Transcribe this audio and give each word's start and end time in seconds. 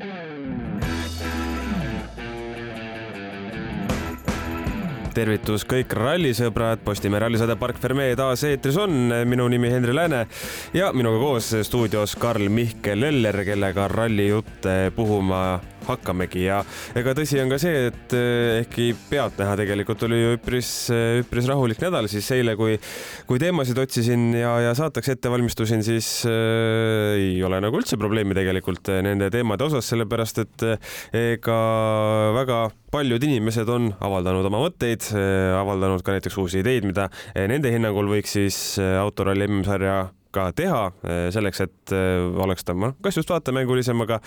Mm-hmm. 0.00 0.35
Tervitus 5.16 5.64
kõik 5.68 5.94
rallisõbrad, 5.96 6.82
Postimehe 6.84 7.22
rallisaade 7.24 7.56
Park 7.60 7.80
Fermee 7.80 8.16
taas 8.18 8.44
eetris 8.44 8.76
on, 8.80 9.14
minu 9.28 9.46
nimi 9.52 9.70
Henri 9.72 9.94
Lääne 9.96 10.26
ja 10.76 10.92
minuga 10.96 11.22
koos 11.22 11.54
stuudios 11.68 12.16
Karl 12.20 12.50
Mihkel 12.52 13.08
Eller, 13.08 13.40
kellega 13.46 13.88
rallijutte 13.88 14.76
puhuma 14.96 15.46
hakkamegi. 15.86 16.44
Ja 16.46 16.60
ega 16.98 17.14
tõsi 17.16 17.38
on 17.42 17.52
ka 17.52 17.58
see, 17.62 17.88
et 17.90 18.14
eh, 18.16 18.60
ehkki 18.62 18.90
pealtnäha 19.10 19.56
tegelikult 19.60 20.02
oli 20.08 20.20
ju 20.20 20.34
üpris, 20.36 20.70
eh, 20.94 21.20
üpris 21.22 21.48
rahulik 21.50 21.80
nädal, 21.82 22.08
siis 22.10 22.28
eile, 22.36 22.56
kui, 22.58 22.76
kui 23.28 23.40
teemasid 23.42 23.78
otsisin 23.82 24.28
ja, 24.36 24.56
ja 24.66 24.74
saateks 24.78 25.14
ette 25.14 25.32
valmistusin, 25.32 25.84
siis 25.86 26.10
äh, 26.28 27.14
ei 27.16 27.36
ole 27.46 27.60
nagu 27.62 27.78
üldse 27.80 27.98
probleemi 28.00 28.36
tegelikult 28.36 28.90
nende 29.06 29.30
teemade 29.32 29.66
osas, 29.68 29.86
sellepärast 29.92 30.42
et 30.42 30.66
ega 31.16 31.60
väga 32.36 32.60
paljud 32.96 33.28
inimesed 33.28 33.68
on 33.68 33.90
avaldanud 34.00 34.48
oma 34.48 34.64
mõtteid, 34.64 35.10
avaldanud 35.60 36.04
ka 36.04 36.16
näiteks 36.16 36.40
uusi 36.40 36.62
ideid, 36.64 36.86
mida 36.88 37.10
nende 37.36 37.72
hinnangul 37.72 38.08
võiks 38.08 38.38
siis 38.38 38.60
autoralli 38.80 39.44
MM-sarja 39.50 40.06
ka 40.36 40.46
teha 40.56 40.80
eh, 41.06 41.26
selleks, 41.34 41.62
et 41.64 41.94
eh, 41.96 42.20
oleks 42.44 42.66
ta 42.66 42.74
kas 42.76 43.18
just 43.18 43.30
vaatemängulisem, 43.32 44.00
aga, 44.04 44.20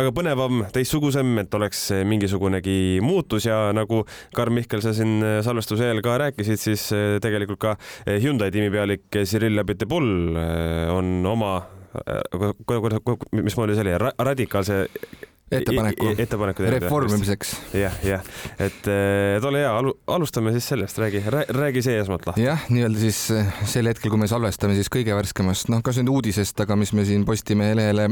aga 0.00 0.12
põnevam, 0.16 0.64
teistsugusem, 0.74 1.32
et 1.44 1.56
oleks 1.56 1.86
mingisugunegi 2.08 3.00
muutus 3.04 3.48
ja 3.48 3.68
nagu 3.76 4.02
Karl 4.36 4.54
Mihkel, 4.54 4.84
sa 4.84 4.94
siin 4.96 5.22
salvestuse 5.44 5.88
eel 5.88 6.02
ka 6.04 6.18
rääkisid, 6.26 6.60
siis 6.60 6.88
eh, 6.96 7.16
tegelikult 7.24 7.62
ka 7.64 7.76
Hyundai 8.06 8.50
tiimipealik 8.54 9.08
Cyril 9.24 9.62
Abiteboul 9.62 10.36
on 10.94 11.16
oma 11.30 11.56
mismoodi 11.94 13.76
see 13.76 13.84
oli, 13.84 13.92
radikaalse 14.26 14.80
ettepaneku, 15.60 16.12
ettepaneku 16.24 16.66
reformimiseks. 16.74 17.54
jah, 17.76 17.96
jah, 18.06 18.24
et, 18.58 18.88
et 18.88 19.46
ole 19.48 19.62
hea, 19.62 19.72
alustame 20.14 20.52
siis 20.54 20.68
sellest, 20.72 20.98
räägi, 21.00 21.22
räägi 21.30 21.82
see 21.84 21.98
esmalt 22.00 22.26
lahti. 22.28 22.44
jah, 22.46 22.64
nii-öelda 22.72 23.00
siis 23.02 23.20
eh, 23.34 23.52
sel 23.70 23.88
hetkel, 23.90 24.12
kui 24.12 24.20
me 24.20 24.28
salvestame, 24.30 24.76
siis 24.78 24.90
kõige 24.92 25.16
värskemast, 25.16 25.70
noh, 25.72 25.82
kas 25.84 26.00
nüüd 26.00 26.12
uudisest, 26.14 26.60
aga 26.64 26.76
mis 26.78 26.94
me 26.96 27.06
siin 27.08 27.24
Postimehe 27.24 27.76
lehele 27.78 28.08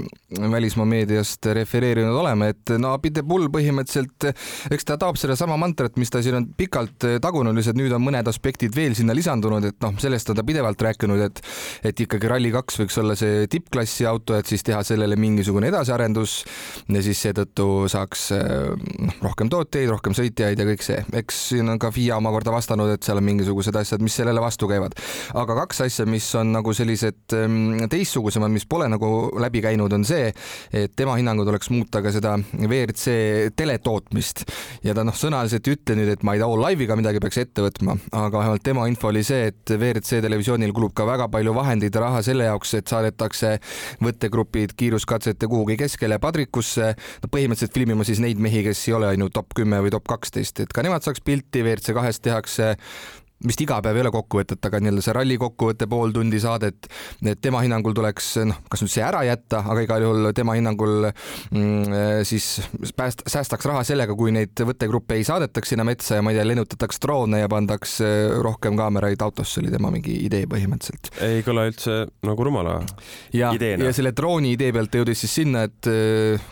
välismaa 0.52 0.89
meediast 0.89 1.47
refereerinud 1.58 2.17
oleme, 2.22 2.52
et 2.55 2.75
no 2.80 2.94
Abide-Bull 2.97 3.50
põhimõtteliselt, 3.52 4.30
eks 4.72 4.89
ta 4.89 4.98
taob 5.00 5.20
sedasama 5.20 5.58
mantrat, 5.61 5.98
mis 6.00 6.12
ta 6.12 6.22
siin 6.24 6.39
on 6.41 6.48
pikalt 6.56 7.08
eh, 7.08 7.19
tagunud, 7.22 7.56
lihtsalt 7.58 7.78
nüüd 7.78 7.95
on 7.97 8.05
mõned 8.05 8.28
aspektid 8.30 8.74
veel 8.77 8.97
sinna 8.98 9.17
lisandunud, 9.17 9.67
et 9.69 9.80
noh, 9.84 9.97
sellest 10.02 10.33
on 10.33 10.39
ta 10.39 10.47
pidevalt 10.47 10.89
rääkinud, 10.89 11.27
et 11.28 11.42
et 11.86 12.00
ikkagi 12.05 12.28
Rally2 12.30 12.83
võiks 12.83 12.98
olla 13.00 13.17
see 13.19 13.47
tippklassi 13.50 14.06
auto, 14.08 14.36
et 14.39 14.48
siis 14.48 14.64
teha 14.67 14.83
sellele 14.86 15.17
mingisugune 15.20 15.70
edasiarendus 15.72 16.39
ja 16.92 17.02
siis 17.05 17.20
seetõttu 17.33 17.88
saaks 17.91 18.28
noh, 18.33 19.16
rohkem 19.25 19.50
tooteid, 19.52 19.88
rohkem 19.91 20.14
sõitjaid 20.16 20.61
ja 20.61 20.66
kõik 20.69 20.84
see. 20.84 21.00
eks 21.22 21.41
siin 21.52 21.69
on 21.72 21.80
ka 21.80 21.91
FIA 21.94 22.19
omakorda 22.20 22.52
vastanud, 22.55 22.92
et 22.92 23.05
seal 23.05 23.19
on 23.20 23.27
mingisugused 23.27 23.77
asjad, 23.78 24.02
mis 24.05 24.14
sellele 24.20 24.41
vastu 24.42 24.69
käivad. 24.70 24.94
aga 25.34 25.56
kaks 25.62 25.83
asja, 25.86 26.06
mis 26.06 26.28
on 26.39 26.52
nagu 26.55 26.74
sellised 26.77 27.36
ehm, 27.36 27.86
teistsugusemad, 27.92 28.52
mis 28.52 28.66
pole 28.69 28.89
nagu 28.92 29.33
läbi 29.41 29.62
käinud, 29.64 29.92
on 29.92 30.05
see, 30.08 30.30
et 30.72 30.94
tema 30.97 31.16
hinnangul 31.19 31.48
tuleks 31.48 31.72
muuta 31.72 32.02
ka 32.05 32.12
seda 32.14 32.36
WRC 32.58 33.52
teletootmist 33.56 34.44
ja 34.84 34.94
ta 34.96 35.06
noh, 35.06 35.17
sõnaliselt 35.17 35.69
ei 35.69 35.77
ütle 35.78 35.98
nüüd, 35.98 36.12
et 36.17 36.27
ma 36.27 36.36
ei 36.36 36.42
tea, 36.42 36.50
live'iga 36.62 36.98
midagi 36.98 37.22
peaks 37.22 37.41
ette 37.42 37.64
võtma, 37.64 37.96
aga 38.12 38.42
vähemalt 38.42 38.67
tema 38.67 38.86
info 38.91 39.11
oli 39.11 39.24
see, 39.27 39.48
et 39.52 39.74
WRC 39.77 40.22
televisioonil 40.24 40.74
kulub 40.77 40.94
ka 40.96 41.06
väga 41.08 41.28
palju 41.33 41.55
vahendeid 41.56 41.96
ja 41.96 42.05
raha 42.06 42.22
selle 42.24 42.48
jaoks, 42.48 42.77
et 42.78 42.92
saadetakse 42.92 43.56
võttegrupid 44.02 44.77
kiiruskatsete 44.78 45.48
kuhugi 45.50 45.78
keskele 45.80 46.19
padrikusse 46.22 46.92
no 47.22 47.30
põhimõtteliselt 47.32 47.77
filmima 47.77 48.06
siis 48.08 48.22
neid 48.22 48.41
mehi, 48.42 48.64
kes 48.66 48.86
ei 48.88 48.96
ole 48.98 49.12
ainult 49.12 49.34
top 49.36 49.52
kümme 49.58 49.82
või 49.84 49.92
top 49.94 50.06
kaksteist, 50.10 50.64
et 50.64 50.72
ka 50.72 50.84
nemad 50.84 51.05
saaks 51.05 51.24
pilti, 51.24 51.64
WRC 51.64 51.94
kahest 51.96 52.24
tehakse 52.24 52.72
vist 53.47 53.62
iga 53.65 53.81
päev 53.83 53.98
ei 53.98 54.05
ole 54.05 54.12
kokkuvõtet, 54.15 54.61
aga 54.69 54.81
nii-öelda 54.83 55.05
see 55.05 55.14
ralli 55.17 55.39
kokkuvõte 55.41 55.89
pool 55.91 56.14
tundi 56.14 56.41
saadet, 56.42 56.89
et 57.27 57.41
tema 57.42 57.63
hinnangul 57.64 57.95
tuleks 57.97 58.29
noh, 58.48 58.61
kas 58.70 58.85
nüüd 58.85 58.92
see 58.92 59.05
ära 59.05 59.23
jätta, 59.27 59.63
aga 59.73 59.85
igal 59.85 60.07
juhul 60.07 60.30
tema 60.36 60.57
hinnangul 60.58 61.08
mm, 61.08 61.97
siis 62.29 62.48
pääst-, 62.98 63.25
säästaks 63.31 63.69
raha 63.69 63.85
sellega, 63.86 64.17
kui 64.19 64.35
neid 64.35 64.64
võttegruppe 64.69 65.19
ei 65.19 65.27
saadetaks 65.27 65.75
sinna 65.75 65.86
metsa 65.89 66.19
ja 66.19 66.25
ma 66.25 66.33
ei 66.33 66.39
tea, 66.39 66.47
lennutataks 66.52 67.02
droone 67.02 67.42
ja 67.42 67.51
pandaks 67.52 67.98
rohkem 68.45 68.79
kaameraid 68.79 69.23
autosse, 69.25 69.61
oli 69.63 69.73
tema 69.75 69.92
mingi 69.95 70.17
idee 70.27 70.47
põhimõtteliselt. 70.51 71.13
ei 71.27 71.42
kõla 71.47 71.67
üldse 71.70 71.98
nagu 72.27 72.47
rumala 72.47 72.79
ja, 73.35 73.52
ideena. 73.55 73.89
ja 73.89 73.97
selle 73.97 74.14
drooni 74.17 74.55
idee 74.57 74.73
pealt 74.75 74.92
ta 74.92 75.02
jõudis 75.02 75.25
siis 75.25 75.36
sinna, 75.42 75.67
et 75.69 75.91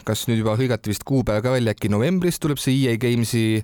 kas 0.07 0.27
nüüd 0.31 0.43
juba 0.43 0.57
hõigati 0.59 0.93
vist 0.93 1.07
kuupäev 1.09 1.45
ka 1.45 1.55
välja, 1.55 1.75
äkki 1.77 1.91
novembris 1.93 2.41
tuleb 2.43 2.61
see 2.61 2.77
EA 2.87 2.99
Games'i 3.01 3.63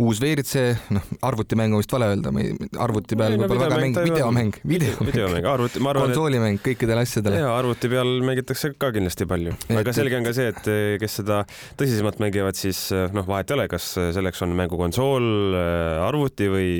uus 0.00 0.20
WRC, 0.22 0.62
noh, 0.94 1.08
arvutimängu 1.28 1.80
vist 1.80 1.92
vale 1.92 2.08
öelda, 2.12 2.32
arvuti 2.80 3.18
peal 3.18 3.36
võib-olla 3.36 3.68
väga 3.68 3.80
mäng, 3.82 3.98
videomäng, 4.06 4.56
videomäng, 4.64 5.10
videomäng, 5.10 5.48
arvuti, 5.52 5.82
ma 5.84 5.92
arvan, 5.92 6.08
konsoolimäng 6.08 6.62
kõikidele 6.64 7.04
asjadele. 7.04 7.42
jaa, 7.42 7.52
arvuti 7.58 7.90
peal 7.92 8.12
mängitakse 8.24 8.72
ka 8.72 8.92
kindlasti 8.94 9.28
palju, 9.28 9.56
aga 9.82 9.94
selge 9.96 10.18
on 10.18 10.28
ka 10.28 10.34
see, 10.36 10.52
et 10.54 10.70
eh, 10.72 10.94
kes 11.02 11.18
seda 11.20 11.42
tõsisemalt 11.80 12.22
mängivad, 12.24 12.56
siis 12.58 12.86
eh, 12.96 13.10
noh, 13.12 13.26
vahet 13.28 13.52
ei 13.52 13.58
ole, 13.58 13.68
kas 13.72 13.90
selleks 14.16 14.44
on 14.46 14.56
mängukonsool, 14.62 15.28
eh, 15.58 16.06
arvuti 16.06 16.48
või 16.52 16.72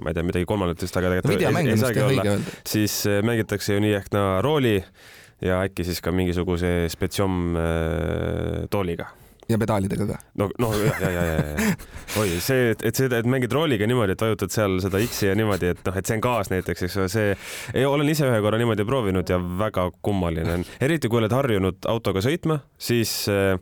ma 0.00 0.12
ei 0.12 0.16
tea, 0.16 0.24
midagi 0.28 0.48
kolmandat 0.48 0.86
vist, 0.86 0.96
aga 0.96 1.12
tegelikult 1.12 1.60
ei, 1.60 1.70
ei 1.74 1.82
saagi 1.84 2.02
olla, 2.06 2.38
siis 2.68 3.02
mängitakse 3.24 3.76
ju 3.76 3.84
nii 3.84 3.94
ehk 4.00 4.10
naa 4.16 4.40
rooli 4.44 4.78
ja 5.44 5.60
äkki 5.64 5.84
siis 5.88 6.00
ka 6.04 6.12
mingisuguse 6.12 6.74
spetsiom 6.92 7.56
tooliga 8.72 9.08
ja 9.48 9.58
pedaalidega 9.58 10.06
ka. 10.06 10.18
no, 10.40 10.48
noh, 10.58 10.74
ja, 10.80 11.10
ja, 11.10 11.24
ja, 11.24 11.34
ja, 11.34 11.74
oi, 12.20 12.38
see, 12.42 12.70
et, 12.72 12.82
et 12.88 12.98
see, 12.98 13.10
et 13.10 13.28
mängid 13.30 13.52
rooliga 13.54 13.86
niimoodi, 13.88 14.16
et 14.16 14.24
vajutad 14.24 14.54
seal 14.54 14.78
seda 14.82 15.00
X-i 15.04 15.30
ja 15.30 15.36
niimoodi, 15.38 15.72
et 15.74 15.84
noh, 15.86 15.98
et 15.98 16.08
see 16.08 16.18
on 16.18 16.24
gaas 16.24 16.50
näiteks, 16.52 16.86
eks 16.88 16.96
ole, 17.02 17.12
see, 17.12 17.36
olen 17.86 18.10
ise 18.10 18.26
ühe 18.28 18.40
korra 18.44 18.58
niimoodi 18.60 18.86
proovinud 18.88 19.30
ja 19.30 19.38
väga 19.60 19.88
kummaline 20.04 20.58
on, 20.58 20.66
eriti 20.82 21.10
kui 21.12 21.22
oled 21.22 21.36
harjunud 21.36 21.86
autoga 21.92 22.24
sõitma, 22.24 22.58
siis 22.78 23.14
eh, 23.32 23.54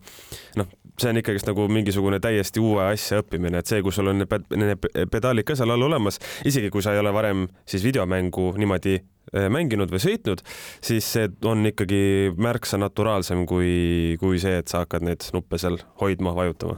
noh, 0.60 0.72
see 1.00 1.10
on 1.10 1.18
ikkagist 1.20 1.48
nagu 1.50 1.66
mingisugune 1.72 2.20
täiesti 2.22 2.62
uue 2.62 2.84
asja 2.86 3.20
õppimine, 3.22 3.60
et 3.60 3.70
see, 3.70 3.82
kui 3.84 3.92
sul 3.94 4.12
on 4.12 4.22
need 4.22 4.88
pedaalid 5.10 5.46
ka 5.48 5.56
seal 5.58 5.74
all 5.74 5.88
olemas, 5.88 6.20
isegi 6.46 6.70
kui 6.72 6.84
sa 6.84 6.94
ei 6.94 7.02
ole 7.02 7.12
varem 7.14 7.48
siis 7.68 7.84
videomängu 7.84 8.52
niimoodi 8.60 9.00
mänginud 9.32 9.90
või 9.90 10.02
sõitnud, 10.02 10.42
siis 10.84 11.06
see 11.16 11.28
on 11.48 11.64
ikkagi 11.66 12.34
märksa 12.36 12.78
naturaalsem 12.80 13.44
kui, 13.48 14.16
kui 14.20 14.40
see, 14.42 14.58
et 14.60 14.70
sa 14.70 14.84
hakkad 14.84 15.06
neid 15.06 15.24
nuppe 15.34 15.58
seal 15.60 15.78
hoidma, 16.02 16.34
vajutama. 16.36 16.76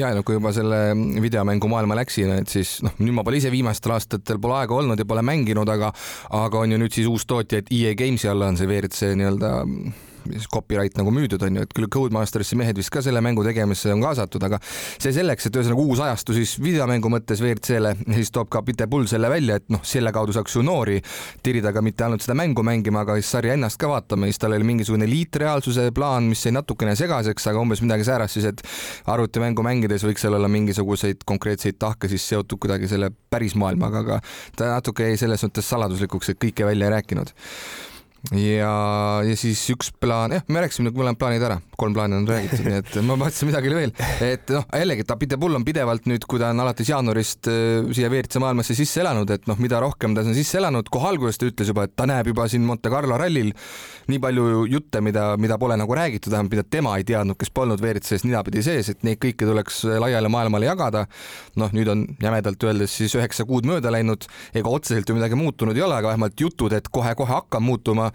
ja 0.00 0.12
no 0.16 0.24
kui 0.26 0.38
juba 0.38 0.54
selle 0.56 0.80
videomängu 1.22 1.68
maailma 1.70 1.98
läksin, 2.00 2.32
et 2.40 2.50
siis 2.50 2.78
noh, 2.86 2.96
nüüd 3.02 3.18
ma 3.18 3.26
pole 3.26 3.38
ise 3.42 3.52
viimastel 3.54 3.94
aastatel 3.96 4.40
pole 4.42 4.58
aega 4.62 4.78
olnud 4.78 5.00
ja 5.00 5.08
pole 5.08 5.22
mänginud, 5.26 5.68
aga, 5.70 5.92
aga 6.34 6.64
on 6.64 6.74
ju 6.74 6.80
nüüd 6.80 6.96
siis 6.96 7.10
uus 7.10 7.28
tootja, 7.28 7.62
et 7.62 7.70
EA 7.74 7.94
Games'i 7.98 8.30
alla 8.30 8.50
on 8.50 8.58
see 8.60 8.70
WRC 8.70 9.14
nii-öelda 9.20 9.54
copyright 10.52 10.98
nagu 10.98 11.12
müüdud 11.14 11.42
on 11.46 11.58
ju, 11.58 11.66
et 11.66 11.74
küll 11.76 11.88
Codemasterisse 11.92 12.56
mehed 12.58 12.78
vist 12.78 12.92
ka 12.94 13.02
selle 13.04 13.22
mängu 13.24 13.44
tegemisse 13.46 13.92
on 13.94 14.02
kaasatud, 14.04 14.42
aga 14.46 14.60
see 14.64 15.12
selleks, 15.14 15.48
et 15.48 15.58
ühesõnaga 15.58 15.84
uus 15.84 16.02
ajastu 16.04 16.36
siis 16.36 16.56
videomängu 16.62 17.10
mõttes 17.12 17.42
WRC-le, 17.42 17.94
siis 18.16 18.32
toob 18.34 18.50
ka 18.52 18.62
Pite 18.66 18.88
Pull 18.90 19.08
selle 19.10 19.30
välja, 19.32 19.58
et 19.60 19.68
noh, 19.72 19.82
selle 19.86 20.12
kaudu 20.14 20.34
saaks 20.36 20.56
ju 20.56 20.64
noori 20.66 21.00
tirida 21.44 21.72
ka 21.74 21.82
mitte 21.84 22.06
ainult 22.06 22.24
seda 22.24 22.36
mängu 22.38 22.64
mängima, 22.66 23.04
aga 23.04 23.18
siis 23.20 23.32
sarja 23.36 23.56
ennast 23.58 23.80
ka 23.80 23.90
vaatama, 23.90 24.28
siis 24.30 24.40
tal 24.42 24.56
oli 24.56 24.68
mingisugune 24.68 25.08
liitreaalsuse 25.10 25.88
plaan, 25.96 26.28
mis 26.32 26.44
jäi 26.46 26.54
natukene 26.56 26.96
segaseks, 26.98 27.48
aga 27.52 27.62
umbes 27.62 27.82
midagi 27.84 28.06
säärast 28.08 28.38
siis, 28.38 28.48
et 28.50 28.64
arvutimängu 29.10 29.64
mängides 29.66 30.06
võiks 30.06 30.24
seal 30.24 30.38
olla 30.38 30.50
mingisuguseid 30.52 31.24
konkreetseid 31.28 31.80
tahke 31.80 32.10
siis 32.12 32.26
seotud 32.32 32.60
kuidagi 32.62 32.90
selle 32.90 33.10
päris 33.30 33.56
maailmaga, 33.58 34.04
aga 34.04 34.20
ta 34.56 34.74
natuke 34.74 35.10
jäi 35.10 35.18
selles 35.20 35.44
mõttes 35.46 35.68
saladuslikuks, 35.70 36.32
et 36.32 36.40
kõike 36.42 36.66
välja 36.68 36.88
ei 36.88 36.96
rääkinud 36.98 37.34
ja, 38.32 38.72
ja 39.26 39.34
siis 39.36 39.60
üks 39.74 39.90
plaan, 40.00 40.32
jah, 40.32 40.44
me 40.48 40.62
rääkisime 40.64 40.92
mõlemad 40.94 41.18
plaanid 41.20 41.44
ära, 41.44 41.58
kolm 41.76 41.92
plaani 41.96 42.16
on 42.16 42.28
räägitud, 42.28 42.64
nii 42.64 42.78
et 42.80 42.94
ma 43.06 43.18
mõtlesin 43.20 43.50
midagi 43.50 43.72
veel, 43.74 43.92
et 44.24 44.52
noh, 44.54 44.64
jällegi 44.72 45.04
Tapite 45.08 45.36
Pull 45.40 45.58
on 45.58 45.66
pidevalt 45.66 46.08
nüüd, 46.08 46.24
kui 46.30 46.40
ta 46.40 46.48
on 46.54 46.62
alates 46.64 46.88
jaanuarist 46.88 47.50
äh, 47.52 47.90
siia 47.92 48.08
WRC 48.08 48.40
maailmasse 48.40 48.76
sisse 48.78 49.02
elanud, 49.04 49.28
et 49.34 49.44
noh, 49.50 49.60
mida 49.60 49.80
rohkem 49.84 50.16
ta 50.16 50.24
on 50.24 50.36
sisse 50.36 50.56
elanud, 50.60 50.88
kohe 50.92 51.10
alguses 51.10 51.40
ta 51.40 51.50
ütles 51.50 51.68
juba, 51.68 51.84
et 51.84 51.92
ta 51.98 52.08
näeb 52.08 52.32
juba 52.32 52.48
siin 52.48 52.64
Monte 52.64 52.92
Carlo 52.92 53.18
rallil 53.20 53.52
nii 54.08 54.20
palju 54.24 54.64
jutte, 54.72 55.04
mida, 55.04 55.26
mida 55.40 55.60
pole 55.60 55.76
nagu 55.80 55.96
räägitud, 55.96 56.32
vähemalt 56.32 56.56
mida 56.56 56.64
tema 56.64 56.96
ei 56.96 57.04
teadnud, 57.08 57.36
kes 57.40 57.52
polnud 57.52 57.82
WRC-s 57.82 58.24
ninapidi 58.24 58.64
sees, 58.64 58.88
et 58.92 59.04
neid 59.04 59.20
kõiki 59.20 59.44
tuleks 59.44 59.82
laiale 60.00 60.32
maailmale 60.32 60.68
jagada. 60.68 61.04
noh, 61.60 61.70
nüüd 61.76 61.88
on 61.92 62.06
jämedalt 62.22 62.64
öeldes 62.64 62.96
siis 62.96 63.14
üheksa 63.14 63.44
kuud 63.46 63.66
mööda 63.68 63.92
läinud, 63.92 64.24
ega 64.56 64.70
otseselt 64.70 65.08
ju 65.08 65.16
midagi 65.16 65.36
muutunud 65.38 65.76
ei 65.76 65.84
ole, 65.84 66.00
aga 66.00 66.12
vähemalt 66.12 66.40
jutud, 66.40 66.72
et 66.72 66.88
kohe-kohe 66.92 67.30
hakkab 67.30 67.62
muutuma 67.64 68.10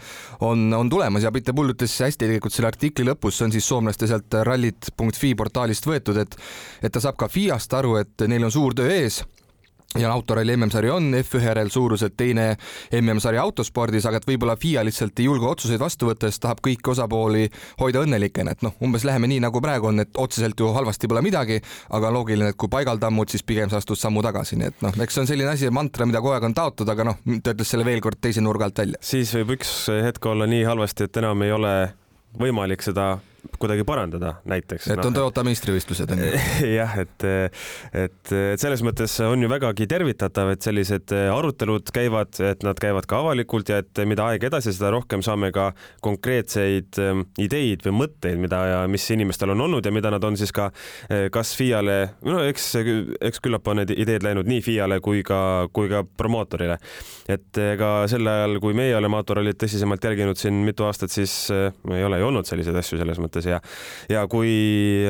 on, 0.45 0.67
on 0.73 0.89
tulemas 0.89 1.25
ja 1.25 1.31
Peter 1.31 1.55
Pull 1.55 1.73
ütles 1.73 1.95
hästi 2.05 2.25
tegelikult 2.25 2.55
selle 2.55 2.71
artikli 2.71 3.07
lõpus, 3.07 3.37
see 3.37 3.49
on 3.49 3.55
siis 3.55 3.67
soomlaste 3.67 4.09
sealt 4.09 4.39
rallit.fi 4.47 5.33
portaalist 5.35 5.89
võetud, 5.89 6.21
et 6.21 6.37
et 6.83 6.93
ta 6.93 7.01
saab 7.03 7.17
ka 7.19 7.27
FIA-st 7.31 7.75
aru, 7.79 7.97
et 8.01 8.27
neil 8.27 8.47
on 8.47 8.53
suur 8.53 8.75
töö 8.77 8.89
ees 8.93 9.23
ja 9.97 10.11
autoralli 10.11 10.53
MM-sari 10.57 10.89
on 10.93 11.13
F1-RL 11.17 11.69
suuruselt 11.73 12.13
teine 12.17 12.51
MM-sari 12.93 13.39
autospordis, 13.41 14.05
aga 14.05 14.19
et 14.19 14.27
võib-olla 14.27 14.53
FIA 14.59 14.83
lihtsalt 14.85 15.17
ei 15.17 15.25
julge 15.25 15.47
otsuseid 15.49 15.81
vastu 15.81 16.11
võtta, 16.11 16.29
sest 16.29 16.43
tahab 16.43 16.61
kõiki 16.65 16.91
osapooli 16.93 17.47
hoida 17.81 18.03
õnnelikena, 18.05 18.53
et 18.53 18.61
noh, 18.65 18.75
umbes 18.85 19.05
läheme 19.07 19.27
nii, 19.31 19.39
nagu 19.47 19.61
praegu 19.65 19.89
on, 19.89 20.03
et 20.05 20.19
otseselt 20.21 20.61
ju 20.61 20.69
halvasti 20.75 21.09
pole 21.09 21.23
midagi, 21.25 21.57
aga 21.97 22.11
loogiline, 22.13 22.51
et 22.53 22.59
kui 22.59 22.69
paigal 22.69 23.01
tammud, 23.01 23.33
siis 23.33 23.45
pigem 23.45 23.71
sa 23.71 23.81
astud 23.81 23.97
sammu 23.97 24.21
tagasi, 24.25 24.59
nii 24.61 24.69
et 24.69 24.85
noh, 24.85 24.99
eks 25.01 25.17
see 25.17 25.25
on 25.25 25.31
selline 25.31 25.49
asi, 25.55 25.71
mantra, 25.73 26.05
mida 26.05 26.21
kogu 26.21 26.35
aeg 26.37 26.45
on 26.51 26.57
taotud, 26.61 26.93
aga 26.93 27.09
noh, 27.09 27.17
ta 27.41 27.55
ütles 27.57 27.73
selle 27.73 27.87
veel 27.87 28.03
kord 28.05 28.21
teise 28.21 28.45
nurga 28.45 28.69
alt 28.69 28.83
välja. 28.83 29.01
siis 29.01 29.33
võib 29.39 29.57
üks 29.57 29.73
hetk 30.05 30.29
olla 30.29 30.45
nii 30.49 30.67
halvasti, 30.69 31.09
et 31.09 31.21
enam 31.23 31.41
ei 31.47 31.55
ole 31.55 31.73
võimalik 32.37 32.85
seda 32.85 33.15
kuidagi 33.59 33.85
parandada 33.87 34.35
näiteks. 34.49 34.89
et 34.89 34.99
on 34.99 35.11
no, 35.11 35.15
Toyota 35.19 35.43
meistrivõistlused 35.47 36.13
on 36.15 36.23
ju. 36.23 36.31
jah, 36.79 36.95
et, 37.03 37.27
et, 37.93 38.33
et 38.33 38.61
selles 38.61 38.83
mõttes 38.85 39.15
on 39.25 39.43
ju 39.43 39.49
vägagi 39.51 39.87
tervitatav, 39.89 40.53
et 40.53 40.65
sellised 40.65 41.13
arutelud 41.33 41.91
käivad, 41.95 42.35
et 42.43 42.63
nad 42.65 42.79
käivad 42.79 43.07
ka 43.09 43.21
avalikult 43.23 43.71
ja 43.71 43.79
et 43.83 44.03
mida 44.09 44.27
aeg 44.29 44.45
edasi, 44.49 44.73
seda 44.75 44.91
rohkem 44.93 45.23
saame 45.25 45.51
ka 45.55 45.69
konkreetseid 46.05 46.99
ähm, 47.01 47.25
ideid 47.41 47.83
või 47.87 47.95
mõtteid, 48.03 48.39
mida 48.41 48.61
ja 48.69 48.79
mis 48.91 49.05
inimestel 49.13 49.53
on 49.55 49.65
olnud 49.67 49.85
ja 49.85 49.93
mida 49.93 50.11
nad 50.13 50.23
on 50.25 50.37
siis 50.39 50.53
ka 50.55 50.69
äh, 50.69 51.27
kas 51.33 51.53
FIA-le, 51.57 51.97
no 52.27 52.41
eks, 52.47 52.69
eks 53.29 53.43
küllap 53.43 53.67
on 53.71 53.81
need 53.81 53.93
ideed 53.95 54.25
läinud 54.25 54.49
nii 54.49 54.63
FIA-le 54.65 54.99
kui 55.05 55.23
ka, 55.27 55.41
kui 55.73 55.91
ka 55.91 56.03
promootorile. 56.17 56.79
et 57.29 57.61
ega 57.61 57.91
sel 58.11 58.27
ajal, 58.27 58.59
kui 58.63 58.75
meie 58.77 58.95
oleme 58.97 59.19
autorallit 59.19 59.59
tõsisemalt 59.61 60.03
jälginud 60.03 60.39
siin 60.39 60.63
mitu 60.65 60.87
aastat, 60.87 61.13
siis 61.13 61.33
äh, 61.53 61.73
ei 61.95 62.05
ole 62.05 62.21
ju 62.21 62.29
olnud 62.29 62.49
selliseid 62.49 62.77
asju 62.79 62.99
selles 62.99 63.19
mõttes 63.21 63.28
ja 63.45 63.59
ja 64.09 64.25
kui 64.31 64.51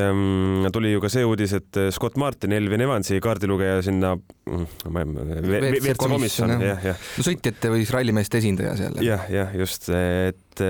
ähm, 0.00 0.68
tuli 0.74 0.92
ju 0.94 1.02
ka 1.02 1.10
see 1.12 1.24
uudis, 1.26 1.54
et 1.58 1.80
Scott 1.94 2.18
Martin, 2.20 2.54
Elvin 2.56 2.84
Evansi 2.86 3.20
kaardilugeja 3.22 3.80
sinna 3.86 4.14
WRC 4.46 5.96
komisjon, 6.00 6.56
jah, 6.64 6.80
jah. 6.90 7.10
no 7.18 7.26
sõitjate 7.26 7.72
või 7.72 7.84
siis 7.84 7.94
rallimeeste 7.96 8.40
esindaja 8.42 8.76
seal. 8.78 9.02
jah, 9.04 9.26
jah, 9.32 9.52
just, 9.58 9.90
et 9.90 10.64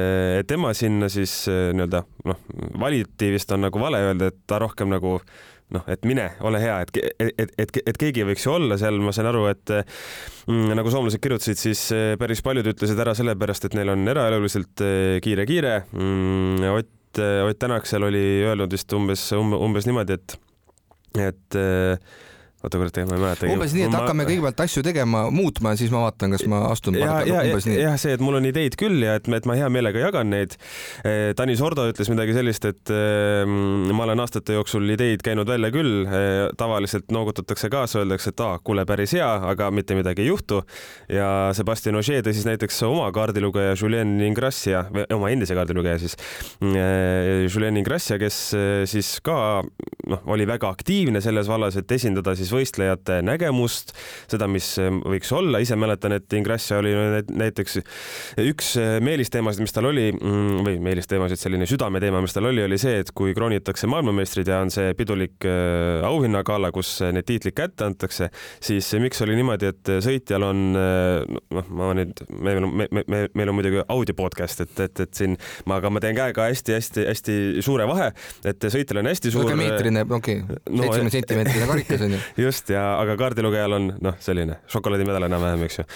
tema 0.48 0.74
sinna 0.76 1.08
siis 1.12 1.42
nii-öelda 1.50 2.04
noh, 2.30 2.42
valiti 2.80 3.32
vist 3.34 3.50
on 3.56 3.66
nagu 3.66 3.82
vale 3.82 4.02
öelda, 4.10 4.30
et 4.30 4.44
ta 4.46 4.60
rohkem 4.62 4.92
nagu 4.92 5.18
noh, 5.74 5.86
et 5.90 6.06
mine, 6.08 6.26
ole 6.46 6.60
hea, 6.62 6.76
et, 6.84 7.00
et, 7.22 7.52
et, 7.62 7.80
et 7.92 7.98
keegi 8.00 8.26
võiks 8.26 8.46
ju 8.46 8.54
olla 8.56 8.78
seal, 8.80 8.98
ma 9.02 9.14
sain 9.14 9.28
aru, 9.30 9.44
et 9.52 9.72
mm, 9.74 10.72
nagu 10.78 10.92
soomlased 10.92 11.22
kirjutasid, 11.22 11.60
siis 11.60 11.84
päris 12.20 12.42
paljud 12.46 12.72
ütlesid 12.72 13.00
ära 13.02 13.14
sellepärast, 13.18 13.68
et 13.68 13.76
neil 13.78 13.94
on 13.94 14.06
eraeluliselt 14.10 14.86
kiire-kiire 15.24 15.76
mm,. 15.90 16.70
Ott 16.70 16.96
Ott, 17.10 17.18
Ott 17.18 17.58
Tänak 17.58 17.84
seal 17.84 18.02
oli 18.02 18.42
öelnud 18.42 18.70
vist 18.70 18.92
umbes, 18.92 19.30
umbes 19.32 19.84
niimoodi, 19.84 20.12
et, 20.12 20.38
et 21.18 21.56
oota 22.60 22.76
kurat, 22.76 22.98
ma 23.08 23.16
ei 23.16 23.22
mäleta. 23.22 23.48
umbes 23.48 23.72
nii, 23.72 23.86
et 23.86 23.92
ma... 23.92 24.02
hakkame 24.02 24.26
kõigepealt 24.28 24.62
asju 24.66 24.82
tegema, 24.84 25.22
muutma 25.32 25.72
ja 25.72 25.80
siis 25.80 25.92
ma 25.92 26.02
vaatan, 26.04 26.34
kas 26.36 26.44
ma 26.50 26.60
astun. 26.68 26.98
ja, 27.00 27.20
ja, 27.24 27.40
jah, 27.46 27.96
see, 28.00 28.12
et 28.16 28.24
mul 28.24 28.36
on 28.36 28.48
ideid 28.48 28.76
küll 28.80 29.00
ja 29.06 29.16
et, 29.16 29.28
et 29.32 29.48
ma 29.48 29.56
hea 29.56 29.70
meelega 29.72 30.02
jagan 30.02 30.28
neid. 30.32 30.56
Eh, 31.06 31.30
Tanis 31.38 31.62
Ordo 31.64 31.86
ütles 31.88 32.10
midagi 32.12 32.34
sellist, 32.36 32.66
et 32.68 32.92
äh, 32.92 33.48
ma 33.48 34.04
olen 34.04 34.20
aastate 34.20 34.58
jooksul 34.58 34.92
ideid 34.92 35.24
käinud 35.24 35.48
välja 35.48 35.72
küll 35.74 36.04
äh,. 36.04 36.50
tavaliselt 36.60 37.08
noogutatakse 37.14 37.70
kaasa, 37.72 38.02
öeldakse, 38.02 38.34
et 38.34 38.44
aa, 38.44 38.58
kuule, 38.64 38.84
päris 38.88 39.14
hea, 39.16 39.28
aga 39.50 39.70
mitte 39.72 39.96
midagi 39.96 40.26
ei 40.26 40.28
juhtu. 40.28 40.60
ja 41.08 41.50
Sebastian 41.56 41.96
Ogier 41.96 42.24
tõi 42.26 42.36
siis 42.36 42.48
näiteks 42.48 42.82
oma 42.84 43.08
kaardilugeja 43.14 43.72
Julien 43.80 44.18
Ingrassia, 44.24 44.84
oma 45.16 45.32
endise 45.32 45.56
kaardilugeja 45.56 45.96
siis 46.02 46.18
äh,, 46.60 47.46
Julien 47.48 47.80
Ingrassia, 47.80 48.20
kes 48.20 48.42
siis 48.90 49.16
ka 49.24 49.62
noh, 50.10 50.22
oli 50.34 50.46
väga 50.48 50.68
aktiivne 50.70 51.22
selles 51.24 51.48
vallas, 51.48 51.76
et 51.80 51.92
esindada 51.96 52.34
siis 52.38 52.49
võistlejate 52.54 53.20
nägemust, 53.26 53.94
seda, 54.30 54.48
mis 54.50 54.72
võiks 54.80 55.32
olla. 55.36 55.60
ise 55.62 55.76
mäletan, 55.78 56.14
et 56.16 56.32
Ingrassia 56.36 56.80
oli 56.80 56.92
näiteks 57.28 57.80
üks 58.46 58.72
meelisteemasid, 59.04 59.64
mis 59.64 59.74
tal 59.76 59.90
oli 59.90 60.08
mm, 60.12 60.62
või 60.66 60.78
meelisteemasid, 60.84 61.40
selline 61.40 61.68
südameteema, 61.70 62.22
mis 62.24 62.36
tal 62.36 62.50
oli, 62.50 62.64
oli 62.64 62.78
see, 62.80 63.00
et 63.04 63.12
kui 63.16 63.34
kroonitakse 63.36 63.88
maailmameistrid 63.90 64.50
ja 64.50 64.60
on 64.64 64.72
see 64.74 64.94
pidulik 64.98 65.46
äh, 65.48 66.04
auhinnagala, 66.06 66.72
kus 66.74 66.96
need 67.12 67.28
tiitlid 67.28 67.56
kätte 67.56 67.86
antakse, 67.88 68.30
siis 68.62 68.88
miks 69.02 69.22
oli 69.24 69.36
niimoodi, 69.38 69.70
et 69.70 69.92
sõitjal 70.04 70.46
on 70.50 70.64
noh, 70.74 71.70
ma 71.76 71.90
nüüd, 71.96 72.22
meil 72.42 72.60
on, 72.60 72.68
me, 72.82 72.88
me, 72.90 73.22
meil 73.36 73.52
on 73.52 73.56
muidugi 73.58 73.82
audio 73.86 74.16
podcast, 74.18 74.64
et, 74.64 74.74
et, 74.86 75.04
et 75.06 75.14
siin 75.16 75.36
ma, 75.68 75.78
aga 75.80 75.92
ma 75.92 76.02
teen 76.02 76.16
käega 76.18 76.48
hästi-hästi-hästi 76.50 77.36
suure 77.64 77.86
vahe, 77.90 78.10
et 78.48 78.68
sõitjal 78.72 79.02
on 79.02 79.10
hästi 79.10 79.32
suur. 79.34 79.52
meetrine, 79.58 80.04
okei 80.06 80.42
okay., 80.44 80.60
seitsmekümne 81.00 81.14
sentimeetrine 81.14 81.68
karikas 81.70 82.04
on 82.06 82.16
ju 82.16 82.20
just 82.40 82.70
ja, 82.72 82.84
aga 83.00 83.16
kaardilugejal 83.20 83.76
on 83.76 83.88
noh, 84.02 84.18
selline 84.22 84.60
šokolaadimedal 84.70 85.26
enam-vähem, 85.28 85.64
eks 85.66 85.80
ju, 85.80 85.86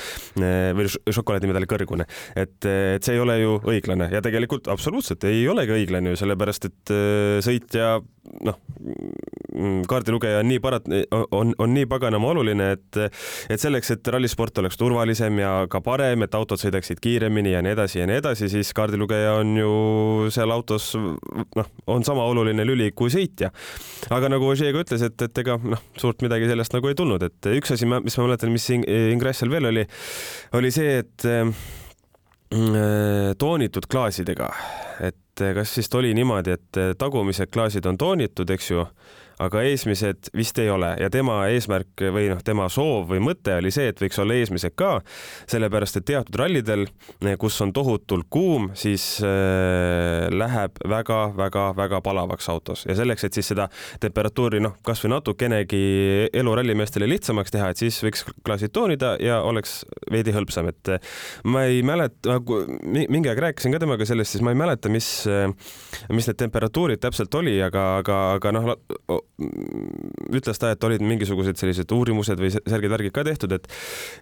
või 0.79 0.89
šokolaadimedali 1.19 1.69
kõrgune, 1.71 2.09
et, 2.37 2.59
et 2.65 3.05
see 3.05 3.17
ei 3.17 3.23
ole 3.23 3.39
ju 3.41 3.59
õiglane. 3.75 4.11
Ja 4.15 4.23
tegelikult 4.25 4.69
absoluutselt 4.73 5.25
ei 5.29 5.45
olegi 5.51 5.77
õiglane 5.79 6.15
ju 6.15 6.21
sellepärast, 6.21 6.71
et 6.71 6.95
äh, 6.95 7.39
sõitja 7.45 7.97
noh, 8.45 8.57
kaardilugeja 9.89 10.41
on 10.41 10.49
nii 10.49 10.61
parat-, 10.63 10.89
on, 11.35 11.53
on 11.59 11.75
nii 11.75 11.87
paganama 11.91 12.31
oluline, 12.33 12.71
et, 12.77 12.99
et 13.53 13.61
selleks, 13.61 13.93
et 13.95 14.11
rallisport 14.15 14.59
oleks 14.63 14.79
turvalisem 14.81 15.39
ja 15.43 15.53
ka 15.71 15.81
parem, 15.85 16.25
et 16.25 16.37
autod 16.37 16.61
sõidaksid 16.61 17.03
kiiremini 17.05 17.55
ja 17.55 17.63
nii 17.65 17.75
edasi 17.77 18.01
ja 18.01 18.09
nii 18.11 18.21
edasi, 18.23 18.49
siis 18.53 18.73
kaardilugeja 18.77 19.37
on 19.41 19.55
ju 19.59 19.73
seal 20.35 20.55
autos 20.55 20.93
noh, 20.97 21.71
on 21.91 22.07
sama 22.07 22.27
oluline 22.31 22.67
lüli 22.67 22.91
kui 22.97 23.13
sõitja. 23.13 23.53
aga 24.15 24.33
nagu 24.33 24.49
Ožee 24.49 24.73
ka 24.75 24.85
ütles, 24.85 25.05
et, 25.07 25.29
et 25.29 25.45
ega 25.45 25.59
noh, 25.63 25.85
suurt 26.01 26.25
midagi 26.25 26.49
sellest 26.51 26.77
nagu 26.77 26.91
ei 26.91 26.99
tulnud, 26.99 27.25
et 27.29 27.53
üks 27.55 27.77
asi, 27.77 27.89
mis 27.89 28.19
ma 28.19 28.29
mäletan, 28.29 28.53
mis 28.55 28.69
Ingressel 28.75 29.53
veel 29.53 29.71
oli, 29.71 29.85
oli 30.59 30.73
see, 30.75 30.99
et 31.05 31.29
mm, 31.29 33.37
toonitud 33.41 33.89
klaasidega, 33.91 34.51
et 35.05 35.19
kas 35.41 35.77
vist 35.77 35.95
oli 35.95 36.13
niimoodi, 36.15 36.55
et 36.55 36.81
tagumised 36.99 37.51
klaasid 37.53 37.87
on 37.87 37.99
toonitud, 37.99 38.51
eks 38.51 38.71
ju 38.71 38.87
aga 39.43 39.63
eesmised 39.67 40.31
vist 40.37 40.59
ei 40.63 40.71
ole. 40.71 40.95
Ja 41.01 41.11
tema 41.11 41.41
eesmärk 41.51 42.05
või 42.15 42.29
noh, 42.31 42.43
tema 42.45 42.69
soov 42.73 43.09
või 43.11 43.23
mõte 43.25 43.57
oli 43.59 43.73
see, 43.75 43.89
et 43.91 44.01
võiks 44.03 44.19
olla 44.23 44.37
eesmised 44.39 44.77
ka, 44.79 44.99
sellepärast 45.51 45.99
et 46.01 46.07
teatud 46.11 46.39
rallidel, 46.39 46.87
kus 47.41 47.59
on 47.65 47.73
tohutult 47.75 48.29
kuum, 48.33 48.71
siis 48.79 49.05
äh, 49.25 50.29
läheb 50.35 50.79
väga-väga-väga 50.91 52.01
palavaks 52.05 52.49
autos. 52.53 52.85
Ja 52.89 52.97
selleks, 52.99 53.27
et 53.27 53.39
siis 53.39 53.51
seda 53.53 53.69
temperatuuri 54.03 54.63
noh, 54.63 54.77
kasvõi 54.87 55.15
natukenegi 55.17 55.83
elu 56.33 56.57
rallimeestele 56.61 57.09
lihtsamaks 57.11 57.55
teha, 57.55 57.73
et 57.73 57.83
siis 57.83 58.01
võiks 58.05 58.25
klaasid 58.47 58.75
toonida 58.75 59.15
ja 59.23 59.41
oleks 59.47 59.83
veidi 60.13 60.35
hõlpsam, 60.35 60.71
et 60.71 60.95
äh, 60.95 61.13
ma 61.51 61.67
ei 61.71 61.83
mäleta, 61.87 62.39
mingi 62.87 63.31
aeg 63.31 63.43
rääkisin 63.49 63.75
ka 63.75 63.83
temaga 63.83 64.07
sellest, 64.09 64.37
siis 64.37 64.45
ma 64.45 64.55
ei 64.55 64.61
mäleta, 64.63 64.93
mis, 64.93 65.11
äh, 65.31 65.49
mis 66.15 66.31
need 66.31 66.39
temperatuurid 66.41 67.03
täpselt 67.03 67.35
oli, 67.35 67.57
aga, 67.63 67.85
aga, 68.01 68.21
aga 68.39 68.55
noh, 68.55 68.73
ütles 69.35 70.61
ta, 70.63 70.71
et 70.75 70.85
olid 70.87 71.03
mingisugused 71.03 71.59
sellised 71.59 71.91
uurimused 71.95 72.39
või 72.39 72.53
särgid, 72.55 72.93
värgid 72.93 73.15
ka 73.15 73.25
tehtud, 73.27 73.55
et 73.57 73.67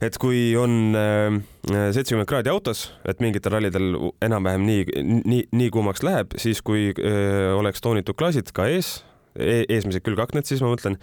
et 0.05 0.17
kui 0.21 0.55
on 0.57 0.97
äh, 0.97 1.39
seitsekümmend 1.69 2.29
kraadi 2.31 2.53
autos, 2.53 2.87
et 3.09 3.21
mingitel 3.21 3.53
rallidel 3.57 3.95
enam-vähem 4.25 4.65
nii, 4.69 4.87
nii, 5.21 5.47
nii 5.53 5.71
kuumaks 5.75 6.05
läheb, 6.07 6.37
siis 6.41 6.63
kui 6.65 6.91
öö, 6.97 7.13
äh, 7.13 7.49
oleks 7.59 7.85
toonitud 7.85 8.17
klaasid 8.17 8.55
ka 8.57 8.71
ees 8.73 9.03
eesmised 9.39 10.05
külgaknad 10.05 10.47
siis 10.49 10.63
ma 10.63 10.71
mõtlen, 10.73 10.99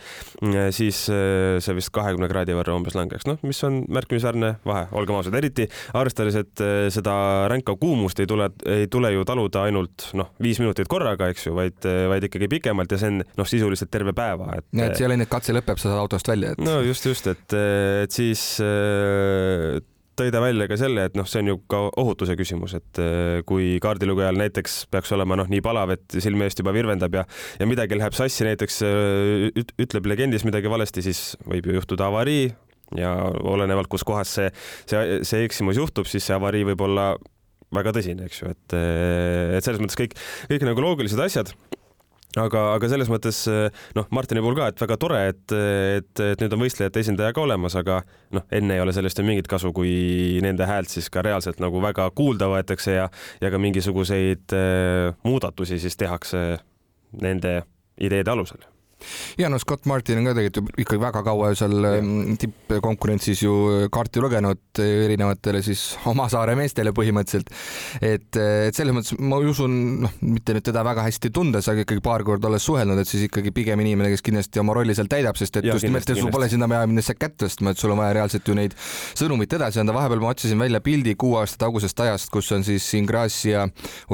siis 0.76 1.02
äh, 1.14 1.58
see 1.64 1.76
vist 1.78 1.92
kahekümne 1.96 2.30
kraadi 2.32 2.56
võrra 2.58 2.76
umbes 2.78 2.98
langeks, 2.98 3.28
noh, 3.30 3.40
mis 3.46 3.62
on 3.68 3.82
märkimisväärne 3.90 4.52
vahe, 4.68 4.86
olgem 4.98 5.18
ausad, 5.20 5.38
eriti 5.40 5.68
arvestades, 5.98 6.38
et 6.44 6.64
äh, 6.64 6.88
seda 6.94 7.16
ränka 7.52 7.76
kuumust 7.80 8.22
ei 8.22 8.30
tule, 8.30 8.52
ei 8.70 8.88
tule 8.92 9.14
ju 9.16 9.26
taluda 9.28 9.66
ainult 9.70 10.10
noh, 10.20 10.32
viis 10.44 10.62
minutit 10.62 10.90
korraga, 10.92 11.32
eks 11.34 11.50
ju, 11.50 11.56
vaid, 11.58 11.80
äh, 11.90 12.06
vaid 12.12 12.30
ikkagi 12.30 12.52
pikemalt 12.52 12.94
ja 12.94 13.02
see 13.02 13.14
on 13.14 13.22
noh, 13.24 13.50
sisuliselt 13.50 13.92
terve 13.94 14.16
päeva, 14.18 14.54
et. 14.60 14.68
nii 14.74 14.88
et 14.88 14.98
see 14.98 15.06
ei 15.06 15.12
ole 15.12 15.20
nii, 15.22 15.30
et 15.30 15.36
katse 15.38 15.56
lõpeb, 15.56 15.82
sa 15.82 15.92
saad 15.92 16.04
autost 16.04 16.30
välja, 16.30 16.54
et. 16.54 16.66
no 16.66 16.80
just, 16.86 17.10
just, 17.10 17.30
et, 17.34 17.58
et 18.06 18.14
siis 18.14 18.46
tõi 20.20 20.32
ta 20.34 20.42
välja 20.44 20.68
ka 20.70 20.78
selle, 20.80 21.08
et 21.10 21.18
noh, 21.18 21.28
see 21.30 21.44
on 21.44 21.52
ju 21.54 21.58
ka 21.72 21.82
ohutuse 22.02 22.36
küsimus, 22.40 22.76
et 22.78 23.02
äh, 23.02 23.40
kui 23.48 23.78
kaardilugejal 23.84 24.40
näiteks 24.40 24.82
peaks 24.92 25.14
olema 25.16 25.38
noh, 25.40 25.50
nii 25.52 25.64
palav, 25.66 25.94
et 25.96 26.20
silme 26.20 26.48
eest 26.48 26.62
juba 26.62 26.74
virvendab 26.76 27.20
ja 27.20 27.26
ja 27.60 27.68
midagi 27.70 27.98
läheb 28.00 28.16
sassi, 28.18 28.46
näiteks 28.48 28.82
äh, 28.88 29.66
ütleb 29.80 30.10
legendis 30.12 30.46
midagi 30.48 30.72
valesti, 30.72 31.04
siis 31.06 31.34
võib 31.48 31.70
ju 31.70 31.80
juhtuda 31.80 32.10
avarii 32.10 32.50
ja 32.98 33.14
olenevalt, 33.46 33.90
kus 33.92 34.06
kohas 34.08 34.32
see, 34.40 34.54
see, 34.90 35.20
see 35.28 35.44
eksimus 35.48 35.80
juhtub, 35.80 36.10
siis 36.10 36.26
see 36.26 36.38
avarii 36.38 36.66
võib 36.72 36.88
olla 36.88 37.12
väga 37.76 37.94
tõsine, 38.00 38.26
eks 38.26 38.42
ju, 38.42 38.54
et, 38.56 38.78
äh, 38.78 39.58
et 39.58 39.66
selles 39.66 39.82
mõttes 39.82 40.00
kõik, 40.00 40.18
kõik 40.50 40.66
nagu 40.68 40.88
loogilised 40.88 41.22
asjad 41.26 41.54
aga, 42.38 42.64
aga 42.76 42.90
selles 42.92 43.10
mõttes 43.10 43.42
noh, 43.98 44.08
Martini 44.14 44.44
puhul 44.44 44.58
ka, 44.60 44.70
et 44.70 44.82
väga 44.84 44.98
tore, 45.02 45.22
et, 45.32 45.44
et, 45.56 46.24
et 46.26 46.44
nüüd 46.44 46.56
on 46.56 46.64
võistlejate 46.64 47.02
esindaja 47.02 47.34
ka 47.34 47.44
olemas, 47.44 47.78
aga 47.80 48.02
noh, 48.36 48.46
enne 48.54 48.78
ei 48.78 48.84
ole 48.84 48.94
sellest 48.96 49.22
ju 49.22 49.26
mingit 49.26 49.50
kasu, 49.50 49.74
kui 49.76 50.38
nende 50.46 50.68
häält 50.70 50.94
siis 50.94 51.10
ka 51.14 51.24
reaalselt 51.26 51.62
nagu 51.64 51.82
väga 51.84 52.10
kuulda 52.18 52.52
võetakse 52.52 52.98
ja, 53.00 53.08
ja 53.42 53.54
ka 53.54 53.62
mingisuguseid 53.62 54.58
äh, 54.58 55.16
muudatusi 55.26 55.82
siis 55.82 55.98
tehakse 55.98 56.60
nende 57.22 57.62
ideede 58.00 58.32
alusel 58.32 58.62
ja 59.40 59.50
no 59.52 59.60
Scott 59.62 59.88
Martin 59.90 60.22
on 60.22 60.30
ka 60.30 60.36
tegelikult 60.38 60.80
ikkagi 60.80 61.02
väga 61.02 61.24
kaua 61.26 61.52
seal 61.58 61.90
ähm, 61.90 62.36
tippkonkurentsis 62.40 63.44
ju 63.44 63.56
kaarti 63.94 64.24
lugenud 64.24 64.82
erinevatele 64.84 65.62
siis 65.66 65.86
oma 66.12 66.30
saare 66.32 66.56
meestele 66.60 66.94
põhimõtteliselt. 66.96 67.52
et, 68.02 68.30
et 68.40 68.76
selles 68.76 68.96
mõttes 68.96 69.16
ma 69.20 69.40
usun, 69.42 69.76
noh, 70.06 70.16
mitte 70.26 70.56
nüüd 70.56 70.66
teda 70.66 70.84
väga 70.86 71.06
hästi 71.08 71.32
tundes, 71.36 71.68
aga 71.72 71.86
ikkagi 71.86 72.04
paar 72.06 72.24
korda 72.28 72.50
olles 72.50 72.66
suhelnud, 72.66 73.00
et 73.02 73.10
siis 73.10 73.28
ikkagi 73.28 73.54
pigem 73.56 73.82
inimene, 73.84 74.12
kes 74.14 74.24
kindlasti 74.26 74.62
oma 74.62 74.76
rolli 74.78 74.96
seal 74.98 75.10
täidab, 75.12 75.38
sest 75.40 75.62
et 75.62 75.70
ja, 75.70 75.76
just 75.76 75.88
nimelt, 75.88 76.10
sul 76.20 76.32
pole 76.34 76.50
sinna 76.52 76.70
vaja 76.70 76.90
minna 76.90 77.04
kätt 77.20 77.38
tõstma, 77.44 77.74
et 77.74 77.82
sul 77.82 77.94
on 77.94 78.00
vaja 78.02 78.16
reaalselt 78.20 78.48
ju 78.48 78.56
neid 78.58 78.76
sõnumeid 79.18 79.54
edasi 79.60 79.82
anda. 79.82 79.96
vahepeal 79.96 80.22
ma 80.24 80.34
otsisin 80.34 80.60
välja 80.60 80.82
pildi 80.84 81.16
kuu 81.20 81.36
aasta 81.40 81.66
tagusest 81.66 82.00
ajast, 82.06 82.30
kus 82.34 82.52
on 82.56 82.64
siis 82.68 82.86
Ingracia, 83.00 83.66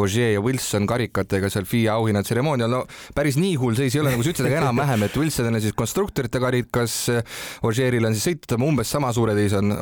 Ogier 0.02 0.36
ja 0.36 0.44
Wilson 0.44 0.88
karikatega 0.90 1.50
seal 1.54 1.68
FIA 1.70 1.98
auhinnatseremoonial. 2.00 2.72
no 2.72 2.84
päris 3.16 3.38
nii 3.42 3.56
hull 3.62 3.78
seis 3.78 3.96
ei 3.96 4.02
ole, 4.02 4.14
nagu 4.16 4.26
sa 4.26 4.34
ütlesid, 4.34 4.52
aga 4.52 4.75
enam-vähem, 4.76 5.06
et 5.08 5.18
Wilsonil 5.18 5.56
on 5.56 5.64
siis 5.64 5.76
konstruktorite 5.78 6.40
karikas, 6.42 6.96
Ogieril 7.66 8.08
on 8.08 8.16
siis 8.16 8.28
sõitjate 8.30 8.58
umbes 8.62 8.92
sama 8.92 9.12
suured 9.16 9.38
ees 9.40 9.56
on, 9.58 9.74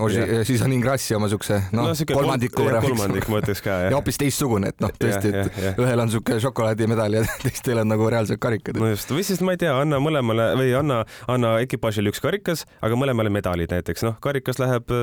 siis 0.47 0.61
on 0.65 0.73
Ingracia 0.75 1.17
oma 1.17 1.29
siukse 1.31 1.59
noh 1.73 1.89
no, 1.89 1.93
no, 1.93 2.07
kolmandiku 2.13 2.67
võrra. 2.67 2.81
kolmandik 2.83 3.29
ma 3.31 3.41
ütleks 3.41 3.63
ka 3.63 3.79
jah. 3.85 3.93
ja 3.93 3.97
hoopis 3.97 4.19
teistsugune, 4.21 4.73
et 4.73 4.83
noh, 4.83 4.93
tõesti, 4.99 5.33
et 5.33 5.81
ühel 5.81 6.03
on 6.03 6.13
siuke 6.13 6.37
šokolaadimedal 6.43 7.19
ja 7.19 7.25
teistel 7.43 7.81
on 7.83 7.91
nagu 7.93 8.09
reaalsed 8.13 8.41
karikad. 8.43 8.79
no 8.81 8.91
just, 8.93 9.09
või 9.13 9.25
siis 9.27 9.41
ma 9.45 9.57
ei 9.57 9.63
tea, 9.65 9.73
anna 9.79 10.01
mõlemale 10.03 10.51
või 10.59 10.75
anna, 10.77 11.01
anna 11.31 11.57
ekipaažile 11.65 12.13
üks 12.13 12.23
karikas, 12.23 12.67
aga 12.85 12.99
mõlemale 12.99 13.33
medalid 13.33 13.73
näiteks, 13.73 14.05
noh, 14.07 14.19
karikas 14.23 14.61
läheb, 14.61 14.93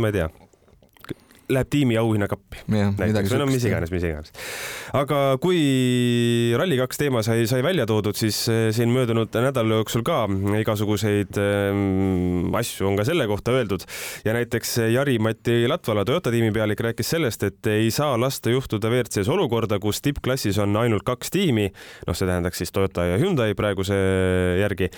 ma 0.00 0.12
ei 0.12 0.20
tea 0.20 0.30
läheb 1.50 1.70
tiimi 1.70 1.96
auhinnakappi. 2.00 2.64
näiteks 2.70 3.32
või 3.32 3.40
no 3.42 3.48
mis 3.50 3.64
iganes, 3.66 3.92
mis 3.92 4.04
iganes. 4.06 4.32
aga 4.96 5.20
kui 5.42 5.60
Rally2 6.58 7.00
teema 7.04 7.22
sai, 7.26 7.46
sai 7.50 7.62
välja 7.66 7.86
toodud, 7.90 8.16
siis 8.18 8.42
eh, 8.52 8.68
siin 8.74 8.92
möödunud 8.94 9.34
nädala 9.34 9.80
jooksul 9.80 10.04
ka 10.06 10.22
igasuguseid 10.60 11.38
ähm, 11.40 12.50
asju 12.56 12.88
on 12.90 12.98
ka 12.98 13.06
selle 13.08 13.26
kohta 13.30 13.54
öeldud 13.56 13.84
ja 14.24 14.34
näiteks 14.36 14.76
Jari-Mati 14.94 15.64
Latvala, 15.70 16.04
Toyota 16.08 16.32
tiimi 16.34 16.52
pealik, 16.54 16.80
rääkis 16.84 17.12
sellest, 17.14 17.44
et 17.46 17.70
ei 17.70 17.90
saa 17.94 18.18
lasta 18.20 18.52
juhtuda 18.52 18.90
WRC-s 18.90 19.30
olukorda, 19.30 19.80
kus 19.82 20.02
tippklassis 20.04 20.58
on 20.62 20.76
ainult 20.80 21.04
kaks 21.06 21.32
tiimi, 21.34 21.68
noh, 22.06 22.16
see 22.16 22.28
tähendaks 22.28 22.62
siis 22.62 22.74
Toyota 22.74 23.06
ja 23.08 23.18
Hyundai 23.20 23.54
praeguse 23.58 23.98
järgi 24.60 24.90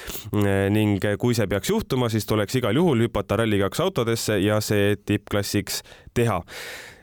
ning 0.73 1.03
kui 1.21 1.37
see 1.37 1.49
peaks 1.51 1.71
juhtuma, 1.73 2.11
siis 2.13 2.27
tuleks 2.29 2.57
igal 2.61 2.77
juhul 2.77 3.07
hüpata 3.07 3.39
Rally2 3.41 3.85
autodesse 3.85 4.39
ja 4.43 4.61
see 4.65 4.97
tippklassiks 5.07 5.83
teha 6.17 6.39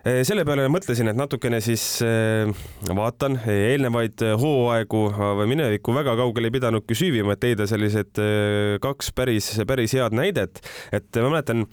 eh, 0.03 0.21
selle 0.27 0.45
peale 0.47 0.67
mõtlesin, 0.71 1.11
et 1.11 1.17
natukene 1.17 1.61
siis 1.63 1.83
eh, 2.05 2.49
vaatan 2.95 3.39
eelnevaid 3.49 4.25
hooaegu 4.41 5.03
või 5.41 5.51
minevikku 5.53 5.95
väga 5.95 6.15
kaugele 6.19 6.51
ei 6.51 6.57
pidanudki 6.57 6.97
süüvima, 6.97 7.35
et 7.35 7.47
leida 7.49 7.69
sellised 7.69 8.23
eh, 8.23 8.75
kaks 8.83 9.13
päris, 9.15 9.53
päris 9.69 9.95
head 9.97 10.17
näidet. 10.17 10.61
et 10.91 11.23
ma 11.23 11.31
mäletan, 11.35 11.65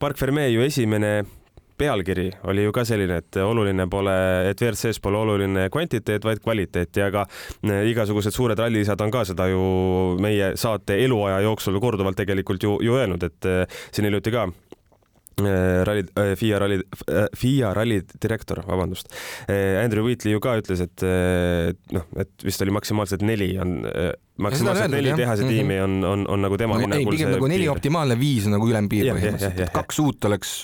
Park 0.00 0.20
Ferme 0.20 0.48
ju 0.48 0.64
esimene 0.64 1.22
pealkiri 1.78 2.28
oli 2.50 2.64
ju 2.64 2.72
ka 2.72 2.84
selline, 2.86 3.18
et 3.18 3.36
oluline 3.42 3.86
pole, 3.90 4.14
et 4.50 4.60
WRC-s 4.62 5.00
pole 5.02 5.18
oluline 5.18 5.66
kvantiteet, 5.74 6.24
vaid 6.24 6.42
kvaliteet 6.44 7.00
ja 7.00 7.08
ka 7.14 7.24
igasugused 7.90 8.34
suured 8.34 8.58
rallisad 8.58 9.00
on 9.02 9.10
ka 9.14 9.24
seda 9.26 9.48
ju 9.50 9.64
meie 10.22 10.52
saate 10.60 11.00
eluaja 11.04 11.40
jooksul 11.48 11.80
korduvalt 11.82 12.18
tegelikult 12.20 12.62
ju, 12.62 12.76
ju 12.84 12.94
öelnud, 12.94 13.26
et 13.26 13.50
siin 13.90 14.06
hiljuti 14.06 14.34
ka 14.34 14.46
ralli, 15.38 16.04
äh, 16.16 16.34
FIA 16.36 16.58
ralli, 16.58 16.80
äh, 17.08 17.26
FIA 17.34 17.72
ralli 17.74 18.00
direktor, 18.22 18.62
vabandust, 18.66 19.10
Andrew 19.48 20.04
Wheatley 20.06 20.34
ju 20.34 20.40
ka 20.40 20.56
ütles, 20.60 20.80
et 20.84 21.04
noh, 21.94 22.06
et 22.20 22.44
vist 22.44 22.62
oli 22.62 22.74
maksimaalselt 22.74 23.24
neli 23.26 23.54
on 23.58 23.76
maksimaalselt 24.38 24.90
neli 24.90 25.12
tehase 25.14 25.44
mhm. 25.44 25.50
tiimi 25.52 25.80
on, 25.80 26.04
on, 26.04 26.24
on 26.28 26.42
nagu 26.42 26.56
tema 26.58 26.74
no, 26.74 26.80
hinnangul. 26.82 27.12
ei, 27.12 27.18
pigem 27.18 27.30
nagu 27.36 27.48
neli 27.50 27.68
optimaalne, 27.70 28.16
viis 28.18 28.48
on 28.48 28.56
nagu 28.56 28.66
ülempiir 28.66 29.06
põhimõtteliselt, 29.12 29.60
et 29.68 29.74
kaks 29.74 30.00
uut 30.02 30.28
oleks 30.28 30.54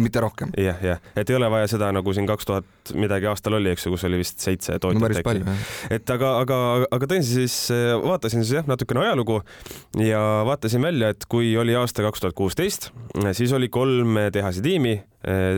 mitte 0.00 0.22
rohkem. 0.24 0.54
jah, 0.60 0.80
jah, 0.84 1.02
et 1.20 1.30
ei 1.30 1.36
ole 1.36 1.50
vaja 1.52 1.68
seda 1.74 1.90
nagu 1.92 2.16
siin 2.16 2.28
kaks 2.30 2.48
tuhat 2.48 2.94
midagi 2.96 3.28
aastal 3.28 3.58
oli, 3.60 3.74
eks 3.74 3.84
ju, 3.86 3.94
kus 3.94 4.06
oli 4.08 4.20
vist 4.22 4.40
seitse 4.44 4.78
tootjat 4.80 5.04
no, 5.04 5.34
äkki. 5.36 5.56
et 5.98 6.14
aga, 6.16 6.34
aga, 6.40 6.60
aga 6.96 7.10
tõin 7.12 7.24
siis, 7.28 7.58
vaatasin 8.04 8.44
siis 8.44 8.56
jah, 8.60 8.68
natukene 8.72 9.04
ajalugu 9.04 9.42
ja 10.00 10.20
vaatasin 10.48 10.84
välja, 10.84 11.12
et 11.12 11.28
kui 11.28 11.52
oli 11.60 11.76
aasta 11.76 12.06
kaks 12.08 12.24
tuhat 12.24 12.38
kuusteist, 12.40 12.92
siis 13.36 13.52
oli 13.52 13.68
kolm 13.72 14.16
tehase 14.32 14.64
tiimi 14.64 14.96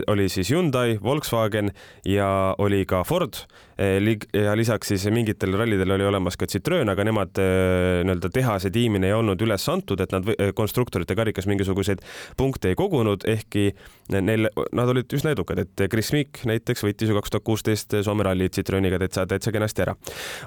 oli 0.06 0.28
siis 0.28 0.50
Hyundai, 0.50 0.98
Volkswagen 1.02 1.70
ja 2.06 2.54
oli 2.58 2.84
ka 2.86 3.04
Ford 3.04 3.34
ja 3.76 4.54
lisaks 4.56 4.88
siis 4.88 5.04
mingitel 5.12 5.52
rallidel 5.58 5.90
oli 5.96 6.06
olemas 6.08 6.38
ka 6.40 6.48
Citroen, 6.48 6.88
aga 6.88 7.04
nemad 7.04 7.40
äh, 7.42 8.02
nii-öelda 8.06 8.30
tehase 8.32 8.70
tiimina 8.72 9.10
ei 9.10 9.16
olnud 9.16 9.42
üles 9.44 9.66
antud, 9.72 10.00
et 10.00 10.14
nad 10.14 10.30
konstruktorite 10.56 11.16
karikas 11.18 11.48
mingisuguseid 11.50 12.00
punkte 12.36 12.72
ei 12.72 12.78
kogunud, 12.78 13.26
ehkki 13.28 13.68
neil, 14.16 14.48
nad 14.72 14.92
olid 14.92 15.12
üsna 15.18 15.34
edukad, 15.36 15.60
et 15.60 15.86
Chris 15.92 16.12
Meek 16.16 16.40
näiteks 16.48 16.86
võitis 16.86 17.12
ju 17.12 17.18
kaks 17.18 17.34
tuhat 17.34 17.44
kuusteist 17.44 17.98
Soome 18.06 18.24
ralli 18.24 18.48
Citroeniga 18.52 19.00
täitsa, 19.02 19.26
täitsa 19.28 19.52
kenasti 19.52 19.84
ära. 19.84 19.96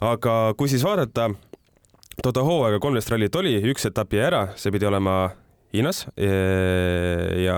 aga 0.01 0.39
kui 0.57 0.71
siis 0.71 0.83
vaadata 0.85 1.29
toda 2.23 2.43
hooaega 2.43 2.81
kolmteist 2.81 3.13
rallit 3.13 3.35
oli, 3.39 3.53
üks 3.71 3.85
etapp 3.89 4.17
jäi 4.17 4.25
ära, 4.25 4.47
see 4.59 4.73
pidi 4.73 4.89
olema 4.89 5.29
Hiinas 5.73 6.05
ja 6.17 7.57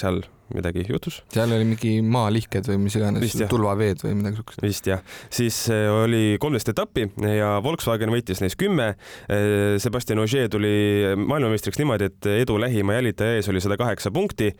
seal 0.00 0.22
midagi 0.54 0.84
juhtus. 0.88 1.20
seal 1.32 1.52
oli 1.54 1.66
mingi 1.68 1.92
maalihked 2.04 2.68
või 2.70 2.78
mis 2.84 2.96
iganes, 2.98 3.36
tulvaveed 3.50 4.02
või 4.04 4.16
midagi 4.18 4.40
siukest. 4.40 4.62
vist 4.64 4.90
jah, 4.90 5.02
siis 5.32 5.58
eh, 5.72 5.86
oli 5.92 6.22
kolmteist 6.42 6.72
etappi 6.72 7.06
ja 7.36 7.56
Volkswagen 7.64 8.12
võitis 8.12 8.42
neist 8.42 8.58
kümme. 8.60 8.92
Eh, 9.30 9.78
Sebastian 9.82 10.22
Ogier 10.24 10.50
tuli 10.52 11.14
maailmameistriks 11.20 11.80
niimoodi, 11.80 12.10
et 12.10 12.30
edu 12.42 12.58
lähima 12.60 12.98
jälitaja 12.98 13.38
ees 13.38 13.50
oli 13.52 13.62
sada 13.62 13.78
kaheksa 13.80 14.12
punkti. 14.14 14.52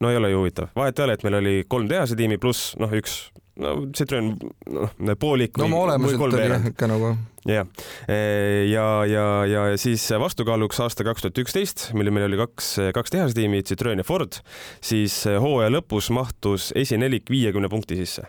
no 0.00 0.10
ei 0.10 0.16
ole 0.16 0.30
ju 0.30 0.40
huvitav, 0.42 0.72
vahet 0.76 0.98
ei 0.98 1.04
ole, 1.04 1.14
et 1.14 1.22
meil 1.24 1.38
oli 1.38 1.54
kolm 1.68 1.88
tehase 1.88 2.16
tiimi 2.18 2.38
pluss 2.38 2.74
noh, 2.80 2.90
üks 2.92 3.30
no 3.62 3.74
Citroen 3.94 4.34
noh, 4.74 5.16
poolik. 5.20 5.58
no 5.60 5.68
olemuselt 5.84 6.26
oli 6.26 6.42
jah 6.48 6.68
ikka 6.70 6.88
nagu 6.90 7.14
jah, 7.48 7.68
ja, 8.08 8.86
ja, 9.08 9.24
ja 9.48 9.64
siis 9.80 10.06
vastukaaluks 10.20 10.80
aasta 10.84 11.04
kaks 11.06 11.26
tuhat 11.26 11.42
üksteist, 11.44 11.90
mil 11.96 12.10
meil 12.14 12.28
oli 12.30 12.40
kaks, 12.40 12.70
kaks 12.96 13.14
tehasetiimi, 13.14 13.62
Citroen 13.68 14.00
ja 14.00 14.06
Ford, 14.06 14.40
siis 14.84 15.22
hooaja 15.28 15.72
lõpus 15.74 16.10
mahtus 16.14 16.72
esinelik 16.78 17.30
viiekümne 17.30 17.70
punkti 17.72 18.00
sisse 18.00 18.26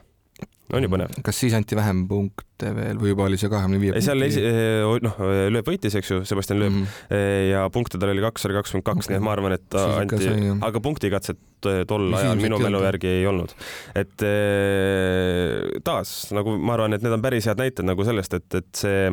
on 0.74 0.86
ju 0.86 0.90
põnev. 0.92 1.14
kas 1.26 1.40
siis 1.44 1.54
anti 1.58 1.78
vähem 1.78 2.06
punkte 2.10 2.55
veel 2.64 3.00
või 3.02 3.12
juba 3.12 3.28
oli 3.28 3.40
see 3.42 3.52
kahekümne 3.52 3.80
viie 3.82 4.02
seal 4.06 4.26
esi-, 4.28 4.44
noh, 5.06 5.20
Lööb 5.52 5.68
võitis, 5.68 5.98
eks 6.00 6.12
ju, 6.12 6.22
Sebastian 6.28 6.62
Lööb 6.62 6.74
mm 6.74 6.86
-hmm. 6.86 7.20
ja 7.52 7.66
punkte 7.74 8.00
tal 8.02 8.14
oli 8.14 8.24
kakssada 8.24 8.58
kakskümmend 8.60 8.88
kaks, 8.88 9.10
nii 9.10 9.20
et 9.20 9.26
ma 9.28 9.36
arvan, 9.36 9.58
et 9.58 9.68
ta 9.70 9.86
anti, 10.02 10.32
aga 10.70 10.84
punktikatset 10.84 11.42
tol 11.88 12.14
ajal 12.14 12.40
minu 12.40 12.60
mälu 12.62 12.84
järgi 12.84 13.08
ei 13.20 13.28
olnud. 13.28 13.56
et 13.96 14.28
taas 15.84 16.18
nagu 16.36 16.58
ma 16.58 16.78
arvan, 16.78 16.94
et 16.94 17.06
need 17.06 17.14
on 17.14 17.22
päris 17.22 17.48
head 17.50 17.62
näited 17.62 17.88
nagu 17.88 18.06
sellest, 18.06 18.34
et, 18.34 18.62
et 18.62 18.84
see 18.86 19.10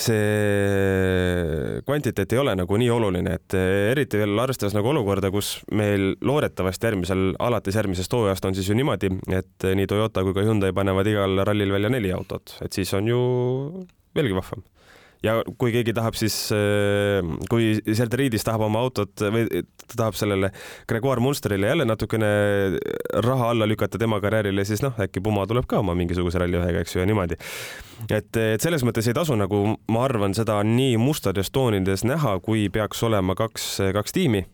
see 0.00 1.80
kvantiteet 1.86 2.32
ei 2.34 2.40
ole 2.40 2.54
nagu 2.58 2.78
nii 2.80 2.90
oluline, 2.92 3.34
et 3.36 3.56
eriti 3.92 4.20
veel 4.20 4.38
arvestades 4.42 4.74
nagu 4.76 4.90
olukorda, 4.92 5.30
kus 5.34 5.58
meil 5.76 6.14
loodetavasti 6.24 6.90
järgmisel, 6.90 7.24
alates 7.42 7.76
järgmisest 7.76 8.16
hooajast 8.16 8.48
on 8.48 8.56
siis 8.56 8.70
ju 8.70 8.76
niimoodi, 8.78 9.12
et 9.36 9.68
nii 9.76 9.88
Toyota 9.90 10.24
kui 10.26 10.36
ka 10.36 10.44
Hyundai 10.46 10.72
panevad 10.76 11.10
igal 11.10 11.44
rallil 11.46 11.74
välja 11.74 11.92
neli 11.92 12.12
autot, 12.16 12.49
et 12.64 12.76
siis 12.76 12.92
on 12.98 13.08
ju 13.08 13.22
veelgi 14.16 14.36
vahvam 14.36 14.64
ja 15.24 15.36
kui 15.60 15.72
keegi 15.74 15.94
tahab 15.96 16.16
siis, 16.18 16.36
äh, 16.54 17.20
kui 17.50 17.74
Selderiidis 17.84 18.44
tahab 18.46 18.64
oma 18.68 18.82
autot 18.84 19.24
või 19.32 19.46
ta 19.50 19.96
tahab 19.96 20.16
sellele 20.18 20.52
Gregoire 20.88 21.22
Munsterile 21.22 21.72
jälle 21.72 21.86
natukene 21.88 22.30
raha 23.26 23.50
alla 23.52 23.68
lükata 23.68 24.00
tema 24.00 24.20
karjäärile, 24.22 24.64
siis 24.64 24.84
noh, 24.84 24.96
äkki 25.00 25.22
Puma 25.24 25.46
tuleb 25.50 25.68
ka 25.68 25.80
oma 25.82 25.96
mingisuguse 25.98 26.40
ralliühega, 26.40 26.84
eks 26.84 26.96
ju, 26.96 27.02
ja 27.02 27.08
niimoodi. 27.10 27.36
et, 28.08 28.30
et 28.36 28.64
selles 28.64 28.84
mõttes 28.86 29.08
ei 29.10 29.16
tasu 29.16 29.36
nagu, 29.36 29.64
ma 29.92 30.06
arvan, 30.06 30.34
seda 30.36 30.60
nii 30.64 30.96
mustades 31.00 31.52
toonides 31.52 32.06
näha, 32.08 32.38
kui 32.44 32.68
peaks 32.72 33.02
olema 33.06 33.36
kaks, 33.38 33.76
kaks 33.96 34.16
tiimi 34.16 34.46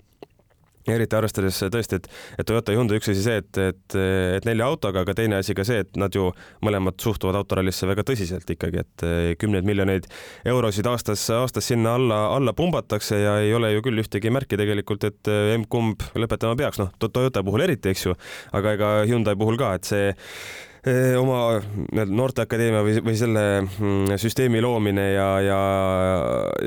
eriti 0.93 1.16
arvestades 1.19 1.59
tõesti, 1.73 2.00
et, 2.00 2.09
et 2.38 2.49
Toyota 2.49 2.75
ja 2.75 2.81
Hyundai 2.81 3.00
üks 3.00 3.11
asi 3.12 3.25
see, 3.25 3.40
et, 3.43 3.61
et, 3.61 3.97
et 4.38 4.49
nelja 4.49 4.69
autoga, 4.71 5.02
aga 5.02 5.16
teine 5.19 5.40
asi 5.40 5.57
ka 5.57 5.64
see, 5.66 5.83
et 5.85 5.99
nad 6.00 6.14
ju 6.14 6.28
mõlemad 6.66 6.99
suhtuvad 7.02 7.38
autorallisse 7.40 7.88
väga 7.88 8.05
tõsiselt 8.07 8.50
ikkagi, 8.55 8.85
et 8.85 9.07
kümneid 9.40 9.66
miljoneid 9.69 10.07
eurosid 10.47 10.87
aastas, 10.90 11.25
aastas 11.35 11.71
sinna 11.73 11.97
alla, 11.99 12.21
alla 12.37 12.55
pumbatakse 12.57 13.19
ja 13.23 13.38
ei 13.45 13.55
ole 13.57 13.73
ju 13.75 13.87
küll 13.87 14.05
ühtegi 14.05 14.33
märki 14.35 14.61
tegelikult, 14.61 15.09
et 15.09 15.33
emb-kumb 15.57 16.07
lõpetama 16.14 16.59
peaks, 16.59 16.83
noh, 16.83 16.95
Toyota 17.07 17.43
puhul 17.47 17.66
eriti, 17.66 17.93
eks 17.93 18.09
ju, 18.09 18.16
aga 18.57 18.76
ega 18.78 18.95
Hyundai 19.09 19.37
puhul 19.38 19.59
ka, 19.61 19.75
et 19.78 19.88
see 19.88 20.09
oma 21.19 21.59
noorteakadeemia 22.07 22.83
või, 22.87 23.00
või 23.02 23.16
selle 23.19 23.43
mm, 23.64 24.19
süsteemi 24.23 24.61
loomine 24.62 25.07
ja, 25.16 25.26
ja, 25.43 25.61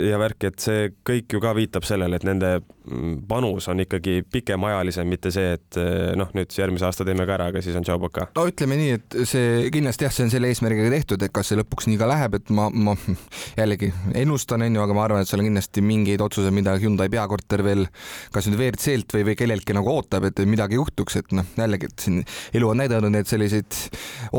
ja 0.09 0.19
värk, 0.19 0.49
et 0.49 0.59
see 0.59 0.89
kõik 1.07 1.35
ju 1.35 1.41
ka 1.43 1.53
viitab 1.55 1.87
sellele, 1.87 2.19
et 2.19 2.27
nende 2.27 2.57
panus 3.27 3.67
on 3.69 3.79
ikkagi 3.83 4.23
pikemaajalisem, 4.31 5.07
mitte 5.09 5.31
see, 5.33 5.53
et 5.57 5.77
eh, 5.79 6.11
noh, 6.17 6.29
nüüd 6.35 6.53
järgmise 6.55 6.87
aasta 6.87 7.05
teeme 7.07 7.25
ka 7.27 7.35
ära, 7.35 7.49
aga 7.51 7.61
siis 7.63 7.77
on 7.77 7.85
tšau-paka. 7.85 8.29
no 8.35 8.45
ütleme 8.49 8.77
nii, 8.79 8.97
et 8.97 9.17
see 9.29 9.69
kindlasti 9.73 10.07
jah, 10.07 10.15
see 10.15 10.25
on 10.27 10.33
selle 10.33 10.49
eesmärgiga 10.51 10.91
tehtud, 10.93 11.23
et 11.25 11.33
kas 11.35 11.51
see 11.51 11.59
lõpuks 11.59 11.89
nii 11.89 11.99
ka 12.01 12.09
läheb, 12.09 12.39
et 12.39 12.53
ma, 12.55 12.69
ma 12.73 12.95
jällegi 13.59 13.91
ennustan, 14.17 14.65
onju, 14.67 14.83
aga 14.85 14.97
ma 14.97 15.05
arvan, 15.05 15.23
et 15.23 15.31
seal 15.31 15.43
on 15.43 15.49
kindlasti 15.49 15.83
mingeid 15.85 16.23
otsuseid, 16.25 16.55
mida 16.55 16.75
Hyundai 16.81 17.09
peakorter 17.13 17.63
veel 17.65 17.85
kas 18.33 18.49
nüüd 18.49 18.59
WRC-lt 18.59 19.17
või, 19.17 19.27
või 19.29 19.37
kelleltki 19.39 19.77
nagu 19.77 19.93
ootab, 19.93 20.29
et 20.29 20.41
midagi 20.49 20.79
juhtuks, 20.79 21.19
et 21.21 21.35
noh, 21.37 21.47
jällegi, 21.59 21.91
et 21.91 22.07
siin 22.07 22.23
elu 22.57 22.71
on 22.71 22.81
näidanud, 22.81 23.19
et 23.19 23.29
selliseid 23.29 23.79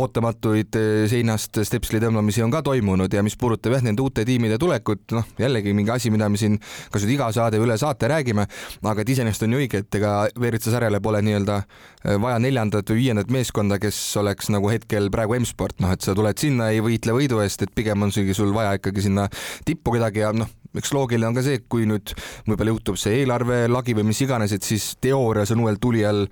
ootamatuid 0.00 0.80
eh, 0.80 0.90
seinast 1.10 1.62
stepsli 1.66 2.02
tõmbamisi 2.02 2.44
on 2.44 2.54
ka 2.54 2.64
toimunud 2.66 3.12
ja 3.14 3.24
mis 3.26 3.38
puudutab 3.40 3.78
jah, 3.78 3.86
nende 3.86 4.02
uute 4.04 4.26
tiimide 4.26 4.58
tulekut, 4.60 5.06
noh, 5.16 5.30
jällegi 5.40 5.74
mingi 5.76 5.94
asi, 5.94 6.12
mida 6.12 6.28
me 6.30 6.40
siin 6.40 6.58
kas 6.90 7.04
nüüd 7.04 7.14
iga 7.16 7.30
saade 7.34 7.60
üle 7.60 7.76
saate 7.80 8.08
räägime, 8.10 8.39
räägime, 8.40 8.90
aga 8.90 9.02
et 9.02 9.08
iseenesest 9.08 9.44
on 9.46 9.54
ju 9.54 9.60
õige, 9.60 9.82
et 9.84 9.98
ega 10.00 10.12
WRC 10.36 10.70
sarjale 10.72 11.00
pole 11.00 11.22
nii-öelda 11.22 11.58
äh, 11.60 12.16
vaja 12.20 12.38
neljandat 12.42 12.90
või 12.90 13.04
viiendat 13.04 13.30
meeskonda, 13.30 13.78
kes 13.78 13.98
oleks 14.20 14.50
nagu 14.50 14.70
hetkel 14.70 15.10
praegu 15.10 15.36
M-sport, 15.38 15.80
noh 15.80 15.92
et 15.92 16.02
sa 16.02 16.14
tuled 16.14 16.38
sinna, 16.38 16.70
ei 16.70 16.80
võitle 16.84 17.16
võidu 17.16 17.40
eest, 17.44 17.62
et 17.62 17.74
pigem 17.74 18.02
on 18.02 18.12
sul 18.12 18.54
vaja 18.54 18.78
ikkagi 18.78 19.02
sinna 19.08 19.28
tippu 19.64 19.96
kedagi 19.96 20.24
ja 20.24 20.32
noh, 20.32 20.48
eks 20.76 20.92
loogiline 20.94 21.30
on 21.30 21.36
ka 21.36 21.44
see, 21.44 21.62
kui 21.68 21.86
nüüd 21.88 22.14
võib-olla 22.46 22.74
juhtub 22.74 22.98
see 23.00 23.20
eelarve 23.20 23.64
lagi 23.70 23.96
või 23.96 24.10
mis 24.10 24.20
iganes, 24.22 24.54
et 24.54 24.66
siis 24.66 24.94
teoorias 25.02 25.50
on 25.54 25.64
uuel 25.64 25.80
tulijal 25.82 26.26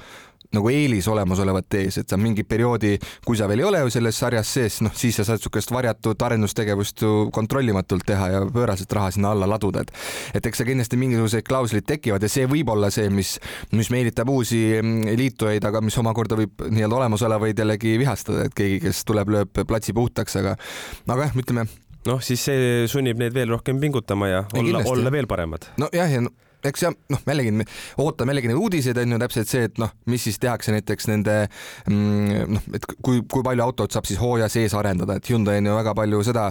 nagu 0.54 0.70
eelis 0.72 1.08
olemasolevate 1.12 1.82
ees, 1.84 1.98
et 2.00 2.08
sa 2.08 2.16
mingi 2.20 2.44
perioodi, 2.48 2.94
kui 3.26 3.36
sa 3.36 3.48
veel 3.50 3.62
ei 3.62 3.68
ole 3.68 3.82
ju 3.84 3.92
selles 3.92 4.18
sarjas 4.20 4.52
sees, 4.56 4.78
noh 4.84 4.94
siis 4.96 5.18
sa 5.18 5.26
saad 5.28 5.42
niisugust 5.42 5.72
varjatud 5.74 6.22
arendustegevust 6.24 7.04
ju 7.04 7.12
kontrollimatult 7.34 8.06
teha 8.08 8.30
ja 8.32 8.40
pööraselt 8.52 8.92
raha 8.96 9.10
sinna 9.14 9.34
alla 9.36 9.48
laduda, 9.50 9.84
et 9.84 9.92
et 10.38 10.46
eks 10.48 10.62
seal 10.62 10.70
kindlasti 10.70 11.00
mingisugused 11.00 11.44
klauslid 11.48 11.86
tekivad 11.88 12.24
ja 12.24 12.30
see 12.32 12.48
võib 12.48 12.72
olla 12.72 12.90
see, 12.94 13.10
mis, 13.12 13.36
mis 13.76 13.92
meelitab 13.92 14.30
uusi 14.32 14.62
mm, 14.80 15.18
liitujaid, 15.20 15.64
aga 15.68 15.82
mis 15.84 15.98
omakorda 16.00 16.38
võib 16.40 16.64
nii-öelda 16.68 17.02
olemasolevaid 17.02 17.60
jällegi 17.64 17.98
vihastada, 18.00 18.48
et 18.48 18.56
keegi, 18.56 18.80
kes 18.86 19.04
tuleb, 19.08 19.34
lööb 19.34 19.62
platsi 19.68 19.96
puhtaks, 19.96 20.40
aga 20.40 20.56
aga 21.08 21.28
jah, 21.28 21.38
ütleme 21.44 21.68
noh, 22.08 22.24
siis 22.24 22.42
see 22.48 22.84
sunnib 22.90 23.20
neid 23.20 23.36
veel 23.36 23.52
rohkem 23.52 23.80
pingutama 23.82 24.30
ja 24.30 24.44
olla, 24.56 24.84
olla 24.88 25.12
veel 25.12 25.28
paremad. 25.30 25.68
nojah, 25.80 26.12
ja 26.16 26.24
no, 26.24 26.32
eks 26.64 26.82
jah, 26.82 26.94
noh, 27.12 27.20
jällegi 27.26 27.52
me 27.54 27.64
ootame 28.02 28.32
jällegi 28.32 28.50
neid 28.50 28.58
uudiseid 28.58 28.98
on 28.98 29.14
ju 29.14 29.18
täpselt 29.22 29.50
see, 29.50 29.66
et 29.68 29.78
noh, 29.78 29.92
mis 30.10 30.24
siis 30.26 30.40
tehakse 30.42 30.72
näiteks 30.74 31.08
nende 31.10 31.36
mm, 31.90 32.54
noh, 32.54 32.68
et 32.74 32.86
kui, 33.04 33.20
kui 33.30 33.44
palju 33.46 33.64
autot 33.64 33.94
saab 33.94 34.08
siis 34.08 34.18
hooaja 34.20 34.48
sees 34.52 34.74
arendada, 34.74 35.18
et 35.18 35.30
Hyundai 35.30 35.58
on 35.62 35.70
ju 35.70 35.76
väga 35.78 35.94
palju 35.98 36.22
seda, 36.26 36.48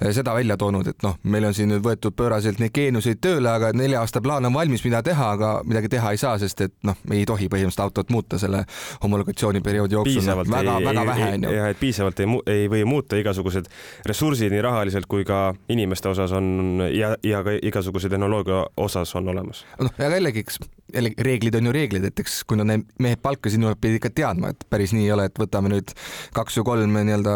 seda 0.00 0.34
välja 0.36 0.56
toonud, 0.60 0.88
et 0.92 1.04
noh, 1.04 1.18
meil 1.28 1.48
on 1.48 1.56
siin 1.56 1.70
nüüd 1.72 1.84
võetud 1.84 2.16
pööraselt 2.16 2.60
neid 2.62 2.72
geeniuseid 2.76 3.20
tööle, 3.20 3.50
aga 3.52 3.72
nelja 3.76 4.00
aasta 4.00 4.22
plaan 4.24 4.48
on 4.48 4.56
valmis, 4.56 4.84
mida 4.86 5.02
teha, 5.06 5.32
aga 5.36 5.52
midagi 5.68 5.92
teha 5.96 6.14
ei 6.14 6.22
saa, 6.22 6.38
sest 6.40 6.64
et 6.66 6.76
noh, 6.86 6.96
ei 7.12 7.26
tohi 7.28 7.50
põhimõtteliselt 7.52 7.84
autot 7.84 8.14
muuta 8.14 8.40
selle 8.40 8.64
homologatsiooniperioodi 9.02 9.98
jooksul. 9.98 10.24
No, 10.24 10.38
väga, 10.48 10.78
väga 10.84 11.06
vähe 11.12 11.30
on 11.34 11.46
ju. 11.46 11.54
jah, 11.58 11.70
et 11.74 11.80
piisavalt 11.80 12.24
ei, 12.24 12.40
ei 12.54 12.66
või 12.72 12.84
muuta 12.88 13.20
igasugused 13.20 13.68
ressursid 14.08 14.52
nii 14.54 14.64
rahaliselt 14.64 15.08
kui 15.10 15.26
ka 15.28 15.50
inimeste 15.72 16.08
osas 16.10 16.32
on 16.36 16.86
ja, 16.94 17.14
ja 17.26 17.42
ka 17.46 17.56
igasuguse 17.60 18.08
tehnoloogia 18.12 18.64
osas 18.80 19.14
on 19.18 19.28
olemas 19.28 19.49
olemas. 19.50 19.64
noh, 19.78 19.92
aga 19.98 20.16
jällegi, 20.18 20.44
eks 20.46 20.60
jällegi 20.94 21.26
reeglid 21.26 21.56
on 21.58 21.68
ju 21.68 21.74
reeglid, 21.74 22.06
et 22.10 22.22
eks 22.22 22.40
kui 22.48 22.58
nad 22.60 22.68
need 22.70 22.86
mehed 23.02 23.22
palka, 23.22 23.50
siis 23.50 23.60
nad 23.62 23.78
pidid 23.80 24.00
ikka 24.00 24.12
teadma, 24.20 24.52
et 24.54 24.66
päris 24.70 24.94
nii 24.96 25.06
ei 25.06 25.14
ole, 25.14 25.28
et 25.30 25.40
võtame 25.40 25.72
nüüd 25.72 25.94
kaks 26.36 26.60
või 26.60 26.68
kolm 26.70 26.98
nii-öelda 26.98 27.34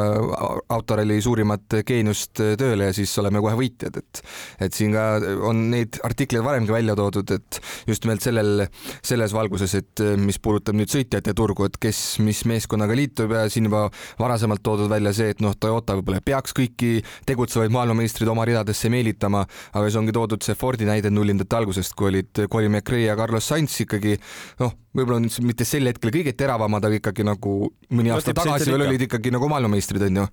autoralli 0.75 1.21
suurimat 1.25 1.79
geeniust 1.87 2.43
tööle 2.61 2.91
ja 2.91 2.97
siis 2.97 3.13
oleme 3.23 3.43
kohe 3.45 3.57
võitjad, 3.59 4.01
et 4.01 4.23
et 4.65 4.77
siin 4.77 4.95
ka 4.95 5.05
on 5.49 5.65
neid 5.73 5.99
artikleid 6.07 6.45
varemgi 6.45 6.73
välja 6.75 6.97
toodud, 6.99 7.35
et 7.35 7.61
just 7.89 8.05
nimelt 8.07 8.25
sellel, 8.25 8.67
selles 9.05 9.35
valguses, 9.35 9.75
et 9.79 10.05
mis 10.21 10.39
puudutab 10.43 10.77
nüüd 10.79 10.93
sõitjate 10.93 11.35
turgu, 11.37 11.69
et 11.69 11.79
kes 11.81 12.03
mis 12.25 12.45
meeskonnaga 12.49 12.97
liitub 12.97 13.33
ja 13.35 13.47
siin 13.53 13.69
juba 13.69 13.87
varasemalt 14.21 14.63
toodud 14.65 14.91
välja 14.93 15.15
see, 15.17 15.35
et 15.35 15.43
noh, 15.45 15.55
Toyota 15.59 15.97
võib-olla 15.99 16.23
peaks 16.25 16.55
kõiki 16.57 16.99
tegutsevaid 17.29 17.73
maailmameistreid 17.75 18.31
oma 18.31 18.47
ridadesse 18.49 18.91
meelitama, 18.93 19.45
aga 19.73 19.87
siis 19.87 20.01
ongi 20.01 20.15
toodud 20.15 20.45
see 20.45 20.57
Fordi 20.65 20.87
näide 20.89 21.11
nullindate 21.13 21.59
algusest, 21.59 21.93
kui 21.99 22.09
olid 22.09 22.45
Colin 22.51 22.73
McRae 22.73 23.05
ja 23.09 23.17
Carlos 23.19 23.44
Sainz 23.45 23.77
ikkagi 23.85 24.17
noh, 24.63 24.73
võib-olla 24.95 25.21
mitte 25.45 25.67
sel 25.67 25.89
hetkel 25.91 26.13
kõige 26.15 26.35
teravamad, 26.39 26.85
aga 26.87 26.99
ikkagi 27.01 27.27
nagu 27.27 27.55
mõni 27.95 28.13
aasta 28.15 28.33
no, 28.35 28.39
tagasi 28.43 28.71
veel 28.71 28.87
olid 28.87 29.07
ikkagi 29.09 29.33
nagu 29.35 29.49
maailmameistrid 29.51 30.07
onju. 30.09 30.27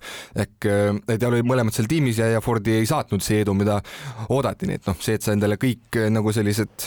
ehk 0.44 0.68
et 1.10 1.22
ja 1.22 1.30
olid 1.30 1.48
mõlemad 1.48 1.74
seal 1.74 1.88
tiimis 1.90 2.20
ja, 2.22 2.30
ja 2.36 2.40
Fordi 2.42 2.74
ei 2.80 2.86
saatnud 2.88 3.22
see 3.24 3.42
edu, 3.42 3.54
mida 3.56 3.78
oodati, 4.34 4.66
nii 4.68 4.80
et 4.80 4.88
noh, 4.90 4.96
see, 5.02 5.16
et 5.18 5.24
sa 5.24 5.34
endale 5.34 5.58
kõik 5.60 5.98
nagu 6.12 6.32
sellised 6.34 6.86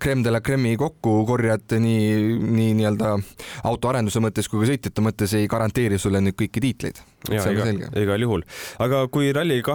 creme 0.00 0.24
de 0.24 0.32
la 0.32 0.40
creme'i 0.44 0.76
kokku 0.80 1.24
korjad 1.28 1.76
nii, 1.80 2.36
nii 2.40 2.74
nii-öelda 2.80 3.14
autoarenduse 3.70 4.20
mõttes 4.22 4.48
kui 4.50 4.62
ka 4.62 4.70
sõitjate 4.72 5.04
mõttes 5.04 5.34
ei 5.38 5.48
garanteeri 5.50 5.98
sulle 6.00 6.20
nüüd 6.24 6.36
kõiki 6.38 6.62
tiitleid. 6.62 7.00
igal 8.00 8.24
juhul, 8.24 8.44
aga 8.80 9.02
kui 9.12 9.32
Rally2 9.36 9.74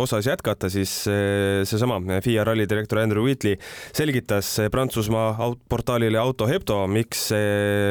osas 0.00 0.28
jätkata, 0.28 0.70
siis 0.72 0.92
seesama 1.04 2.00
FIA 2.24 2.44
ralli 2.48 2.68
direktor 2.68 3.02
Andrew 3.02 3.24
Wheatley 3.26 3.58
selgitas 3.92 4.54
Prantsusmaa 4.72 5.34
portaalile 5.74 6.18
Auto 6.18 6.46
Hepto, 6.46 6.76
miks 6.86 7.32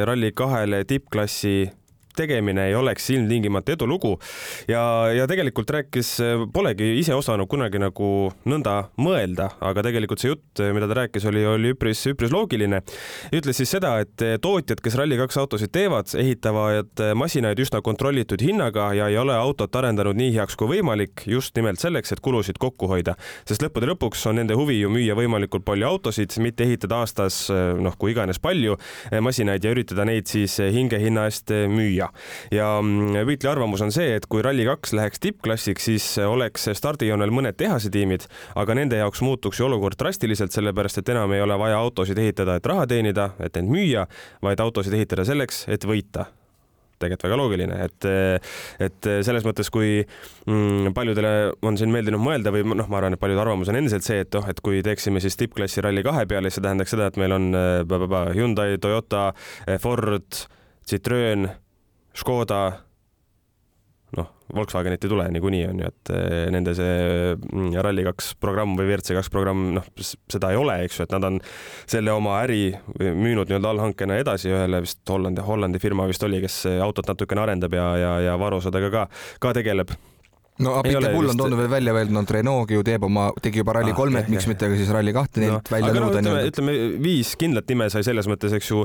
Rally2-le 0.08 0.86
tippklassi 0.88 1.56
tegemine 2.17 2.67
ei 2.69 2.76
oleks 2.76 3.10
ilmtingimata 3.13 3.76
edulugu. 3.76 4.15
Ja, 4.67 4.84
ja 5.13 5.28
tegelikult 5.30 5.69
rääkis, 5.73 6.15
polegi 6.54 6.93
ise 6.99 7.15
osanud 7.15 7.49
kunagi 7.52 7.82
nagu 7.82 8.10
nõnda 8.49 8.76
mõelda, 9.02 9.49
aga 9.63 9.84
tegelikult 9.86 10.21
see 10.23 10.34
jutt, 10.34 10.62
mida 10.76 10.88
ta 10.89 10.97
rääkis, 11.04 11.26
oli, 11.30 11.45
oli 11.47 11.73
üpris, 11.73 12.04
üpris 12.12 12.34
loogiline. 12.34 12.82
ütles 13.34 13.58
siis 13.60 13.73
seda, 13.76 13.95
et 14.04 14.23
tootjad, 14.41 14.82
kes 14.84 14.97
Rally2 14.99 15.39
autosid 15.41 15.73
teevad, 15.73 16.12
ehitavad 16.19 17.04
masinaid 17.17 17.60
üsna 17.60 17.82
kontrollitud 17.86 18.41
hinnaga 18.41 18.91
ja 18.97 19.10
ei 19.12 19.17
ole 19.17 19.36
autot 19.36 19.76
arendanud 19.76 20.17
nii 20.17 20.34
heaks 20.38 20.58
kui 20.60 20.69
võimalik 20.76 21.26
just 21.30 21.56
nimelt 21.58 21.82
selleks, 21.82 22.13
et 22.13 22.23
kulusid 22.23 22.60
kokku 22.62 22.89
hoida, 22.91 23.15
sest 23.47 23.63
lõppude 23.65 23.89
lõpuks 23.93 24.26
on 24.30 24.39
nende 24.41 24.58
huvi 24.58 24.80
ju 24.80 24.91
müüa 24.93 25.17
võimalikult 25.17 25.65
palju 25.65 25.88
autosid, 25.88 26.36
mitte 26.43 26.67
ehitada 26.67 27.02
aastas 27.04 27.45
noh, 27.52 27.97
kui 27.99 28.13
iganes 28.13 28.41
palju 28.43 28.78
masinaid 29.23 29.63
ja 29.63 29.73
üritada 29.73 30.06
neid 30.08 30.30
siis 30.30 30.58
hingehinna 30.60 31.28
eest 31.30 31.54
müüa 31.71 32.03
hoia. 32.04 32.10
ja 32.52 32.82
mm, 32.82 33.26
Whitley 33.26 33.52
arvamus 33.52 33.82
on 33.82 33.92
see, 33.92 34.16
et 34.18 34.28
kui 34.28 34.44
Rally2 34.44 34.98
läheks 34.98 35.20
tippklassiks, 35.24 35.88
siis 35.89 36.08
oleks 36.26 36.70
stardijoonel 36.74 37.32
mõned 37.32 37.58
tehasetiimid, 37.58 38.28
aga 38.56 38.78
nende 38.78 39.00
jaoks 39.02 39.22
muutuks 39.22 39.60
ju 39.60 39.68
olukord 39.68 39.98
drastiliselt, 40.00 40.54
sellepärast 40.54 41.02
et 41.02 41.10
enam 41.10 41.32
ei 41.34 41.42
ole 41.42 41.58
vaja 41.60 41.80
autosid 41.80 42.18
ehitada, 42.18 42.58
et 42.58 42.66
raha 42.66 42.88
teenida, 42.88 43.32
et 43.39 43.56
neid 43.58 43.72
müüa, 43.72 44.08
vaid 44.44 44.63
autosid 44.63 44.94
ehitada 44.94 45.26
selleks, 45.28 45.66
et 45.72 45.86
võita 45.88 46.30
tegelikult 47.04 47.26
väga 47.26 47.38
loogiline, 47.39 47.78
et, 47.84 48.06
et 48.86 49.08
selles 49.28 49.44
mõttes, 49.44 49.68
kui 49.74 49.98
mm, 50.00 50.94
paljudele 50.96 51.34
on 51.68 51.76
siin 51.76 51.92
meeldinud 51.92 52.22
mõelda 52.24 52.54
või 52.54 52.63
noh, 52.70 52.88
ma 52.88 53.02
arvan, 53.02 53.18
et 53.18 53.20
paljude 53.20 53.44
arvamus 53.44 53.72
on 53.74 53.80
endiselt 53.82 54.08
see, 54.08 54.22
et 54.24 54.38
oh, 54.39 54.48
et 54.48 54.62
kui 54.63 54.80
teeksime 54.86 55.20
siis 55.24 55.36
tippklassi 55.39 55.84
Rally2 55.84 56.24
peale, 56.32 56.48
siis 56.48 56.62
see 56.62 56.68
tähendaks 56.68 56.96
seda, 56.96 57.10
et 57.12 57.20
meil 57.20 57.36
on 57.36 57.50
äh, 57.60 58.16
Hyundai, 58.38 58.78
Toyota, 58.80 59.26
Ford, 59.84 60.46
Citroen 60.88 61.50
Škoda, 62.13 62.60
noh, 64.17 64.28
Volkswagenit 64.54 65.04
ei 65.06 65.10
tule 65.10 65.26
niikuinii 65.34 65.63
on 65.71 65.82
ju, 65.82 65.89
et 65.89 66.13
eh, 66.13 66.45
nende 66.54 66.76
see 66.78 67.34
mm, 67.34 67.73
Rally2 67.86 68.36
programm 68.43 68.78
või 68.78 68.91
WRC 68.91 69.17
kaks 69.17 69.34
programm, 69.34 69.65
noh, 69.80 69.89
seda 70.04 70.54
ei 70.54 70.60
ole, 70.62 70.78
eks 70.86 70.99
ju, 70.99 71.08
et 71.08 71.15
nad 71.15 71.28
on 71.30 71.41
selle 71.89 72.13
oma 72.13 72.38
äri 72.45 72.76
müünud 72.99 73.49
nii-öelda 73.49 73.73
allhankena 73.73 74.21
edasi 74.21 74.54
ühele 74.54 74.84
vist 74.86 75.02
Hollandi, 75.10 75.45
Hollandi 75.45 75.82
firma 75.82 76.08
vist 76.10 76.26
oli, 76.28 76.41
kes 76.45 76.63
autot 76.86 77.10
natukene 77.10 77.47
arendab 77.47 77.78
ja, 77.78 77.91
ja, 77.97 78.17
ja 78.30 78.39
varuosadega 78.41 78.93
ka, 78.93 79.08
ka 79.41 79.56
tegeleb 79.58 79.95
no 80.62 80.76
Abite 80.78 81.10
Pull 81.13 81.32
on 81.32 81.38
toonud 81.38 81.58
veel 81.58 81.71
välja 81.71 81.93
öelnud, 81.97 82.28
et 82.28 82.34
Renault'i 82.38 82.78
ju 82.78 82.84
teeb 82.86 83.06
oma, 83.08 83.30
tegi 83.41 83.62
juba 83.63 83.73
Rally 83.80 83.95
kolmet 83.97 84.28
ah,, 84.28 84.34
miks 84.34 84.45
mitte 84.49 84.69
ka 84.69 84.78
siis 84.78 84.91
Rally 84.93 85.13
kahte 85.15 85.41
neilt 85.41 85.58
no, 85.58 85.73
välja 85.73 85.93
nõuda 85.97 86.21
no,. 86.26 86.36
ütleme 86.49 86.76
viis 87.02 87.34
kindlat 87.39 87.69
nime 87.73 87.89
sai 87.93 88.06
selles 88.06 88.30
mõttes, 88.30 88.54
eks 88.54 88.69
ju, 88.69 88.84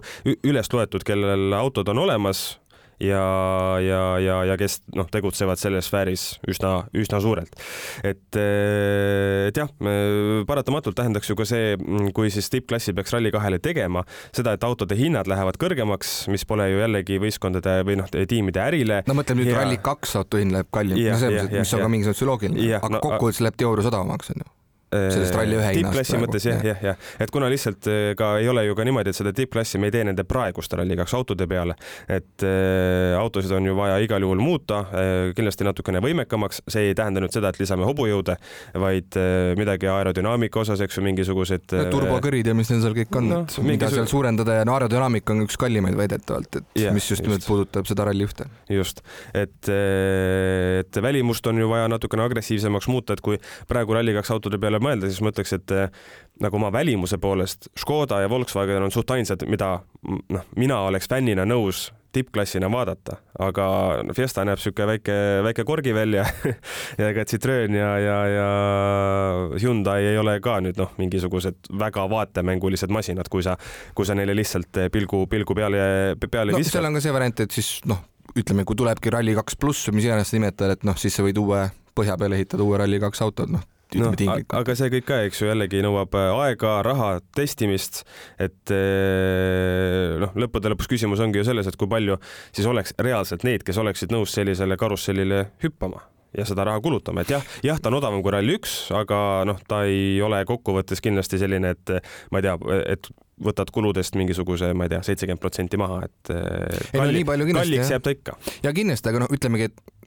üles 0.48 0.72
loetud, 0.72 1.04
kellel 1.06 1.52
autod 1.58 1.92
on 1.92 2.06
olemas 2.06 2.46
ja, 3.00 3.78
ja, 3.82 4.02
ja, 4.18 4.36
ja 4.44 4.56
kes 4.58 4.80
noh, 4.96 5.06
tegutsevad 5.10 5.60
selles 5.60 5.88
sfääris 5.88 6.24
üsna, 6.50 6.72
üsna 6.96 7.20
suurelt. 7.22 7.54
et, 8.02 8.38
et 8.38 9.58
jah, 9.58 9.70
paratamatult 10.48 10.98
tähendaks 10.98 11.30
ju 11.30 11.38
ka 11.38 11.46
see, 11.48 11.76
kui 12.16 12.32
siis 12.34 12.50
tippklassi 12.52 12.94
peaks 12.96 13.14
Rally2-le 13.14 13.62
tegema, 13.62 14.04
seda, 14.34 14.56
et 14.56 14.66
autode 14.66 14.98
hinnad 14.98 15.30
lähevad 15.30 15.60
kõrgemaks, 15.60 16.18
mis 16.32 16.46
pole 16.48 16.68
ju 16.72 16.82
jällegi 16.82 17.20
võistkondade 17.22 17.80
või 17.88 18.00
noh, 18.02 18.10
tiimide 18.10 18.64
ärile. 18.66 19.02
no 19.08 19.18
mõtleme 19.18 19.44
nüüd 19.44 19.54
ja... 19.54 19.62
Rally2 19.62 20.14
auto 20.22 20.42
hind 20.42 20.56
läheb 20.56 20.70
kallim, 20.74 20.98
no 20.98 21.18
see, 21.22 21.48
mis 21.54 21.74
on 21.76 21.86
ka 21.86 21.90
mingis 21.92 22.12
mõttes 22.12 22.28
loogiline, 22.28 22.70
aga 22.80 22.94
no, 22.98 23.02
kokkuvõttes 23.04 23.44
läheb 23.46 23.60
teooria 23.60 23.92
odavamaks 23.92 24.34
onju 24.34 24.57
sellest 24.88 25.34
Rally 25.36 25.56
ühe 25.58 25.70
hinnast 25.74 25.98
tippklassi 25.98 26.18
mõttes 26.22 26.46
jah, 26.48 26.62
jah, 26.64 26.78
jah, 26.90 26.96
et 27.20 27.30
kuna 27.34 27.48
lihtsalt 27.52 27.86
eh, 27.92 28.12
ka 28.16 28.30
ei 28.40 28.48
ole 28.48 28.62
ju 28.64 28.76
ka 28.78 28.86
niimoodi, 28.88 29.12
et 29.12 29.18
seda 29.18 29.32
tippklassi 29.36 29.80
me 29.80 29.90
ei 29.90 29.94
tee 29.94 30.04
nende 30.08 30.24
praeguste 30.28 30.78
Rally2 30.80 31.06
autode 31.18 31.46
peale, 31.50 31.74
et 32.08 32.44
äh, 32.46 33.12
autosid 33.18 33.52
on 33.56 33.68
ju 33.68 33.74
vaja 33.76 33.98
igal 34.04 34.24
juhul 34.24 34.40
muuta 34.40 34.78
äh,, 34.88 35.32
kindlasti 35.36 35.66
natukene 35.68 36.00
võimekamaks, 36.04 36.62
see 36.72 36.88
ei 36.90 36.96
tähenda 36.98 37.20
nüüd 37.20 37.34
seda, 37.36 37.52
et 37.52 37.60
lisame 37.60 37.84
hobujõude, 37.88 38.38
vaid 38.80 39.18
äh, 39.20 39.52
midagi 39.60 39.90
aerodünaamika 39.92 40.62
osas, 40.64 40.80
eks 40.86 40.96
ju, 41.00 41.04
mingisugused 41.04 41.76
no, 41.76 41.84
turbokõrid 41.92 42.48
ja 42.48 42.56
mis 42.56 42.72
neil 42.72 42.80
seal 42.86 42.96
kõik 42.96 43.20
on 43.20 43.28
No, 43.28 43.42
et 43.44 43.58
mida 43.60 43.68
mingisugune- 43.68 43.94
seal 43.98 44.08
suurendada 44.08 44.56
ja 44.60 44.64
no 44.64 44.72
aerodünaamika 44.78 45.34
on 45.36 45.44
üks 45.44 45.58
kallimaid 45.60 45.98
väidetavalt, 45.98 46.62
et 46.62 46.80
Jah, 46.80 46.94
mis 46.96 47.10
just 47.12 47.26
nimelt 47.26 47.44
puudutab 47.44 47.84
seda 47.90 48.06
Rally 48.08 48.24
ühte. 48.24 48.48
just, 48.72 49.02
et, 49.36 49.68
et 49.68 51.00
välimust 51.02 51.46
on 51.50 51.60
ju 51.60 51.68
vaja 51.70 51.88
natukene 51.92 52.24
agressiivsemaks 52.24 52.88
muuta, 52.88 53.16
et 53.18 53.22
kui 53.24 53.36
praegu 53.68 53.96
Rally2 53.96 54.32
autode 54.32 54.58
peale 54.62 54.77
mõelda, 54.82 55.10
siis 55.10 55.22
ma 55.24 55.32
ütleks, 55.34 55.54
et 55.56 55.76
eh, 55.76 55.92
nagu 56.42 56.58
oma 56.60 56.72
välimuse 56.74 57.18
poolest 57.22 57.70
Škoda 57.78 58.22
ja 58.22 58.30
Volkswagen 58.30 58.86
on 58.86 58.94
suht 58.94 59.10
ainsad, 59.14 59.44
mida 59.50 59.78
noh, 60.04 60.50
mina 60.56 60.82
oleks 60.88 61.10
fännina 61.10 61.46
nõus 61.48 61.88
tippklassina 62.12 62.70
vaadata, 62.72 63.18
aga 63.44 63.64
Fiesta 64.16 64.44
näeb 64.48 64.60
sihuke 64.62 64.86
väike, 64.88 65.16
väike 65.44 65.64
korgi 65.68 65.92
välja 65.94 66.24
ja 67.00 67.10
ega 67.10 67.24
Citroen 67.28 67.74
ja, 67.76 67.90
ja, 68.00 68.16
ja 68.32 68.46
Hyundai 69.60 70.06
ei 70.12 70.18
ole 70.18 70.38
ka 70.44 70.56
nüüd 70.64 70.80
noh, 70.80 70.94
mingisugused 71.00 71.68
väga 71.78 72.06
vaatemängulised 72.10 72.92
masinad, 72.94 73.28
kui 73.32 73.44
sa, 73.44 73.58
kui 73.94 74.08
sa 74.08 74.16
neile 74.16 74.36
lihtsalt 74.38 74.86
pilgu, 74.92 75.26
pilgu 75.28 75.58
peale, 75.58 75.82
peale 76.24 76.54
no 76.54 76.62
viskad. 76.62 76.78
seal 76.78 76.88
on 76.88 76.96
ka 76.96 77.04
see 77.04 77.14
variant, 77.14 77.44
et 77.44 77.58
siis 77.58 77.74
noh, 77.90 78.00
ütleme, 78.38 78.64
kui 78.68 78.78
tulebki 78.78 79.12
Rally2 79.12 79.60
pluss 79.60 79.90
või 79.90 80.00
mis 80.00 80.08
iganes 80.08 80.32
sa 80.32 80.38
nimetad, 80.38 80.78
et 80.78 80.88
noh, 80.88 80.96
siis 81.00 81.14
sa 81.14 81.26
võid 81.26 81.40
uue 81.42 81.66
põhja 81.98 82.16
peale 82.20 82.38
ehitada 82.40 82.64
uue 82.64 82.80
Rally2 82.80 83.24
autot, 83.26 83.52
noh, 83.52 83.68
no, 83.94 84.10
ütleme 84.10 84.20
tinglikult. 84.20 84.56
aga 84.60 84.76
see 84.78 84.92
kõik 84.96 85.06
ka, 85.08 85.20
eks 85.28 85.42
ju, 85.42 85.48
jällegi 85.50 85.82
nõuab 85.84 86.14
äh, 86.18 86.28
aega, 86.44 86.74
raha, 86.86 87.10
testimist, 87.36 88.02
et 88.40 88.74
eh, 88.74 90.18
noh, 90.22 90.34
lõppude 90.44 90.74
lõpuks 90.74 90.90
küsimus 90.90 91.22
ongi 91.24 91.40
ju 91.40 91.48
selles, 91.48 91.70
et 91.70 91.78
kui 91.78 91.90
palju 91.90 92.18
siis 92.50 92.68
oleks 92.68 92.96
reaalselt 93.00 93.46
neid, 93.48 93.64
kes 93.66 93.80
oleksid 93.80 94.14
nõus 94.14 94.34
sellisele 94.36 94.78
karussellile 94.80 95.46
hüppama 95.64 96.04
ja 96.36 96.44
seda 96.48 96.66
raha 96.68 96.80
kulutama, 96.84 97.24
et 97.24 97.32
jah, 97.32 97.46
jah, 97.64 97.78
ta 97.80 97.88
on 97.88 97.98
odavam 98.02 98.20
kui 98.24 98.34
Rally1, 98.34 98.74
aga 98.98 99.22
noh, 99.48 99.62
ta 99.68 99.84
ei 99.88 100.18
ole 100.24 100.42
kokkuvõttes 100.48 101.00
kindlasti 101.04 101.40
selline, 101.40 101.72
et 101.72 101.94
ma 102.32 102.42
ei 102.42 102.48
tea, 102.48 102.58
et 102.92 103.08
võtad 103.44 103.70
kuludest 103.72 104.18
mingisuguse, 104.18 104.72
ma 104.76 104.86
ei 104.86 104.92
tea, 104.92 105.00
seitsekümmend 105.06 105.40
protsenti 105.42 105.78
maha, 105.80 106.02
et 106.08 106.32
eh, 106.34 106.98
Ei 106.98 107.22
no 107.22 107.54
kalliks 107.54 107.86
jah. 107.86 107.94
jääb 107.96 108.04
ta 108.04 108.14
ikka. 108.14 108.36
ja 108.66 108.74
kindlasti, 108.76 109.12
aga 109.12 109.24
noh, 109.24 109.32
ütlemegi, 109.34 109.70
et 109.70 109.97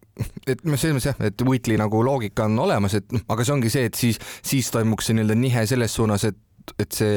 et 0.47 0.63
noh, 0.67 0.77
selles 0.77 0.97
mõttes 0.97 1.09
jah, 1.11 1.25
et 1.31 1.47
Whitley 1.47 1.79
nagu 1.81 2.03
loogika 2.05 2.47
on 2.49 2.59
olemas, 2.67 2.95
et 2.99 3.11
noh, 3.15 3.25
aga 3.31 3.47
see 3.47 3.57
ongi 3.57 3.73
see, 3.73 3.89
et 3.89 3.99
siis, 3.99 4.21
siis 4.45 4.71
toimuks 4.73 5.09
see 5.09 5.17
nii-öelda 5.17 5.37
nihe 5.39 5.67
selles 5.69 5.99
suunas, 5.99 6.27
et 6.29 6.39
et 6.79 6.93
see 6.93 7.15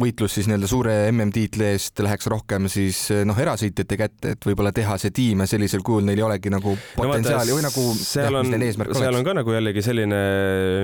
võitlus 0.00 0.34
siis 0.36 0.48
nii-öelda 0.50 0.68
suure 0.68 0.94
MM-tiitli 1.10 1.64
eest 1.70 2.02
läheks 2.04 2.28
rohkem 2.30 2.68
siis 2.68 3.06
noh, 3.26 3.38
erasõitjate 3.40 3.96
kätte, 3.96 4.34
et 4.36 4.46
võib-olla 4.46 4.72
teha 4.76 4.98
see 5.00 5.14
tiim 5.16 5.40
ja 5.40 5.48
sellisel 5.50 5.80
kujul 5.86 6.04
neil 6.06 6.20
ei 6.20 6.26
olegi 6.26 6.52
nagu 6.52 6.76
potentsiaali 6.96 7.56
või 7.56 7.64
nagu 7.64 7.86
seal 7.96 8.28
jah, 8.28 8.40
on 8.42 8.52
seal 8.52 8.84
oleks. 8.84 9.18
on 9.22 9.26
ka 9.26 9.36
nagu 9.40 9.56
jällegi 9.56 9.84
selline 9.86 10.22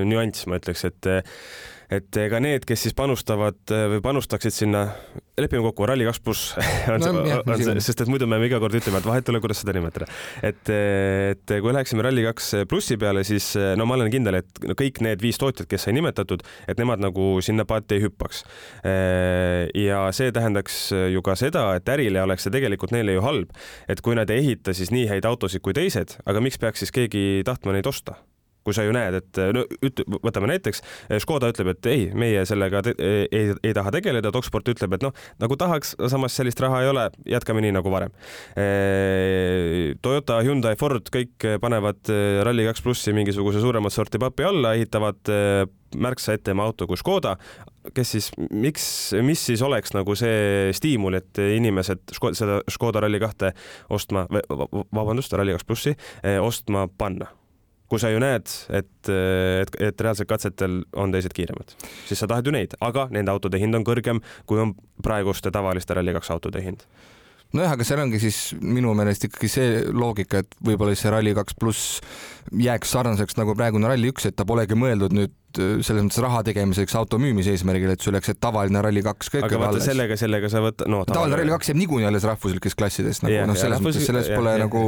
nüanss, 0.08 0.48
ma 0.48 0.60
ütleks, 0.60 0.86
et 0.88 1.10
et 1.92 2.18
ega 2.18 2.40
need, 2.42 2.64
kes 2.66 2.86
siis 2.86 2.96
panustavad 2.96 3.58
või 3.92 4.00
panustaksid 4.04 4.54
sinna, 4.54 4.82
lepime 5.38 5.62
kokku, 5.68 5.86
Rally2 5.86 6.22
pluss 6.24 6.54
on 6.92 7.04
No 7.46 7.56
sest 7.82 8.02
et 8.02 8.10
muidu 8.10 8.28
me 8.30 8.38
iga 8.46 8.58
kord 8.62 8.74
ütleme, 8.78 9.00
et 9.00 9.08
vahet 9.08 9.26
ei 9.26 9.34
ole, 9.34 9.40
kuidas 9.44 9.60
seda 9.62 9.74
nimetada. 9.76 10.08
et, 10.42 10.72
et 10.72 11.54
kui 11.62 11.74
läheksime 11.74 12.04
Rally2 12.06 12.64
plussi 12.70 12.98
peale, 13.00 13.24
siis 13.28 13.52
no 13.78 13.86
ma 13.88 13.98
olen 13.98 14.10
kindel, 14.12 14.40
et 14.40 14.62
kõik 14.78 15.00
need 15.04 15.22
viis 15.22 15.38
tootjat, 15.40 15.68
kes 15.70 15.86
sai 15.86 15.96
nimetatud, 15.96 16.44
et 16.66 16.80
nemad 16.80 17.02
nagu 17.02 17.36
sinna 17.44 17.66
paati 17.68 17.98
ei 17.98 18.06
hüppaks. 18.06 18.44
ja 19.86 20.06
see 20.16 20.32
tähendaks 20.34 20.80
ju 21.12 21.22
ka 21.26 21.36
seda, 21.38 21.68
et 21.78 21.88
ärile 21.96 22.22
oleks 22.24 22.46
see 22.46 22.54
tegelikult 22.54 22.94
neile 22.96 23.16
ju 23.16 23.26
halb, 23.26 23.52
et 23.88 24.02
kui 24.02 24.18
nad 24.18 24.30
ei 24.30 24.42
ehita 24.44 24.74
siis 24.76 24.92
nii 24.94 25.06
häid 25.10 25.28
autosid 25.28 25.62
kui 25.62 25.76
teised, 25.76 26.18
aga 26.26 26.42
miks 26.42 26.58
peaks 26.58 26.84
siis 26.84 26.94
keegi 26.94 27.44
tahtma 27.46 27.76
neid 27.76 27.86
osta? 27.86 28.18
Kui 28.66 28.74
sa 28.76 28.84
ju 28.86 28.94
näed, 28.96 29.20
et 29.22 29.42
no 29.54 29.62
üt-, 29.86 30.02
võtame 30.26 30.50
näiteks, 30.50 30.82
Škoda 31.22 31.52
ütleb, 31.52 31.70
et 31.76 31.90
ei, 31.90 32.08
meie 32.18 32.42
sellega 32.48 32.82
ei, 32.96 33.54
ei 33.62 33.74
taha 33.76 33.94
tegeleda, 33.94 34.32
Doksport 34.34 34.68
ütleb, 34.74 34.98
et 34.98 35.06
noh, 35.06 35.14
nagu 35.42 35.58
tahaks, 35.58 35.94
samas 36.10 36.34
sellist 36.36 36.60
raha 36.62 36.82
ei 36.82 36.90
ole, 36.90 37.08
jätkame 37.30 37.62
nii 37.64 37.76
nagu 37.78 37.92
varem. 37.92 38.12
Toyota, 40.02 40.40
Hyundai, 40.44 40.74
Ford, 40.78 41.08
kõik 41.12 41.46
panevad 41.62 42.10
eh, 42.12 42.40
Rally2 42.46 42.82
plussi 42.84 43.14
mingisuguse 43.16 43.62
suuremat 43.62 43.94
sorti 43.94 44.20
papi 44.22 44.46
alla, 44.46 44.74
ehitavad 44.76 45.32
eh, 45.32 45.62
märksa 45.96 46.36
ettema 46.36 46.66
auto 46.66 46.88
kui 46.90 46.98
Škoda, 47.00 47.36
kes 47.94 48.12
siis, 48.16 48.30
miks, 48.50 48.86
mis 49.24 49.42
siis 49.50 49.62
oleks 49.62 49.94
nagu 49.96 50.16
see 50.18 50.72
stiimul, 50.76 51.18
et 51.20 51.40
inimesed 51.40 52.16
Ško- 52.18 52.34
seda 52.36 52.60
Škoda 52.72 53.02
Rally2 53.04 53.52
ostma, 53.96 54.26
vabandust, 54.94 55.36
Rally2 55.38 55.66
plussi 55.68 55.96
eh, 55.96 56.38
ostma 56.42 56.86
panna? 56.98 57.30
Kui 57.90 58.02
sa 58.02 58.10
ju 58.10 58.20
näed, 58.22 58.50
et, 58.74 59.10
et, 59.10 59.76
et 59.88 60.06
reaalselt 60.06 60.30
katsetel 60.30 60.80
on 60.98 61.12
teised 61.14 61.34
kiiremad, 61.36 61.74
siis 62.08 62.22
sa 62.22 62.28
tahad 62.30 62.46
ju 62.46 62.54
neid, 62.54 62.74
aga 62.82 63.06
nende 63.14 63.34
autode 63.34 63.60
hind 63.62 63.78
on 63.78 63.86
kõrgem, 63.86 64.22
kui 64.48 64.62
on 64.62 64.74
praeguste 65.04 65.52
tavaliste 65.54 65.94
Rally2 65.96 66.32
autode 66.34 66.62
hind. 66.64 66.86
nojah, 67.54 67.76
aga 67.76 67.86
seal 67.86 68.02
ongi 68.02 68.18
siis 68.20 68.40
minu 68.60 68.92
meelest 68.98 69.28
ikkagi 69.28 69.48
see 69.48 69.82
loogika, 69.94 70.42
et 70.42 70.58
võib-olla 70.66 70.96
see 70.98 71.12
Rally2 71.14 71.58
pluss 71.60 72.00
jääks 72.52 72.90
sarnaseks 72.96 73.38
nagu 73.38 73.54
praegune 73.58 73.88
Rally1, 73.88 74.30
et 74.30 74.36
ta 74.36 74.44
polegi 74.48 74.78
mõeldud 74.78 75.14
nüüd 75.14 75.34
selles 75.56 76.04
mõttes 76.06 76.20
raha 76.22 76.42
tegemiseks 76.46 76.96
auto 76.98 77.18
müümise 77.22 77.54
eesmärgil, 77.54 77.92
et 77.94 78.02
sul 78.04 78.14
oleks 78.14 78.30
see 78.30 78.38
tavaline 78.40 78.82
Rally2 78.84 79.04
ka 79.06 79.12
aga 79.16 79.40
ikkagi 79.42 79.60
vaata 79.60 79.72
alles. 79.74 79.86
sellega, 79.90 80.18
sellega 80.20 80.50
sa 80.52 80.62
võta-, 80.64 80.88
no 80.90 81.04
tavaline 81.08 81.40
Rally2 81.42 81.70
jääb 81.72 81.80
niikuinii 81.82 82.08
alles 82.10 82.26
rahvuslikes 82.28 82.76
klassides 82.78 83.22
nagu 83.24 83.34
Jah, 83.34 83.48
noh, 83.48 83.58
selles 83.58 83.78
rahvus- 83.78 83.96
mõttes 83.96 84.10
selles 84.10 84.30
jah, 84.30 84.40
pole 84.40 84.56
jah, 84.56 84.64
nagu 84.64 84.82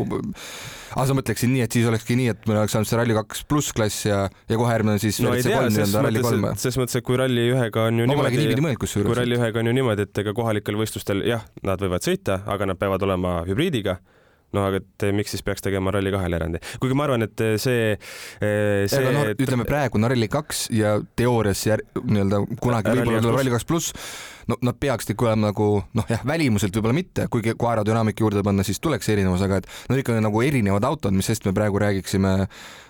aga 0.94 1.06
sa 1.10 1.16
mõtleksid 1.18 1.52
nii, 1.52 1.64
et 1.66 1.78
siis 1.78 1.88
olekski 1.90 2.18
nii, 2.18 2.28
et 2.34 2.46
meil 2.48 2.60
oleks 2.62 2.76
saanud 2.76 2.90
see 2.90 2.98
Rally2 3.00 3.46
pluss 3.50 3.74
klass 3.76 4.06
ja, 4.08 4.20
ja 4.48 4.60
kohe 4.60 4.76
järgmine 4.76 5.00
siis 5.02 5.20
no 5.24 5.32
WRC3 5.32 5.48
ses 5.48 5.74
nii-öelda 5.78 6.04
Rally 6.08 6.24
kolm 6.26 6.46
mõttes, 6.48 6.78
et 7.00 7.06
kui 7.06 7.18
Rally1-ga 7.20 7.88
on 7.88 8.02
ju 8.02 8.08
ma 8.08 8.30
niimoodi 8.32 8.60
kui 8.60 8.78
kusjuures. 8.86 9.18
Rally1-ga 9.20 9.62
on 9.62 9.70
ju 9.72 9.76
niimoodi, 9.80 10.08
et 10.08 10.22
ega 10.24 10.34
kohalikel 10.36 10.78
võistlustel 10.80 11.24
jah, 11.28 11.44
nad 11.66 11.82
võivad 11.82 12.06
sõita, 12.06 12.40
aga 12.48 12.72
nad 12.72 12.80
peavad 12.80 13.04
olema 13.08 13.40
hübriidiga 13.48 13.98
no 14.56 14.64
aga 14.64 14.80
et 14.80 15.06
miks 15.12 15.34
siis 15.34 15.44
peaks 15.44 15.64
tegema 15.64 15.92
Rally2-le 15.92 16.38
erandi, 16.40 16.60
kuigi 16.80 16.96
ma 16.96 17.04
arvan, 17.08 17.26
et 17.26 17.42
see, 17.60 17.92
see 18.40 19.00
aga 19.02 19.12
noh, 19.12 19.30
ütleme 19.36 19.66
praegune 19.68 20.08
Rally2 20.08 20.68
ja 20.78 20.96
teoorias 21.18 21.66
jär- 21.68 21.84
nii-öelda 22.00 22.42
kunagi 22.62 22.92
Rally 22.94 23.04
võib-olla 23.04 23.22
tuleb 23.26 23.36
kaks 23.36 23.44
Rally2 23.44 23.68
pluss, 23.68 23.92
no 24.48 24.56
nad 24.64 24.78
peaksid 24.80 25.12
ikka 25.14 25.28
olema 25.28 25.50
nagu 25.50 25.68
noh, 25.98 26.08
jah, 26.08 26.24
välimuselt 26.28 26.72
võib-olla 26.78 26.96
mitte, 26.96 27.28
kuigi 27.32 27.52
kui 27.58 27.68
aerodünaamika 27.72 28.24
juurde 28.24 28.44
panna, 28.46 28.64
siis 28.64 28.80
tuleks 28.80 29.08
erinevus, 29.12 29.44
aga 29.44 29.60
et 29.60 29.68
nad 29.92 30.00
ikkagi 30.00 30.24
nagu 30.24 30.42
erinevad 30.46 30.86
autod, 30.88 31.12
mis 31.16 31.28
sest 31.28 31.44
me 31.48 31.52
praegu 31.56 31.80
räägiksime 31.84 32.34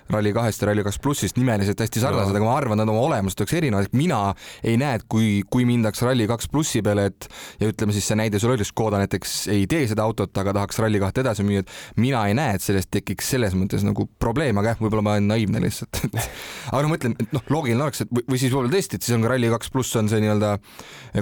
Rally2-st 0.09 0.63
ja 0.63 0.69
Rally2 0.71 1.01
plussist 1.03 1.37
nimeliselt 1.37 1.81
hästi 1.83 2.01
sarnased 2.01 2.35
aga 2.35 2.45
ma 2.45 2.55
arvan, 2.57 2.79
nad 2.81 2.89
oma 2.89 3.03
olemuselt 3.05 3.43
oleks 3.43 3.55
erinevad, 3.59 3.89
et 3.89 3.97
mina 3.97 4.19
ei 4.65 4.77
näe, 4.81 4.99
et 4.99 5.05
kui, 5.11 5.43
kui 5.51 5.67
mindaks 5.69 6.01
Rally2 6.05 6.49
plussi 6.51 6.81
peale, 6.85 7.09
et 7.11 7.27
ja 7.61 7.69
ütleme 7.69 7.95
siis 7.95 8.09
see 8.09 8.17
näide 8.19 8.41
sul 8.41 8.55
oli, 8.55 8.65
Škoda 8.67 9.01
näiteks 9.03 9.35
ei 9.53 9.67
tee 9.69 9.85
seda 9.89 10.05
autot, 10.07 10.33
aga 10.41 10.55
tahaks 10.57 10.81
Rally2 10.81 11.23
edasi 11.23 11.45
müüa, 11.47 11.63
et 11.63 12.01
mina 12.01 12.25
ei 12.29 12.37
näe, 12.37 12.57
et 12.57 12.65
sellest 12.65 12.91
tekiks 12.95 13.29
selles 13.35 13.57
mõttes 13.57 13.85
nagu 13.85 14.07
probleem, 14.21 14.57
aga 14.61 14.73
jah, 14.73 14.83
võib-olla 14.83 15.05
ma 15.05 15.17
olen 15.17 15.29
naiivne 15.29 15.63
lihtsalt. 15.63 16.01
aga 16.71 16.83
noh, 16.83 16.91
ma 16.91 16.99
ütlen, 16.99 17.17
et 17.19 17.35
noh, 17.35 17.45
loogiline 17.53 17.85
oleks, 17.85 18.05
et 18.05 18.13
või, 18.13 18.25
või 18.33 18.41
siis 18.41 18.53
võib-olla 18.53 18.73
tõesti, 18.75 18.99
et 18.99 19.05
siis 19.05 19.17
on 19.17 19.25
ka 19.25 19.33
Rally2 19.35 19.73
pluss 19.75 19.99
on 20.01 20.09
see 20.11 20.23
nii-öelda 20.25 20.55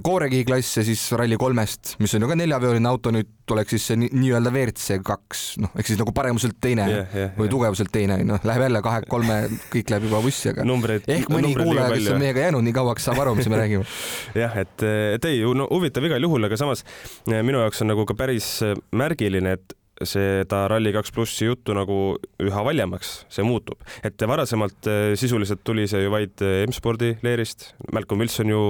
koorekihi 0.04 0.47
klass 0.47 0.80
ja 0.80 0.88
siis 0.88 1.04
Rally3-st, 1.19 1.97
mis 2.04 2.15
on 2.15 2.23
ju 2.23 2.32
ka 2.32 2.39
neljaveoline 2.39 2.95
auto, 2.95 3.13
nüüd 3.15 3.36
oleks 3.55 3.73
siis 3.75 3.86
see 3.89 3.97
ni- 3.99 4.10
nii-öelda 4.13 4.51
WRC 4.53 4.97
kaks, 5.07 5.43
noh, 5.63 5.71
ehk 5.79 5.88
siis 5.89 5.99
nagu 5.99 6.12
paremuselt 6.15 6.57
teine 6.62 6.86
Jah, 6.89 7.15
jah, 7.15 7.31
või 7.38 7.47
jah. 7.47 7.53
tugevuselt 7.55 7.91
teine, 7.93 8.17
noh, 8.27 8.39
läheb 8.47 8.65
jälle 8.67 8.81
kahe-kolme, 8.86 9.38
kõik 9.73 9.93
läheb 9.93 10.07
juba 10.10 10.21
vussi, 10.25 10.49
aga 10.53 10.65
numbreid 10.67 11.07
ehk 11.07 11.31
mõni 11.33 11.53
kuulaja, 11.57 11.89
kes 11.95 12.12
on 12.13 12.21
meiega 12.23 12.45
jäänud 12.47 12.65
nii 12.67 12.75
kauaks, 12.77 13.07
saab 13.10 13.23
aru, 13.23 13.36
mis 13.39 13.47
me 13.51 13.60
räägime. 13.62 13.88
jah, 14.43 14.57
et, 14.63 14.83
et 15.17 15.25
ei, 15.31 15.41
no 15.55 15.67
huvitav 15.71 16.05
igal 16.10 16.21
juhul, 16.27 16.49
aga 16.49 16.60
samas 16.60 16.83
eh, 16.83 17.41
minu 17.43 17.63
jaoks 17.63 17.81
on 17.86 17.93
nagu 17.93 18.05
ka 18.10 18.15
päris 18.19 18.49
eh, 18.67 18.75
märgiline, 18.91 19.57
et 19.60 19.77
seda 20.05 20.65
Rally2 20.71 21.13
plussi 21.13 21.47
juttu 21.47 21.73
nagu 21.77 21.97
üha 22.43 22.63
valjemaks 22.65 23.13
see 23.33 23.45
muutub, 23.45 23.81
et 24.05 24.21
varasemalt 24.29 24.89
eh, 24.91 25.13
sisuliselt 25.19 25.63
tuli 25.65 25.88
see 25.89 26.03
ju 26.03 26.12
vaid 26.13 26.43
eh, 26.45 26.65
M-spordi 26.67 27.13
leerist, 27.25 27.71
Malcolm 27.95 28.21
Wilson 28.21 28.51
ju 28.51 28.62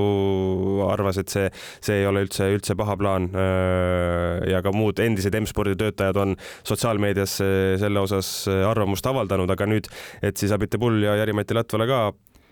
arvas, 0.88 1.20
et 1.22 1.34
see, 1.34 1.50
see 1.84 2.02
ei 2.02 2.08
ole 2.08 2.24
üldse, 2.28 2.48
üldse 2.54 2.78
paha 2.78 2.96
plaan. 2.98 3.30
ja 4.48 4.60
ka 4.64 4.72
muud 4.76 5.00
endised 5.04 5.36
M-spordi 5.36 5.76
töötajad 5.80 6.18
on 6.22 6.36
sotsiaalmeedias 6.68 7.38
selle 7.82 8.02
osas 8.02 8.30
arvamust 8.48 9.06
avaldanud, 9.10 9.52
aga 9.52 9.68
nüüd, 9.70 9.90
et 10.22 10.38
siis 10.40 10.54
Abite 10.56 10.80
Pull 10.82 11.04
ja 11.04 11.18
Jari-Mati 11.20 11.58
Latvala 11.58 11.88
ka 11.90 12.00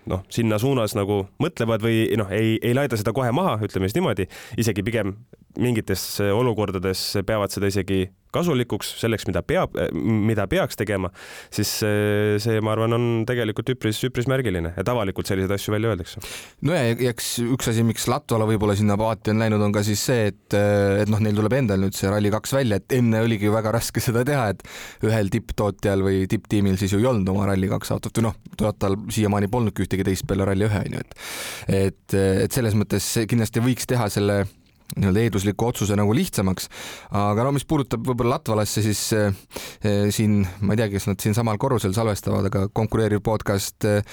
noh, 0.09 0.25
sinna 0.33 0.59
suunas 0.61 0.95
nagu 0.97 1.23
mõtlevad 1.41 1.83
või 1.85 2.05
noh, 2.19 2.29
ei, 2.33 2.55
ei 2.61 2.75
laida 2.77 2.97
seda 2.99 3.13
kohe 3.15 3.31
maha, 3.35 3.57
ütleme 3.65 3.89
siis 3.89 3.97
niimoodi, 3.97 4.27
isegi 4.61 4.85
pigem 4.85 5.15
mingites 5.61 6.03
olukordades 6.25 7.07
peavad 7.27 7.53
seda 7.53 7.69
isegi 7.71 8.05
kasulikuks 8.35 8.93
selleks, 9.01 9.27
mida 9.29 9.41
peab, 9.45 9.75
mida 9.95 10.47
peaks 10.51 10.79
tegema, 10.79 11.11
siis 11.53 11.71
see, 11.81 12.37
see, 12.43 12.61
ma 12.63 12.73
arvan, 12.75 12.95
on 12.97 13.07
tegelikult 13.27 13.71
üpris, 13.75 14.01
üpris 14.07 14.29
märgiline, 14.31 14.73
et 14.77 14.91
avalikult 14.91 15.29
selliseid 15.29 15.55
asju 15.55 15.75
välja 15.75 15.93
öeldakse. 15.93 16.23
no 16.67 16.75
ja, 16.75 16.95
eks 17.11 17.31
üks 17.45 17.71
asi, 17.71 17.85
miks 17.87 18.07
Latvala 18.11 18.47
võib-olla 18.49 18.75
sinna 18.77 18.97
paati 18.99 19.33
on 19.33 19.41
läinud, 19.43 19.63
on 19.65 19.75
ka 19.75 19.83
siis 19.85 20.03
see, 20.09 20.29
et, 20.31 20.57
et 21.01 21.11
noh, 21.11 21.21
neil 21.23 21.37
tuleb 21.37 21.57
endal 21.57 21.81
nüüd 21.81 21.97
see 21.97 22.11
Rally2 22.11 22.59
välja, 22.59 22.81
et 22.81 22.97
enne 22.99 23.23
oligi 23.25 23.49
ju 23.49 23.55
väga 23.55 23.73
raske 23.75 24.03
seda 24.03 24.25
teha, 24.27 24.49
et 24.53 24.65
ühel 25.05 25.31
tipptootjal 25.33 26.03
või 26.05 26.25
tipptiimil 26.31 26.77
siis 26.81 26.95
ju 26.95 27.01
ei 27.01 27.09
olnud 27.09 27.29
oma 27.33 27.49
Rally2 27.51 27.95
autot 27.95 28.21
või 28.21 28.29
noh, 28.29 28.39
Toyotal 28.55 28.95
siiamaani 29.11 29.49
polnudki 29.51 29.83
ühtegi 29.83 30.05
teist 30.07 30.27
peale 30.29 30.47
Rally1 30.47 30.85
onju, 30.85 31.01
et 31.01 31.85
et, 31.85 32.15
et 32.45 32.55
selles 32.55 32.75
mõttes 32.77 33.07
kindlasti 33.29 33.63
võiks 33.63 33.89
teha 33.89 34.07
selle 34.13 34.43
nii-öelda 34.95 35.23
eeldusliku 35.25 35.67
otsuse 35.69 35.95
nagu 35.97 36.13
lihtsamaks. 36.15 36.69
aga 37.15 37.45
no 37.47 37.51
mis 37.55 37.65
puudutab 37.67 38.05
võib-olla 38.05 38.35
Latvalasse, 38.35 38.83
siis 38.85 39.01
äh, 39.17 39.33
siin 40.13 40.43
ma 40.61 40.75
ei 40.75 40.81
tea, 40.81 40.89
kes 40.93 41.07
nad 41.09 41.21
siinsamal 41.23 41.57
korrusel 41.61 41.93
salvestavad, 41.95 42.49
aga 42.49 42.65
konkureeriv 42.75 43.23
podcast 43.25 43.87
äh, 43.89 44.03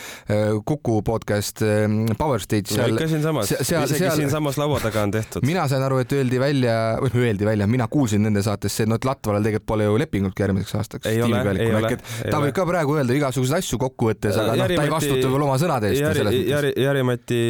Kuku 0.67 1.01
podcast 1.07 1.63
äh, 1.67 1.87
Power 2.19 2.43
Stage. 2.43 2.73
seal, 2.75 2.97
ikka 2.97 3.09
siinsamas, 3.11 3.53
isegi 3.59 3.99
seal, 3.99 4.17
siinsamas 4.23 4.59
laua 4.61 4.81
taga 4.83 5.05
on 5.07 5.15
tehtud. 5.15 5.47
mina 5.47 5.67
sain 5.71 5.85
aru, 5.85 6.01
et 6.03 6.17
öeldi 6.17 6.41
välja, 6.43 6.77
või 7.05 7.27
öeldi 7.29 7.49
välja, 7.49 7.69
mina 7.71 7.89
kuulsin 7.93 8.25
nende 8.27 8.43
saatesse, 8.45 8.87
et 8.87 8.91
noh, 8.91 9.01
et 9.01 9.09
Latvalal 9.09 9.45
tegelikult 9.45 9.69
pole 9.73 9.87
ju 9.87 9.99
lepingutki 10.01 10.47
järgmiseks 10.47 10.79
aastaks. 10.81 11.11
ei 11.11 11.23
ole, 11.23 11.43
ei 11.57 11.75
ole. 11.77 11.95
ta 12.31 12.41
võib 12.43 12.57
ka 12.57 12.67
praegu 12.69 12.97
öelda 12.99 13.17
igasuguseid 13.17 13.61
asju 13.61 13.79
kokkuvõttes, 13.83 14.41
aga 14.41 14.57
noh, 14.57 14.73
ta 14.73 14.87
ei 14.87 14.93
vastuta 14.93 15.29
võib-olla 15.29 15.51
oma 15.51 15.59
sõnade 15.61 15.93
eest. 15.93 16.03
Jari, 16.03 16.43
Jari, 16.49 16.73
Jari-Mati 16.83 17.41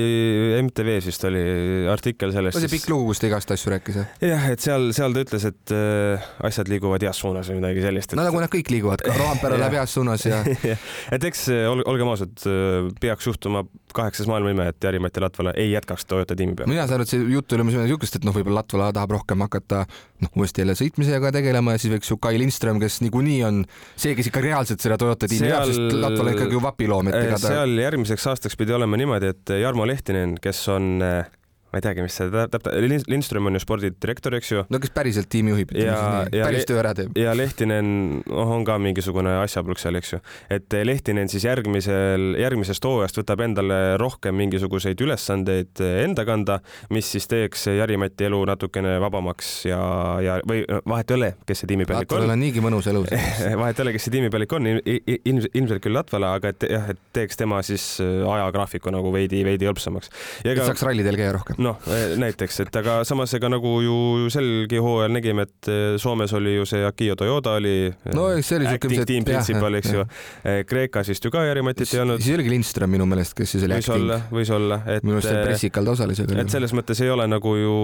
MTV-s 0.63 1.09
vist 1.11 1.27
oli 1.29 1.43
artikkel 1.93 2.35
sellest. 2.35 2.61
see 2.63 2.73
pikk 2.73 2.91
lugu, 2.93 3.12
kus 3.13 3.21
ta 3.21 3.29
igast 3.29 3.53
asju 3.53 3.73
rääkis, 3.75 3.99
jah? 4.01 4.13
jah, 4.25 4.47
et 4.55 4.65
seal, 4.65 4.89
seal 4.97 5.13
ta 5.13 5.23
ütles, 5.27 5.45
et 5.51 5.75
äh, 5.77 6.31
asjad 6.49 6.71
liiguvad 6.73 7.05
heas 7.05 7.21
suunas 7.21 7.51
või 7.51 7.61
midagi 7.61 7.85
sellist 7.85 8.13
et.... 8.13 8.19
no 8.19 8.25
nagu 8.25 8.41
nad 8.41 8.53
kõik 8.53 8.73
liiguvad, 8.73 9.05
ka 9.05 9.17
Roompere 9.19 9.59
läheb 9.61 9.77
heas 9.77 9.97
suunas 9.99 10.25
ja 10.25 10.41
et 11.15 11.27
eks 11.29 11.45
äh, 11.53 11.67
ol, 11.69 11.85
olgem 11.93 12.13
ausad, 12.13 12.33
äh, 12.49 12.89
peaks 13.03 13.29
juhtuma 13.29 13.67
kaheksas 13.93 14.29
maailma 14.31 14.55
ime, 14.55 14.69
et 14.73 14.81
Jari-Mati 14.81 15.21
Latvala 15.21 15.53
ei 15.61 15.75
jätkaks 15.75 16.07
Toyota 16.09 16.37
tiimi 16.39 16.57
peal. 16.57 16.71
mina 16.73 16.87
saan 16.87 17.01
aru, 17.01 17.07
et 17.07 17.13
see 17.13 17.27
jutt 17.35 17.53
oli 17.53 17.67
midagi 17.69 17.85
niisugust, 17.85 18.17
et 18.17 18.25
noh, 18.29 18.37
võib-olla 18.37 18.63
Latvala 18.63 18.89
tahab 18.97 19.13
rohkem 19.19 19.45
hakata 19.45 19.83
noh, 20.25 20.33
uuesti 20.39 20.65
jälle 20.65 20.77
sõitmisega 20.79 21.35
tegelema 21.37 21.77
ja 21.77 21.83
siis 21.83 21.93
võiks 21.93 22.09
ju 22.09 22.17
Kai 22.23 22.41
Lindström, 22.41 22.81
kes 22.81 23.03
niikuinii 23.05 23.43
on 23.49 23.61
see, 23.93 24.17
kes 24.17 24.33
ikka 24.33 24.45
reaalselt 24.45 24.81
seda 24.85 24.97
Toyota 25.01 25.29
tiimi 25.29 25.51
veab 25.51 25.69
seal..., 25.69 25.77
sest 25.77 26.01
Latvala 26.01 26.33
ikkagi 26.39 26.57
ju 26.57 26.65
vapiloom, 26.65 27.13
et 27.13 27.21
ega 27.21 27.37
ta 27.37 27.53
seal 27.59 27.77
järgmiseks 27.85 28.27
aastaks 28.33 28.57
pidi 28.57 28.73
olema 28.79 28.97
niimoodi, 29.01 29.37
et 29.37 29.57
Jarmo 29.61 29.85
Lehtinen, 29.89 30.39
kes 30.41 30.65
on 30.73 31.05
ma 31.73 31.81
ei 31.81 31.85
teagi, 31.87 32.03
mis 32.05 32.17
see 32.19 32.29
täpselt, 32.29 33.07
Lindström 33.09 33.49
on 33.49 33.57
ju 33.57 33.63
spordidirektor, 33.63 34.35
eks 34.37 34.51
ju. 34.53 34.63
no 34.69 34.81
kes 34.83 34.93
päriselt 34.93 35.31
tiimi 35.33 35.55
juhib, 35.55 35.71
päris 35.73 36.67
töö 36.69 36.83
ära 36.83 36.93
teeb. 36.97 37.17
ja 37.17 37.33
Lehtinen 37.37 38.21
oh, 38.29 38.51
on 38.59 38.67
ka 38.69 38.77
mingisugune 38.83 39.39
asjapulk 39.41 39.81
seal, 39.81 39.97
eks 39.97 40.13
ju. 40.13 40.21
et 40.53 40.77
Lehtinen 40.85 41.33
siis 41.33 41.47
järgmisel, 41.49 42.35
järgmisest 42.43 42.85
hooajast 42.85 43.23
võtab 43.23 43.45
endale 43.47 43.79
rohkem 44.01 44.37
mingisuguseid 44.43 45.01
ülesandeid 45.01 45.81
enda 45.89 46.27
kanda, 46.29 46.59
mis 46.93 47.09
siis 47.15 47.29
teeks 47.33 47.65
Jari-Mati 47.73 48.29
elu 48.29 48.43
natukene 48.53 48.99
vabamaks 49.01 49.55
ja, 49.71 49.81
ja 50.21 50.37
või 50.45 50.67
vahet 50.69 51.15
ei 51.15 51.21
ole, 51.23 51.33
kes 51.49 51.65
see 51.65 51.73
tiimipealik 51.73 52.13
on. 52.19 52.29
on 52.37 52.43
niigi 52.43 52.61
mõnus 52.65 52.91
elu 52.93 53.07
vahet 53.63 53.81
ei 53.81 53.87
ole, 53.87 53.97
kes 53.97 54.11
see 54.11 54.17
tiimipealik 54.19 54.53
on, 54.59 54.69
ilmselt, 54.69 55.57
ilmselt 55.57 55.87
küll 55.89 55.97
Latvala, 55.97 56.37
aga 56.37 56.53
et 56.53 56.69
jah, 56.69 56.93
et 56.93 57.01
teeks 57.17 57.41
tema 57.41 57.65
siis 57.65 57.89
ajagraafiku 58.05 58.93
nagu 58.93 59.09
veidi, 59.15 59.41
veidi 59.49 59.73
hõlpsamaks. 59.73 60.13
et 60.45 60.61
saaks 60.61 60.85
rallidel 60.85 61.17
käia 61.17 61.33
rohkem 61.41 61.62
noh, 61.63 61.79
näiteks, 62.21 62.61
et 62.65 62.77
aga 62.83 63.01
samas 63.09 63.33
ega 63.37 63.51
nagu 63.53 63.73
ju 63.85 64.29
selgi 64.33 64.81
hooajal 64.83 65.15
nägime, 65.15 65.47
et 65.49 65.71
e, 65.71 65.79
Soomes 66.03 66.33
oli 66.37 66.57
ju 66.57 66.67
see 66.69 66.85
Akio 66.87 67.17
Toyoda 67.19 67.57
oli. 67.61 67.75
E, 67.91 68.15
no 68.17 68.29
see 68.41 68.59
oli 68.61 68.71
siuke. 68.71 69.07
tiim 69.09 69.27
principal, 69.27 69.79
eks 69.79 69.93
ju. 69.95 70.05
Kreekas 70.69 71.11
vist 71.13 71.25
ju 71.25 71.33
ka 71.33 71.45
Jari-Matit 71.47 71.95
ei 71.95 72.03
olnud. 72.03 72.23
siis 72.23 72.37
oligi 72.37 72.53
Lindström 72.53 72.93
minu 72.93 73.07
meelest, 73.09 73.35
kes 73.39 73.55
siis 73.57 73.67
oli 73.67 73.79
võis 73.79 73.89
acting. 73.89 74.05
olla, 74.05 74.19
võis 74.33 74.53
olla, 74.55 74.81
et. 74.87 75.07
minu 75.07 75.19
arust 75.19 75.31
see 75.31 75.45
pressikal 75.47 75.89
ta 75.89 75.97
osales. 75.97 76.23
et 76.23 76.55
selles 76.55 76.75
mõttes 76.77 77.03
ei 77.05 77.13
ole 77.13 77.27
nagu 77.31 77.55
ju 77.59 77.77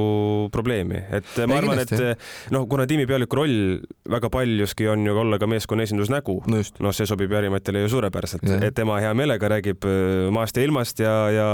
probleemi, 0.54 1.02
et 1.20 1.30
ma 1.44 1.58
ei, 1.58 1.62
arvan, 1.62 1.82
et 1.84 2.54
noh, 2.54 2.66
kuna 2.70 2.86
tiimipealiku 2.90 3.40
roll 3.40 3.78
väga 4.08 4.30
paljuski 4.32 4.88
on 4.92 5.06
ju 5.06 5.16
olla 5.24 5.38
ka 5.40 5.48
meeskonna 5.50 5.86
esindusnägu 5.86 6.38
no, 6.50 6.62
noh, 6.84 6.96
see 6.96 7.08
sobib 7.08 7.32
Jari-Matile 7.36 7.84
ju 7.84 7.92
suurepäraselt, 7.96 8.46
et 8.58 8.76
tema 8.76 8.98
hea 9.02 9.12
meelega 9.18 9.52
räägib 9.54 9.86
maast 10.34 10.58
ja 10.58 10.66
ilmast 10.66 11.02
ja, 11.02 11.14
ja 11.34 11.48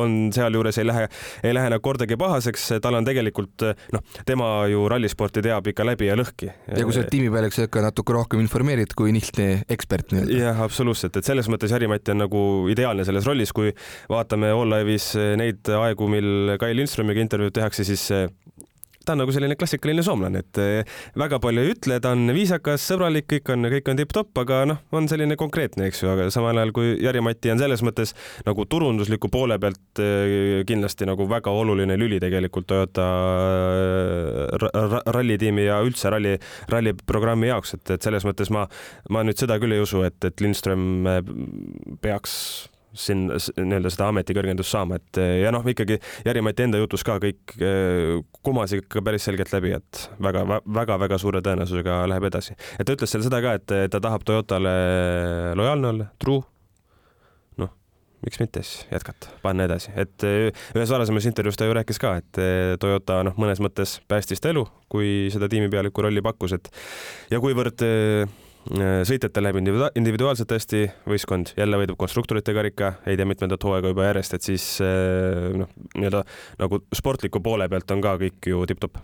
on 0.00 0.18
sealjuures 0.34 0.78
ei 0.80 0.88
lähe, 0.88 1.08
ei 1.42 1.54
lähe 1.56 1.69
nagu 1.70 1.84
kordagi 1.84 2.18
pahaseks, 2.20 2.66
tal 2.82 2.98
on 2.98 3.06
tegelikult 3.06 3.64
noh, 3.94 4.04
tema 4.28 4.50
ju 4.70 4.84
rallisporti 4.90 5.42
teab 5.44 5.70
ikka 5.72 5.86
läbi 5.86 6.10
ja 6.10 6.18
lõhki. 6.18 6.50
ja 6.50 6.84
kui 6.84 6.94
sa 6.96 7.02
oled 7.02 7.12
tiimi 7.12 7.30
peal, 7.32 7.48
eks 7.48 7.60
sa 7.60 7.68
ikka 7.68 7.84
natuke 7.86 8.16
rohkem 8.16 8.42
informeerid 8.44 8.94
kui 8.98 9.14
lihtne 9.16 9.48
ekspert 9.70 10.14
nii-öelda. 10.14 10.40
jah, 10.44 10.62
absoluutselt, 10.66 11.16
et 11.16 11.26
selles 11.26 11.50
mõttes 11.52 11.72
Jari-Mati 11.74 12.14
on 12.14 12.24
nagu 12.26 12.44
ideaalne 12.72 13.06
selles 13.08 13.28
rollis, 13.28 13.54
kui 13.56 13.74
vaatame 14.10 14.52
All 14.54 14.70
Live'is 14.74 15.12
neid 15.40 15.70
aegu, 15.80 16.10
mil 16.10 16.56
Kai 16.60 16.74
Lindströmiga 16.76 17.22
intervjuud 17.24 17.56
tehakse, 17.56 17.86
siis 17.88 18.08
ta 19.06 19.14
on 19.14 19.22
nagu 19.22 19.32
selline 19.32 19.56
klassikaline 19.56 20.02
soomlane, 20.04 20.42
et 20.44 20.60
eh, 20.60 20.98
väga 21.18 21.38
palju 21.40 21.62
ei 21.64 21.72
ütle, 21.72 21.96
ta 22.04 22.12
on 22.12 22.28
viisakas, 22.36 22.84
sõbralik, 22.84 23.26
kõik 23.30 23.52
on, 23.54 23.68
kõik 23.72 23.88
on 23.92 24.00
tipp-topp, 24.00 24.40
aga 24.42 24.60
noh, 24.68 24.80
on 24.96 25.08
selline 25.10 25.38
konkreetne, 25.40 25.88
eks 25.88 26.02
ju, 26.04 26.10
aga 26.12 26.28
samal 26.34 26.60
ajal 26.60 26.74
kui 26.76 26.92
Jari-Mati 27.00 27.52
on 27.54 27.62
selles 27.62 27.84
mõttes 27.86 28.12
nagu 28.46 28.66
turundusliku 28.68 29.30
poole 29.32 29.56
pealt 29.62 30.02
eh, 30.04 30.60
kindlasti 30.68 31.08
nagu 31.08 31.24
väga 31.30 31.54
oluline 31.62 31.96
lüli 32.00 32.20
tegelikult 32.22 32.68
Toyota 32.70 33.06
eh, 34.60 34.68
rallitiimi 35.16 35.64
ja 35.64 35.80
üldse 35.86 36.12
ralli, 36.12 36.36
ralliprogrammi 36.70 37.48
jaoks, 37.50 37.78
et, 37.78 37.96
et 37.96 38.10
selles 38.10 38.28
mõttes 38.28 38.52
ma, 38.52 38.66
ma 39.08 39.24
nüüd 39.24 39.40
seda 39.40 39.56
küll 39.62 39.78
ei 39.78 39.84
usu, 39.84 40.04
et, 40.04 40.20
et 40.28 40.44
Lindström 40.44 41.08
peaks 42.04 42.36
siin 42.96 43.26
nii-öelda 43.30 43.90
seda 43.92 44.08
ametikõrgendust 44.10 44.72
saama, 44.72 44.98
et 44.98 45.20
ja 45.44 45.52
noh, 45.54 45.66
ikkagi 45.66 45.98
Jari-Mati 46.26 46.66
enda 46.66 46.80
jutus 46.80 47.04
ka 47.06 47.18
kõik 47.22 47.54
eh, 47.62 48.18
kumas 48.46 48.74
ikka 48.76 49.02
päris 49.06 49.26
selgelt 49.28 49.52
läbi, 49.54 49.74
et 49.78 50.04
väga-väga 50.20 51.18
suure 51.20 51.42
tõenäosusega 51.44 52.02
läheb 52.10 52.30
edasi. 52.30 52.56
et 52.78 52.86
ta 52.86 52.96
ütles 52.96 53.12
seal 53.12 53.26
seda 53.26 53.42
ka, 53.44 53.54
et 53.60 53.76
ta 53.92 54.02
tahab 54.02 54.24
Toyotale 54.26 54.74
lojaalne 55.58 55.92
olla, 55.92 56.08
true. 56.22 56.42
noh, 57.62 57.72
miks 58.26 58.42
mitte 58.42 58.64
siis 58.66 58.86
jätkata, 58.90 59.30
panna 59.44 59.68
edasi, 59.70 59.94
et 59.94 60.26
eh, 60.26 60.50
ühes 60.74 60.90
varasemas 60.90 61.30
intervjuus 61.30 61.60
ta 61.60 61.70
ju 61.70 61.78
rääkis 61.78 62.02
ka, 62.02 62.16
et 62.22 62.42
eh, 62.42 62.76
Toyota 62.82 63.22
noh, 63.30 63.38
mõnes 63.38 63.62
mõttes 63.62 64.00
päästis 64.10 64.42
ta 64.42 64.50
elu, 64.50 64.66
kui 64.90 65.30
seda 65.32 65.50
tiimipealiku 65.52 66.08
rolli 66.08 66.24
pakkus, 66.26 66.58
et 66.58 66.72
ja 67.30 67.42
kuivõrd 67.42 67.86
sõitjatel 68.68 69.46
läheb 69.46 69.58
individuaalselt 69.96 70.52
hästi, 70.52 70.82
võistkond 71.08 71.54
jälle 71.56 71.80
võidab 71.80 71.96
konstruktorite 72.00 72.54
karika, 72.54 72.92
ei 73.08 73.16
tea 73.18 73.28
mitmendat 73.28 73.64
hooaega 73.64 73.92
juba 73.94 74.10
järjest, 74.10 74.36
et 74.36 74.46
siis 74.46 74.66
äh, 74.84 75.48
noh, 75.62 75.70
nii-öelda 75.96 76.22
nagu 76.60 76.82
sportliku 76.94 77.42
poole 77.44 77.68
pealt 77.72 77.96
on 77.96 78.04
ka 78.04 78.16
kõik 78.20 78.52
ju 78.52 78.62
tipp-topp 78.68 79.00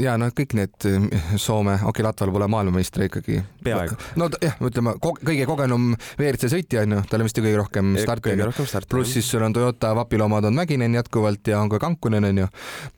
ja 0.00 0.14
noh, 0.20 0.30
kõik 0.32 0.54
need 0.56 0.86
eh, 0.88 1.04
Soome, 1.36 1.74
okei 1.76 1.90
okay,, 1.90 2.04
Latval 2.06 2.32
pole 2.32 2.46
maailmameistri 2.48 3.08
ikkagi. 3.10 3.42
peaaegu. 3.64 3.96
no 4.16 4.28
jah, 4.40 4.56
ütleme 4.64 4.94
kõige 5.02 5.44
kogenum 5.48 5.90
WRC 6.16 6.48
sõitja 6.52 6.86
on 6.86 6.96
ju, 6.96 7.00
tal 7.10 7.20
on 7.20 7.28
vist 7.28 7.36
ju 7.36 7.44
kõige 7.44 7.58
rohkem 7.60 7.90
starte. 8.00 8.88
pluss 8.88 9.12
siis 9.18 9.28
sul 9.28 9.44
on 9.44 9.52
Toyota 9.52 9.92
vapiloomad 9.96 10.48
on 10.48 10.56
Mäkinen 10.56 10.96
jätkuvalt 10.96 11.52
ja 11.52 11.60
on 11.60 11.68
ka 11.72 11.80
Kankunen 11.82 12.24
on 12.24 12.40
ju. 12.40 12.48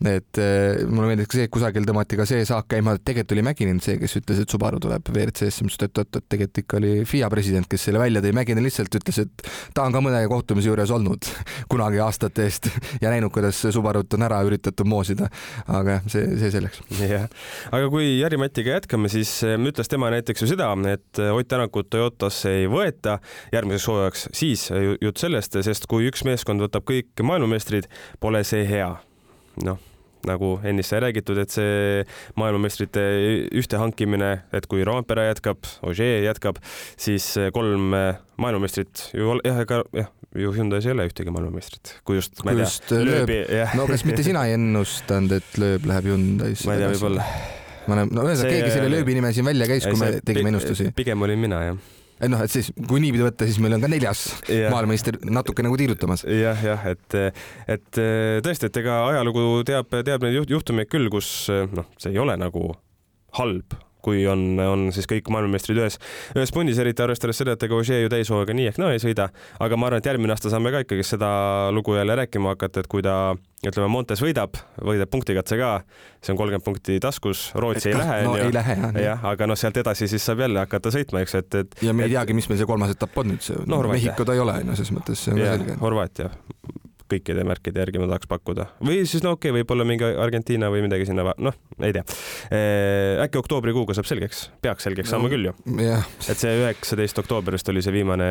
et 0.06 0.38
eh, 0.38 0.84
mulle 0.86 1.10
meeldis 1.10 1.30
ka 1.30 1.38
see, 1.40 1.48
et 1.48 1.54
kusagil 1.56 1.88
tõmmati 1.88 2.20
ka 2.20 2.28
see 2.30 2.46
saak 2.46 2.70
käima, 2.70 2.94
et 2.94 3.04
tegelikult 3.04 3.34
oli 3.36 3.46
Mäkinen 3.50 3.82
see, 3.82 3.98
kes 3.98 4.14
ütles, 4.22 4.44
et 4.44 4.54
Subaru 4.54 4.78
tuleb 4.82 5.10
WRC-sse, 5.10 5.66
ma 5.66 5.72
ütlesin, 5.74 5.90
et 5.90 6.02
oot-oot, 6.04 6.28
tegelikult 6.30 6.62
ikka 6.62 6.78
oli 6.78 6.94
FIA 7.10 7.30
president, 7.32 7.68
kes 7.70 7.88
selle 7.88 8.02
välja 8.02 8.22
tõi, 8.22 8.34
Mäkinen 8.38 8.62
lihtsalt 8.62 8.94
ütles, 9.00 9.18
et 9.24 9.50
ta 9.74 9.88
on 9.88 9.94
ka 9.94 10.04
mõne 10.04 10.22
kohtumise 10.30 10.70
juures 10.70 10.94
olnud 10.94 11.26
kunagi 11.72 11.98
aastate 12.06 12.46
eest 12.46 12.70
ja 13.02 13.10
näinud, 13.10 13.34
kuidas 13.34 13.66
Subarut 13.74 14.14
on 14.14 14.28
ära 14.30 14.38
üritatud 14.46 14.86
moosida. 14.86 15.26
aga 15.66 15.98
see, 16.06 16.22
see 16.38 16.54
selleks 16.54 16.83
jah, 17.14 17.28
aga 17.72 17.88
kui 17.92 18.18
Jari-Matiga 18.18 18.76
jätkame, 18.76 19.08
siis 19.12 19.30
eh, 19.46 19.56
ütles 19.70 19.90
tema 19.90 20.10
näiteks 20.12 20.44
ju 20.44 20.50
seda, 20.50 20.68
et 20.90 21.22
eh, 21.22 21.32
Ott 21.32 21.48
Tänakut 21.48 21.88
Toyotasse 21.92 22.52
ei 22.60 22.68
võeta 22.70 23.18
järgmiseks 23.54 23.88
hooajaks, 23.90 24.28
siis 24.36 24.68
jutt 25.00 25.20
sellest, 25.20 25.56
sest 25.64 25.88
kui 25.90 26.08
üks 26.10 26.24
meeskond 26.28 26.64
võtab 26.64 26.86
kõik 26.88 27.24
maailmameistrid, 27.24 27.88
pole 28.20 28.44
see 28.44 28.66
hea. 28.68 28.94
noh 29.64 29.82
nagu 30.24 30.54
ennist 30.64 30.88
sai 30.88 31.02
räägitud, 31.04 31.36
et 31.36 31.52
see 31.52 32.04
maailmameistrite 32.40 33.02
ühte 33.60 33.76
hankimine, 33.76 34.30
et 34.56 34.64
kui 34.72 34.80
Roompere 34.88 35.26
jätkab, 35.28 35.68
Ogier 35.84 36.24
jätkab, 36.24 36.62
siis 36.96 37.26
kolm 37.52 37.92
maailmameistrit 38.40 39.10
ju 39.12 39.36
jah, 39.44 39.60
ega 39.66 39.82
jah, 39.92 40.08
ju 40.34 40.52
Hyundai's 40.54 40.86
ei 40.88 40.94
ole 40.94 41.08
ühtegi 41.08 41.32
maailmameistrit, 41.34 41.96
kui 42.06 42.18
just, 42.18 42.40
ma 42.46 42.54
ei 42.54 42.62
tea, 42.62 43.00
lööbi. 43.06 43.40
no 43.78 43.88
kas 43.90 44.04
mitte 44.08 44.24
sina 44.26 44.44
ei 44.48 44.56
ennustanud, 44.58 45.34
et 45.38 45.58
lööb 45.60 45.88
läheb 45.90 46.08
Hyundai'sse? 46.10 46.68
ma 46.68 46.76
ei 46.76 46.82
tea, 46.82 46.92
võib-olla. 46.94 47.26
ma 47.88 48.00
näen, 48.00 48.14
no 48.14 48.24
ühesõnaga 48.26 48.54
keegi 48.56 48.72
selle 48.74 48.92
lööbi 48.96 49.18
nime 49.18 49.34
siin 49.36 49.46
välja 49.46 49.68
käis, 49.70 49.86
kui 49.88 50.00
me 50.00 50.16
tegime 50.24 50.50
ennustusi. 50.54 50.90
pigem 50.96 51.22
olin 51.26 51.44
mina, 51.46 51.60
jah 51.70 51.92
et 52.24 52.30
noh, 52.30 52.40
et 52.46 52.52
siis 52.52 52.70
kui 52.88 53.02
niipidi 53.02 53.24
võtta, 53.26 53.46
siis 53.48 53.58
meil 53.62 53.74
on 53.76 53.82
ka 53.82 53.90
neljas 53.90 54.26
ja. 54.46 54.68
maailmameister 54.72 55.18
natuke 55.34 55.64
nagu 55.66 55.76
tiirutamas 55.78 56.22
ja,. 56.26 56.52
jah, 56.52 56.62
jah, 56.70 56.84
et, 56.92 57.18
et 57.76 58.02
tõesti, 58.46 58.70
et 58.70 58.78
ega 58.84 59.00
ajalugu 59.10 59.64
teab, 59.66 59.90
teab 60.06 60.24
neid 60.24 60.54
juhtumeid 60.54 60.90
küll, 60.92 61.10
kus 61.12 61.50
noh, 61.74 61.90
see 61.98 62.14
ei 62.14 62.22
ole 62.22 62.38
nagu 62.40 62.70
halb 63.40 63.74
kui 64.04 64.24
on, 64.30 64.44
on 64.60 64.86
siis 64.94 65.08
kõik 65.10 65.30
maailmameistrid 65.32 65.80
ühes, 65.80 65.98
ühes 66.36 66.52
pundis, 66.54 66.80
eriti 66.82 67.04
arvestades 67.04 67.40
seda, 67.40 67.56
et 67.56 67.66
ega 67.66 67.78
Ogier 67.78 68.04
ju 68.04 68.12
täishooga 68.12 68.56
nii 68.56 68.70
ehk 68.72 68.80
naa 68.80 68.90
no, 68.90 68.94
ei 68.94 69.02
sõida, 69.02 69.30
aga 69.64 69.80
ma 69.80 69.88
arvan, 69.88 70.02
et 70.02 70.10
järgmine 70.10 70.34
aasta 70.36 70.52
saame 70.52 70.72
ka 70.74 70.84
ikkagi 70.84 71.06
seda 71.06 71.30
lugu 71.74 71.96
jälle 71.96 72.16
rääkima 72.20 72.54
hakata, 72.54 72.84
et 72.84 72.90
kui 72.90 73.04
ta 73.04 73.16
ütleme, 73.64 73.88
Montes 73.92 74.20
võidab, 74.20 74.58
võidab 74.84 75.10
punktikatse 75.12 75.58
ka, 75.60 75.70
see 76.20 76.34
on 76.34 76.40
kolmkümmend 76.40 76.66
punkti 76.66 76.98
taskus, 77.02 77.46
Rootsi 77.56 77.92
ei 77.92 77.98
lähe, 77.98 78.20
onju. 78.28 78.46
ei 78.48 78.54
lähe 78.54 78.78
jah. 79.06 79.24
aga 79.32 79.48
noh, 79.48 79.58
sealt 79.58 79.80
edasi 79.80 80.08
siis 80.10 80.24
saab 80.26 80.44
jälle 80.44 80.60
hakata 80.64 80.92
sõitma, 80.94 81.24
eks, 81.24 81.38
et, 81.40 81.60
et. 81.62 81.76
ja 81.84 81.96
me 81.96 82.08
ei 82.08 82.14
teagi, 82.14 82.36
mis 82.36 82.48
meil 82.50 82.60
see 82.60 82.68
kolmas 82.68 82.94
etapp 82.94 83.22
on 83.22 83.32
nüüd, 83.32 83.44
see 83.44 83.64
no, 83.70 83.82
Mehhiko 83.88 84.26
ta 84.26 84.36
ei 84.36 84.44
ole, 84.44 84.58
onju, 84.64 84.78
selles 84.80 84.96
mõttes, 84.96 85.24
see 85.24 85.36
on 85.36 85.44
ja, 85.44 85.54
selge. 85.56 85.78
Horvaatia 85.80 86.32
kõikide 87.14 87.46
märkide 87.48 87.84
järgi 87.84 88.02
ma 88.02 88.08
tahaks 88.10 88.30
pakkuda 88.30 88.68
või 88.84 89.02
siis 89.08 89.24
no 89.24 89.34
okei 89.38 89.50
okay,, 89.50 89.60
võib-olla 89.60 89.88
mingi 89.88 90.06
Argentiina 90.26 90.70
või 90.72 90.84
midagi 90.86 91.08
sinna, 91.08 91.26
noh, 91.34 91.58
ei 91.80 91.94
tea. 91.96 92.04
äkki 93.24 93.40
oktoobrikuuga 93.40 93.96
saab 93.96 94.08
selgeks, 94.10 94.48
peaks 94.64 94.88
selgeks 94.88 95.12
saama 95.14 95.32
küll 95.32 95.50
ju. 95.50 95.56
et 95.64 96.38
see 96.38 96.54
üheksateist 96.62 97.24
oktoobrist 97.24 97.68
oli 97.72 97.84
see 97.84 97.94
viimane 97.94 98.30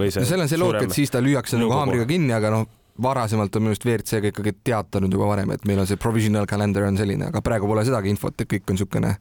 või 0.00 0.12
see. 0.14 0.26
seal 0.28 0.44
on 0.44 0.50
see 0.50 0.60
loog, 0.60 0.80
et 0.82 0.96
siis 0.96 1.12
ta 1.12 1.22
lüüakse 1.24 1.60
nagu 1.60 1.74
haamriga 1.74 2.08
kinni, 2.08 2.34
aga 2.36 2.54
noh 2.54 2.77
varasemalt 3.02 3.56
on 3.56 3.64
minu 3.64 3.74
arust 3.74 3.86
WRC-ga 3.86 4.32
ikkagi 4.32 4.54
teatanud 4.66 5.12
juba 5.14 5.28
varem, 5.30 5.52
et 5.54 5.64
meil 5.68 5.82
on 5.82 5.86
see 5.88 5.98
provisional 6.00 6.46
calendar 6.50 6.86
on 6.88 6.98
selline, 6.98 7.28
aga 7.30 7.42
praegu 7.44 7.68
pole 7.70 7.84
sedagi 7.86 8.10
infot, 8.12 8.34
et 8.34 8.50
kõik 8.50 8.72
on 8.72 8.78
niisugune 8.78 9.14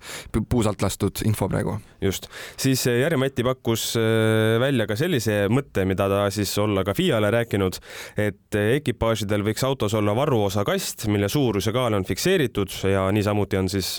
puusalt 0.50 0.82
lastud 0.82 1.22
info 1.28 1.48
praegu. 1.52 1.78
just, 2.02 2.28
siis 2.58 2.84
eh, 2.90 3.02
Jari-Mati 3.02 3.46
pakkus 3.46 3.90
eh, 4.00 4.58
välja 4.62 4.88
ka 4.90 4.98
sellise 5.00 5.46
mõtte, 5.54 5.86
mida 5.90 6.08
ta 6.10 6.24
siis 6.34 6.52
olla 6.62 6.84
ka 6.88 6.96
FIA-le 6.98 7.32
rääkinud, 7.34 7.80
et 8.18 8.58
eh, 8.58 8.74
ekipaažidel 8.78 9.46
võiks 9.46 9.66
autos 9.68 9.94
olla 9.98 10.16
varuosa 10.18 10.66
kast, 10.68 11.08
mille 11.12 11.30
suurus 11.30 11.70
ja 11.70 11.76
kaal 11.76 11.98
on 11.98 12.06
fikseeritud 12.08 12.74
ja 12.92 13.08
niisamuti 13.14 13.58
on 13.58 13.70
siis 13.72 13.96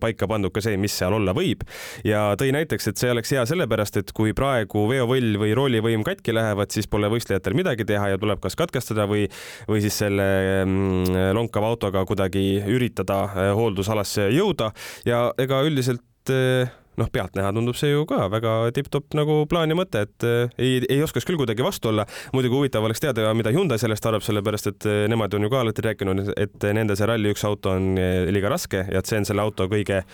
paika 0.00 0.28
pandud 0.30 0.52
ka 0.54 0.62
see, 0.64 0.76
mis 0.80 0.96
seal 0.96 1.14
olla 1.16 1.34
võib. 1.36 1.64
ja 2.04 2.30
tõi 2.40 2.52
näiteks, 2.56 2.88
et 2.88 3.00
see 3.00 3.12
oleks 3.12 3.32
hea 3.36 3.44
sellepärast, 3.48 4.00
et 4.00 4.12
kui 4.16 4.34
praegu 4.36 4.86
veovõll 4.90 5.36
või 5.40 5.54
roolivõim 5.56 6.04
katki 6.06 6.34
lähevad, 6.36 6.72
siis 6.72 6.88
pole 6.90 7.10
võistlejatel 7.12 7.56
midagi 7.58 7.86
teha 7.88 8.12
ja 8.14 8.20
tuleb 8.20 8.40
kas 8.42 8.56
katkestada 8.58 9.06
või, 9.10 9.26
või 9.68 9.84
siis 9.84 9.98
selle 10.02 10.26
mm, 10.64 11.32
lonkava 11.36 11.72
autoga 11.74 12.04
kuidagi 12.08 12.44
üritada 12.70 13.22
äh, 13.28 13.50
hooldusalasse 13.56 14.30
jõuda 14.34 14.70
ja 15.08 15.28
ega 15.40 15.62
üldiselt 15.66 16.32
äh, 16.32 16.70
noh, 17.00 17.08
pealtnäha 17.12 17.52
tundub 17.56 17.78
see 17.78 17.92
ju 17.92 18.04
ka 18.08 18.26
väga 18.32 18.54
tipp-topp 18.76 19.16
nagu 19.18 19.42
plaan 19.50 19.72
ja 19.72 19.78
mõte, 19.78 20.04
et 20.08 20.26
äh, 20.26 20.58
ei, 20.58 20.80
ei 20.88 21.00
oskaks 21.04 21.28
küll 21.28 21.40
kuidagi 21.40 21.64
vastu 21.64 21.92
olla. 21.92 22.06
muidugi 22.34 22.56
huvitav 22.56 22.84
oleks 22.86 23.02
teada, 23.02 23.30
mida 23.36 23.52
Hyundai 23.54 23.80
sellest 23.82 24.06
arvab, 24.06 24.26
sellepärast 24.26 24.72
et 24.72 24.90
nemad 25.12 25.34
on 25.36 25.46
ju 25.46 25.52
ka 25.52 25.64
alati 25.64 25.86
rääkinud, 25.90 26.34
et 26.36 26.68
nende 26.76 26.98
see 26.98 27.08
Rally1 27.08 27.48
auto 27.48 27.76
on 27.76 27.94
liiga 28.34 28.52
raske 28.52 28.84
ja 28.86 29.00
et 29.00 29.10
see 29.10 29.20
on 29.20 29.28
selle 29.28 29.44
auto 29.44 29.68
kõige 29.70 30.04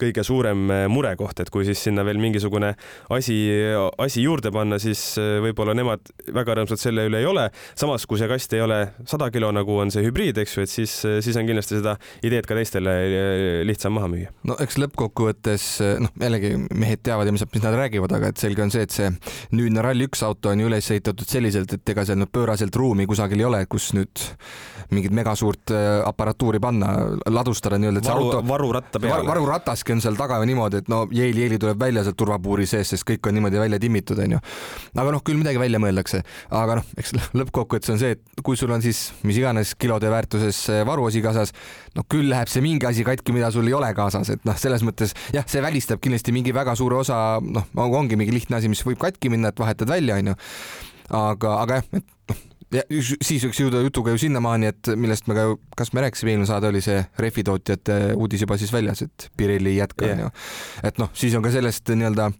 kõige 0.00 0.24
suurem 0.26 0.70
äh, 0.70 0.84
murekoht, 0.90 1.40
et 1.42 1.50
kui 1.52 1.66
siis 1.66 1.80
sinna 1.86 2.04
veel 2.06 2.20
mingisugune 2.22 2.72
asi, 3.12 3.36
asi 4.02 4.24
juurde 4.24 4.52
panna, 4.54 4.78
siis 4.82 5.00
äh, 5.20 5.38
võib-olla 5.44 5.74
nemad 5.76 6.12
väga 6.34 6.56
rõõmsad 6.58 6.80
selle 6.80 7.06
üle 7.08 7.22
ei 7.22 7.28
ole. 7.28 7.48
samas, 7.78 8.06
kui 8.08 8.20
see 8.20 8.28
kast 8.30 8.52
ei 8.56 8.62
ole 8.64 8.80
sada 9.08 9.30
kilo, 9.34 9.52
nagu 9.54 9.76
on 9.82 9.92
see 9.94 10.04
hübriid, 10.06 10.38
eks 10.42 10.56
ju, 10.56 10.66
et 10.66 10.72
siis, 10.72 10.96
äh, 11.08 11.18
siis 11.24 11.38
on 11.40 11.48
kindlasti 11.48 11.78
seda 11.80 11.96
ideed 12.24 12.48
ka 12.48 12.56
teistele 12.58 12.94
lihtsam 13.68 13.96
maha 13.98 14.10
müüa. 14.12 14.32
no 14.48 14.56
eks 14.62 14.78
lõppkokkuvõttes 14.82 15.68
noh, 16.02 16.14
jällegi 16.20 16.54
mehed 16.70 17.02
teavad 17.04 17.28
ja 17.28 17.34
mis, 17.34 17.46
nad 17.62 17.78
räägivad, 17.78 18.16
aga 18.16 18.32
et 18.32 18.42
selge 18.42 18.64
on 18.64 18.72
see, 18.74 18.86
et 18.86 18.94
see 18.94 19.10
nüüdne 19.54 19.84
Rally1 19.84 20.26
auto 20.26 20.52
on 20.52 20.62
ju 20.62 20.70
üles 20.70 20.90
ehitatud 20.94 21.28
selliselt, 21.28 21.76
et 21.76 21.94
ega 21.94 22.06
seal 22.08 22.20
nüüd 22.20 22.32
pööraselt 22.32 22.76
ruumi 22.76 23.06
kusagil 23.10 23.42
ei 23.42 23.48
ole, 23.48 23.64
kus 23.70 23.92
nüüd 23.96 24.26
mingit 24.92 25.14
megasuurt 25.16 25.72
aparatuuri 26.04 26.60
panna, 26.60 26.92
ladustada 27.32 27.78
nii-öelda, 27.80 28.02
et 28.02 28.08
see 28.08 28.16
varu, 28.16 28.28
auto 28.28 28.42
varuratta 28.48 29.00
peale 29.00 29.22
var,. 29.22 29.42
Varurataski 29.92 29.96
on 29.96 30.00
seal 30.02 30.16
taga 30.16 30.40
niimoodi, 30.46 30.80
et 30.82 30.88
no 30.88 31.06
Yeeli, 31.12 31.42
Yeeli 31.42 31.58
tuleb 31.60 31.80
välja 31.80 32.02
sealt 32.04 32.16
turvapuuri 32.16 32.66
sees, 32.66 32.90
sest 32.92 33.04
kõik 33.04 33.26
on 33.28 33.34
niimoodi 33.36 33.58
välja 33.60 33.78
timmitud, 33.78 34.18
onju. 34.18 34.38
aga 34.96 35.12
noh, 35.12 35.22
küll 35.22 35.38
midagi 35.38 35.58
välja 35.60 35.78
mõeldakse, 35.82 36.22
aga 36.50 36.78
noh, 36.80 36.86
eks 36.98 37.14
lõppkokkuvõttes 37.38 37.92
on 37.92 38.00
see, 38.00 38.16
et 38.16 38.42
kui 38.42 38.56
sul 38.56 38.72
on 38.72 38.82
siis 38.82 39.12
mis 39.22 39.38
iganes 39.38 39.74
kilode 39.74 40.10
väärtuses 40.10 40.58
varuosi 40.86 41.22
kaasas, 41.22 41.52
no 41.96 42.04
küll 42.08 42.30
läheb 42.30 42.48
see 42.48 42.62
mingi 42.64 42.86
asi 42.88 43.04
katki, 43.04 43.32
mida 43.32 43.50
sul 43.52 43.68
ei 43.68 43.76
ole 43.76 43.92
kaasas, 43.94 44.32
et 44.32 44.46
noh, 44.48 44.56
selles 44.58 44.84
mõttes 44.86 45.14
jah, 45.34 45.46
see 45.46 45.62
välistab 45.64 46.02
kindlasti 46.02 46.34
mingi 46.34 46.54
väga 46.54 46.76
suure 46.78 47.02
osa, 47.02 47.40
noh, 47.42 47.68
ongi 47.74 48.16
mingi 48.16 48.34
lihtne 48.34 48.60
asi, 48.60 48.72
mis 48.72 48.84
võib 48.86 49.00
katki 49.02 49.32
minna, 49.32 49.52
et 49.52 49.60
vahetad 49.60 49.90
välja, 49.90 50.18
onju. 50.20 50.38
aga, 51.12 51.58
aga 51.66 51.82
jah, 51.82 51.92
et 51.92 52.10
noh 52.32 52.48
ja 52.72 52.82
siis 52.90 53.44
võiks 53.44 53.60
jõuda 53.60 53.82
jutuga 53.84 54.14
ju 54.14 54.20
sinnamaani, 54.22 54.70
et 54.72 54.90
millest 54.96 55.28
me 55.28 55.36
ka, 55.36 55.44
kas 55.78 55.92
me 55.92 56.04
rääkisime 56.04 56.32
eelmine 56.32 56.48
saade, 56.48 56.70
oli 56.72 56.80
see 56.84 57.02
rehvitootjate 57.20 57.98
uudis 58.16 58.44
juba 58.44 58.56
siis 58.60 58.72
väljas, 58.72 59.04
et 59.06 59.28
Pirelli 59.36 59.74
ei 59.74 59.80
jätka 59.80 60.06
onju 60.08 60.28
yeah.. 60.28 60.86
et 60.88 61.00
noh, 61.02 61.10
siis 61.16 61.34
on 61.38 61.44
ka 61.44 61.52
sellest 61.54 61.92
nii-öelda, 61.92 62.30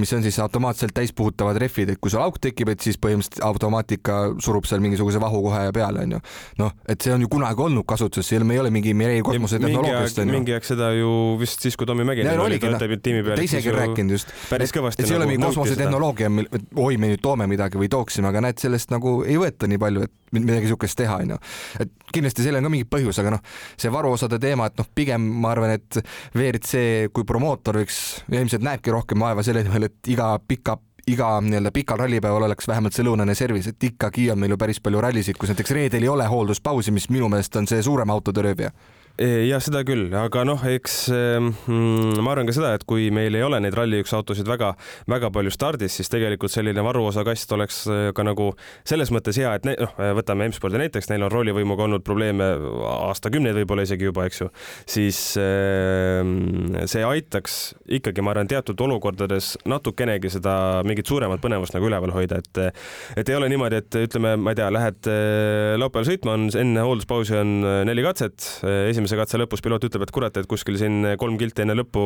mis 0.00 0.12
on 0.16 0.24
siis 0.24 0.38
automaatselt 0.42 0.94
täispuhutavad 0.96 1.60
rehvid, 1.60 1.94
et 1.94 2.00
kui 2.02 2.12
sul 2.12 2.22
auk 2.24 2.40
tekib, 2.42 2.72
et 2.72 2.84
siis 2.84 2.98
põhimõtteliselt 3.02 3.44
automaatika 3.46 4.18
surub 4.42 4.68
seal 4.68 4.82
mingisuguse 4.84 5.20
vahu 5.22 5.42
kohe 5.48 5.64
peale 5.76 6.06
onju. 6.06 6.22
noh, 6.62 6.72
et 6.88 7.04
see 7.04 7.12
on 7.14 7.26
ju 7.26 7.30
kunagi 7.32 7.66
olnud 7.66 7.86
kasutuses, 7.88 8.32
me 8.46 8.56
ei 8.56 8.62
ole 8.62 8.72
mingi 8.74 8.94
Mirei 8.96 9.20
kosmosetehnoloogiast 9.26 10.22
onju. 10.24 10.36
mingi 10.38 10.56
aeg 10.56 10.66
seda 10.66 10.92
ju 10.96 11.12
vist 11.40 11.64
siis, 11.64 11.76
kui 11.76 11.88
Tommy 11.88 12.06
Mäkinen 12.08 12.40
oli 12.40 12.60
tiimi 12.62 13.22
peal. 13.26 13.36
ta 13.36 13.44
isegi 13.44 13.74
rääkinud 13.74 14.16
just. 14.16 14.32
päris 14.48 14.72
kõvasti. 14.74 15.04
see 15.04 15.14
ei 15.14 15.20
ole 15.20 15.26
nagu 15.26 15.36
mingi 15.36 15.48
kosmosetehnoloogia, 15.50 16.32
oi, 16.80 16.96
me 16.96 17.12
nüüd 17.12 17.22
toome 17.24 17.46
midagi 17.50 17.80
või 17.80 17.90
tooksime, 17.92 18.30
aga 18.32 18.44
näed, 18.46 18.60
sellest 18.62 18.92
nagu 18.94 19.20
ei 19.26 19.38
võeta 19.40 19.68
nii 19.70 19.81
palju, 19.82 20.06
et 20.06 20.38
midagi 20.38 20.68
niisugust 20.68 20.98
teha, 20.98 21.18
onju. 21.24 21.38
et 21.84 22.14
kindlasti 22.14 22.46
sellel 22.46 22.62
on 22.62 22.68
ka 22.68 22.74
mingi 22.76 22.88
põhjus, 22.88 23.18
aga 23.22 23.34
noh, 23.36 23.42
see 23.80 23.92
varuosade 23.92 24.38
teema, 24.42 24.70
et 24.70 24.80
noh, 24.80 24.88
pigem 24.94 25.26
ma 25.42 25.52
arvan, 25.52 25.74
et 25.76 26.00
WRC 26.36 27.12
kui 27.12 27.28
promootor 27.28 27.82
võiks, 27.82 28.00
ilmselt 28.32 28.64
näebki 28.64 28.94
rohkem 28.94 29.22
vaeva 29.26 29.44
selle 29.46 29.64
nimel, 29.66 29.90
et 29.90 30.14
iga 30.14 30.34
pika 30.40 30.78
iga 31.10 31.40
nii-öelda 31.42 31.72
pikal 31.74 31.98
rallipäeval 31.98 32.44
oleks 32.46 32.68
vähemalt 32.70 32.94
see 32.94 33.02
lõunane 33.02 33.34
servis, 33.34 33.66
et 33.66 33.84
ikkagi 33.90 34.28
on 34.30 34.38
meil 34.38 34.54
ju 34.54 34.58
päris 34.60 34.78
palju 34.80 35.00
rallisid, 35.02 35.34
kus 35.38 35.50
näiteks 35.50 35.74
reedel 35.74 36.06
ei 36.06 36.10
ole 36.12 36.28
hoolduspausi, 36.30 36.94
mis 36.94 37.08
minu 37.10 37.26
meelest 37.32 37.58
on 37.58 37.66
see 37.66 37.82
suurem 37.82 38.10
autode 38.14 38.44
röövija 38.46 38.70
ja 39.18 39.58
seda 39.62 39.82
küll, 39.86 40.06
aga 40.16 40.44
noh, 40.48 40.62
eks 40.68 40.96
mm, 41.12 42.20
ma 42.24 42.34
arvan 42.34 42.48
ka 42.48 42.56
seda, 42.56 42.72
et 42.76 42.86
kui 42.88 43.10
meil 43.14 43.34
ei 43.36 43.44
ole 43.44 43.60
neid 43.62 43.76
Rally1 43.76 44.14
autosid 44.18 44.48
väga-väga 44.48 45.32
palju 45.34 45.52
stardis, 45.54 45.96
siis 45.98 46.10
tegelikult 46.12 46.52
selline 46.54 46.84
varuosakast 46.84 47.52
oleks 47.56 47.82
äh, 47.92 48.04
ka 48.16 48.26
nagu 48.26 48.52
selles 48.88 49.12
mõttes 49.14 49.38
hea, 49.40 49.52
et 49.58 49.68
noh, 49.68 49.94
võtame 50.18 50.48
M-spordi 50.50 50.80
näiteks, 50.80 51.10
neil 51.12 51.26
on 51.26 51.32
roolivõimuga 51.34 51.86
olnud 51.88 52.06
probleeme 52.06 52.48
aastakümneid 53.10 53.58
võib-olla 53.60 53.86
isegi 53.86 54.08
juba, 54.08 54.26
eks 54.28 54.42
ju, 54.44 54.48
siis 54.88 55.20
see 56.92 57.04
aitaks 57.06 57.58
ikkagi, 57.98 58.24
ma 58.24 58.32
arvan, 58.34 58.48
teatud 58.50 58.80
olukordades 58.84 59.54
natukenegi 59.68 60.30
seda 60.32 60.54
mingit 60.86 61.08
suuremat 61.08 61.42
põnevust 61.42 61.76
nagu 61.76 61.88
üleval 61.88 62.14
hoida, 62.14 62.40
et 62.42 62.62
et 63.18 63.28
ei 63.28 63.36
ole 63.36 63.48
niimoodi, 63.52 63.80
et 63.82 63.98
ütleme, 64.02 64.34
ma 64.40 64.52
ei 64.52 64.58
tea, 64.58 64.68
lähed 64.72 65.08
äh, 65.10 65.74
laupäeval 65.80 66.08
sõitma, 66.08 66.36
on 66.36 66.48
enne 66.58 66.84
hoolduspausi 66.86 67.36
on 67.38 67.54
äh, 67.66 67.80
neli 67.88 68.04
katset, 68.04 68.46
esimene 68.62 69.01
esimese 69.02 69.18
katse 69.18 69.38
lõpus 69.40 69.62
piloot 69.64 69.82
ütleb, 69.86 70.04
et 70.06 70.12
kurat, 70.14 70.36
et 70.38 70.46
kuskil 70.48 70.76
siin 70.78 71.02
kolm 71.18 71.34
kilti 71.40 71.64
enne 71.64 71.74
lõppu 71.78 72.02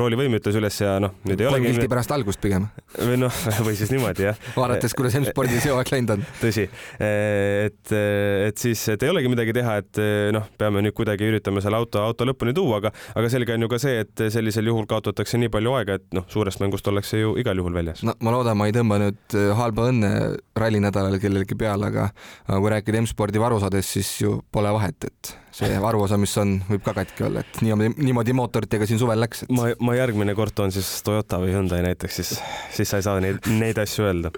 roolivõim 0.00 0.34
ütles 0.38 0.56
üles 0.58 0.78
ja 0.82 0.96
noh, 1.02 1.14
nüüd 1.28 1.40
ei 1.40 1.46
ole. 1.46 1.58
kolm 1.60 1.68
kilti 1.68 1.90
pärast 1.90 2.14
algust 2.14 2.40
pigem. 2.42 2.66
või 2.96 3.18
noh, 3.20 3.40
või 3.66 3.76
siis 3.78 3.92
niimoodi 3.94 4.26
jah. 4.26 4.40
vaadates, 4.56 4.94
kuidas 4.98 5.16
M-spordis 5.20 5.66
jõuaks 5.68 5.94
läinud 5.94 6.14
on. 6.16 6.24
tõsi, 6.40 6.66
et, 6.98 7.94
et 7.94 8.62
siis, 8.62 8.82
et 8.94 9.06
ei 9.06 9.12
olegi 9.12 9.30
midagi 9.30 9.54
teha, 9.56 9.76
et 9.82 10.02
noh, 10.34 10.48
peame 10.58 10.82
nüüd 10.84 10.96
kuidagi 10.96 11.28
üritama 11.30 11.62
selle 11.62 11.78
auto, 11.78 12.02
auto 12.02 12.26
lõpuni 12.28 12.54
tuua, 12.56 12.80
aga, 12.82 12.94
aga 13.14 13.32
selge 13.32 13.54
on 13.54 13.66
ju 13.66 13.70
ka 13.70 13.80
see, 13.82 14.02
et 14.06 14.24
sellisel 14.34 14.70
juhul 14.72 14.88
kaotatakse 14.90 15.38
nii 15.40 15.52
palju 15.52 15.76
aega, 15.78 16.00
et 16.00 16.08
noh, 16.16 16.26
suurest 16.32 16.62
mängust 16.62 16.88
ollakse 16.90 17.22
ju 17.22 17.36
igal 17.40 17.62
juhul 17.62 17.76
väljas. 17.76 18.02
no 18.06 18.16
ma 18.24 18.34
loodan, 18.34 18.58
ma 18.58 18.70
ei 18.70 18.74
tõmba 18.74 18.98
nüüd 19.04 19.38
halba 19.58 19.90
õnne 19.92 20.14
rallinädalal 20.58 21.20
kellelegi 21.22 21.58
peale, 21.58 21.92
aga 21.92 22.10
kui 22.50 22.74
rääkida 22.74 23.04
M-spordi 23.04 23.42
varusadest, 23.42 24.00
siis 24.00 24.16
ju 24.24 24.40
pole 24.52 24.72
vahet, 24.74 25.06
et 25.06 25.36
see 25.54 25.78
varuosa, 25.82 26.18
mis 26.20 26.32
on, 26.40 26.54
võib 26.68 26.82
ka 26.84 26.94
katki 27.00 27.24
olla, 27.26 27.42
et 27.42 27.60
niimoodi, 27.64 27.90
niimoodi 27.98 28.34
mootoritega 28.36 28.86
siin 28.88 29.00
suvel 29.00 29.20
läks 29.20 29.44
et.... 29.44 29.52
ma, 29.54 29.70
ma 29.82 29.96
järgmine 29.98 30.34
kord 30.38 30.54
toon 30.56 30.72
siis 30.74 30.88
Toyota 31.06 31.40
või 31.42 31.54
Hyundai 31.54 31.82
näiteks, 31.84 32.20
siis, 32.20 32.30
siis 32.74 32.90
sa 32.90 33.00
ei 33.00 33.06
saa 33.06 33.22
neid, 33.22 33.42
neid 33.50 33.78
asju 33.82 34.06
öelda. 34.06 34.30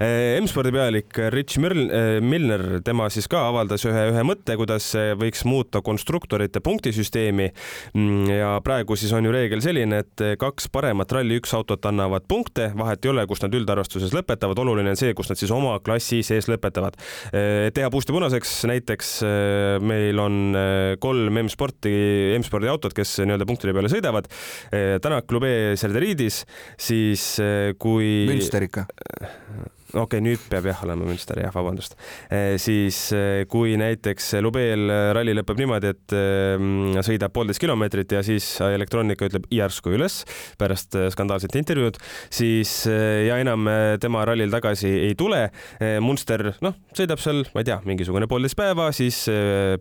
Eh, 0.00 0.36
M-spordi 0.40 0.72
pealik 0.74 1.20
Rich 1.32 1.60
eh, 1.60 2.18
Milner, 2.24 2.66
tema 2.86 3.08
siis 3.14 3.28
ka 3.30 3.46
avaldas 3.50 3.86
ühe, 3.86 4.06
ühe 4.10 4.24
mõtte, 4.26 4.56
kuidas 4.58 4.88
võiks 5.20 5.44
muuta 5.46 5.82
konstruktorite 5.86 6.62
punktisüsteemi. 6.64 7.48
Mm, 7.94 8.26
ja 8.32 8.50
praegu 8.64 8.98
siis 8.98 9.14
on 9.16 9.26
ju 9.28 9.34
reegel 9.34 9.62
selline, 9.64 10.02
et 10.02 10.26
kaks 10.40 10.70
paremat 10.74 11.14
Rally1 11.14 11.54
autot 11.58 11.90
annavad 11.90 12.26
punkte, 12.28 12.72
vahet 12.76 13.06
ei 13.06 13.12
ole, 13.14 13.26
kus 13.30 13.44
nad 13.44 13.54
üldarvestuses 13.54 14.14
lõpetavad, 14.16 14.58
oluline 14.64 14.94
on 14.94 14.98
see, 14.98 15.14
kus 15.16 15.30
nad 15.30 15.40
siis 15.40 15.54
oma 15.54 15.78
klassi 15.84 16.22
sees 16.26 16.50
lõpetavad. 16.50 16.98
Eh, 17.30 17.70
teha 17.76 17.90
puust 17.94 18.10
ja 18.10 18.18
punaseks 18.18 18.58
näiteks 18.66 19.14
meil 19.86 20.18
on 20.20 20.55
kolm 21.02 21.40
M-sporti, 21.44 21.94
M-spordi 22.38 22.70
autot, 22.72 22.94
kes 22.96 23.18
nii-öelda 23.22 23.48
punktide 23.48 23.74
peale 23.76 23.92
sõidavad. 23.92 24.28
Tänak, 24.70 25.28
Klube, 25.30 25.52
Serderiidis, 25.80 26.42
siis 26.80 27.30
eh, 27.42 27.72
kui. 27.78 28.26
Münster 28.30 28.66
ikka 28.68 28.86
okei 29.92 30.02
okay,, 30.02 30.22
nüüd 30.24 30.42
peab 30.50 30.68
jah 30.70 30.82
olema 30.86 31.06
Münster, 31.08 31.40
jah, 31.40 31.52
vabandust. 31.54 31.96
siis 32.62 32.98
kui 33.50 33.76
näiteks 33.78 34.32
Lubeel 34.44 34.90
ralli 35.16 35.34
lõpeb 35.36 35.60
niimoodi, 35.60 35.92
et 35.94 36.16
sõidab 37.06 37.34
poolteist 37.34 37.62
kilomeetrit 37.62 38.16
ja 38.16 38.22
siis 38.26 38.48
elektroonika 38.64 39.28
ütleb 39.28 39.46
järsku 39.52 39.94
üles 39.96 40.22
pärast 40.58 40.96
skandaalset 41.14 41.54
intervjuud, 41.58 41.98
siis 42.32 42.72
ja 42.86 43.38
enam 43.42 43.68
tema 44.02 44.24
rallil 44.26 44.52
tagasi 44.52 44.90
ei 45.08 45.14
tule. 45.18 45.46
Munster, 46.02 46.48
noh, 46.64 46.76
sõidab 46.96 47.22
seal, 47.22 47.44
ma 47.54 47.62
ei 47.62 47.68
tea, 47.68 47.78
mingisugune 47.86 48.28
poolteist 48.30 48.58
päeva, 48.58 48.88
siis 48.96 49.22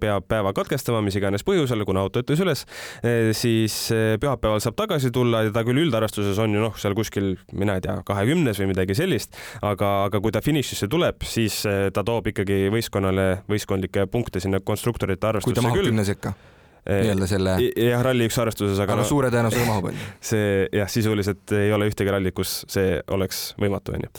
peab 0.01 0.28
päeva 0.30 0.53
katkestama, 0.56 1.01
mis 1.06 1.18
iganes 1.20 1.45
põhjusel, 1.47 1.86
kuna 1.88 2.06
auto 2.06 2.24
ütles 2.24 2.41
üles, 2.43 2.66
siis 3.38 3.78
pühapäeval 4.22 4.62
saab 4.64 4.78
tagasi 4.80 5.12
tulla 5.16 5.45
ja 5.47 5.53
ta 5.56 5.66
küll 5.68 5.84
üldarvestuses 5.86 6.39
on 6.41 6.56
ju 6.56 6.64
noh, 6.64 6.76
seal 6.80 6.95
kuskil, 6.97 7.36
mina 7.56 7.78
ei 7.78 7.86
tea, 7.86 7.97
kahekümnes 8.08 8.60
või 8.62 8.72
midagi 8.74 8.97
sellist, 8.97 9.36
aga, 9.66 9.95
aga 10.06 10.22
kui 10.24 10.34
ta 10.36 10.41
finišisse 10.46 10.89
tuleb, 10.91 11.24
siis 11.28 11.62
eh, 11.70 11.88
ta 11.96 12.04
toob 12.06 12.32
ikkagi 12.34 12.66
võistkonnale 12.74 13.30
võistkondlikke 13.52 14.08
punkte 14.12 14.43
sinna 14.43 14.62
konstruktorite 14.64 15.32
arvestusse 15.32 15.56
küll. 15.56 15.62
kui 15.62 15.70
ta 15.70 15.74
mahub 15.74 15.89
kümne 15.91 16.06
sekka 16.08 16.36
nii-öelda 16.86 17.27
selle. 17.29 17.55
jah, 17.81 18.03
ralli 18.05 18.27
üks 18.29 18.38
arvestuses, 18.41 18.77
aga. 18.77 18.93
aga 18.93 19.01
no, 19.01 19.07
suure 19.09 19.31
tõenäosusega 19.33 19.67
mahub 19.69 19.88
onju. 19.91 20.09
see 20.29 20.49
jah, 20.75 20.89
sisuliselt 20.91 21.53
ei 21.57 21.73
ole 21.73 21.89
ühtegi 21.89 22.13
rallit, 22.13 22.36
kus 22.38 22.57
see 22.71 22.99
oleks 23.13 23.41
võimatu 23.61 23.95
onju. 23.97 24.11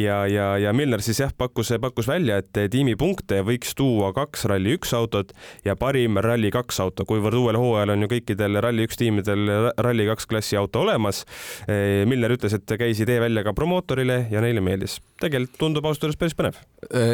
Ja, 0.00 0.18
ja, 0.30 0.48
ja 0.60 0.72
Milner 0.76 1.02
siis 1.04 1.20
jah, 1.22 1.32
pakkus, 1.38 1.72
pakkus 1.82 2.08
välja, 2.10 2.40
et 2.42 2.62
tiimipunkte 2.72 3.42
võiks 3.46 3.74
tuua 3.78 4.12
kaks 4.16 4.46
ralli 4.50 4.74
üks 4.78 4.94
autot 4.96 5.32
ja 5.66 5.76
parim 5.78 6.18
ralli 6.24 6.50
kaks 6.54 6.80
auto, 6.82 7.06
kuivõrd 7.08 7.38
uuel 7.38 7.58
hooajal 7.60 7.94
on 7.94 8.04
ju 8.06 8.10
kõikidel 8.16 8.60
ralli 8.64 8.88
üks 8.88 8.98
tiimidel 9.00 9.70
ralli 9.78 10.08
kaks 10.10 10.28
klassi 10.30 10.58
auto 10.58 10.84
olemas. 10.84 11.22
Milner 11.68 12.34
ütles, 12.34 12.54
et 12.56 12.76
käis 12.80 13.00
idee 13.02 13.20
välja 13.22 13.44
ka 13.46 13.54
promootorile 13.56 14.24
ja 14.32 14.42
neile 14.44 14.62
meeldis. 14.64 14.98
tegelikult 15.20 15.58
tundub 15.60 15.86
ausalt 15.86 16.08
öeldes 16.08 16.18
päris 16.20 16.34
põnev. 16.36 16.58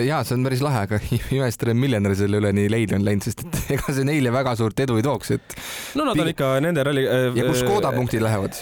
ja 0.07 0.23
see 0.25 0.37
on 0.39 0.47
päris 0.47 0.63
lahe, 0.65 0.87
aga 0.89 1.01
imestan, 1.37 1.73
et 1.75 1.81
Milner 1.81 2.17
selle 2.19 2.41
üle 2.41 2.53
nii 2.57 2.71
leili 2.73 2.97
on 2.97 3.05
läinud, 3.07 3.27
sest 3.27 3.45
et 3.45 3.61
ega 3.77 3.95
see 3.95 4.07
neile 4.09 4.30
väga 4.35 4.57
suurt 4.59 4.85
edu 4.87 5.01
ei 5.01 5.07
tooks, 5.07 5.35
et. 5.39 5.57
no 5.99 6.09
nad 6.09 6.21
on 6.21 6.35
ikka 6.35 6.55
nende 6.65 6.85
ralli 6.87 7.07
äh,. 7.07 7.33
ja 7.39 7.49
kus 7.49 7.65
Škoda 7.65 7.95
punktid 7.97 8.25
lähevad? 8.25 8.59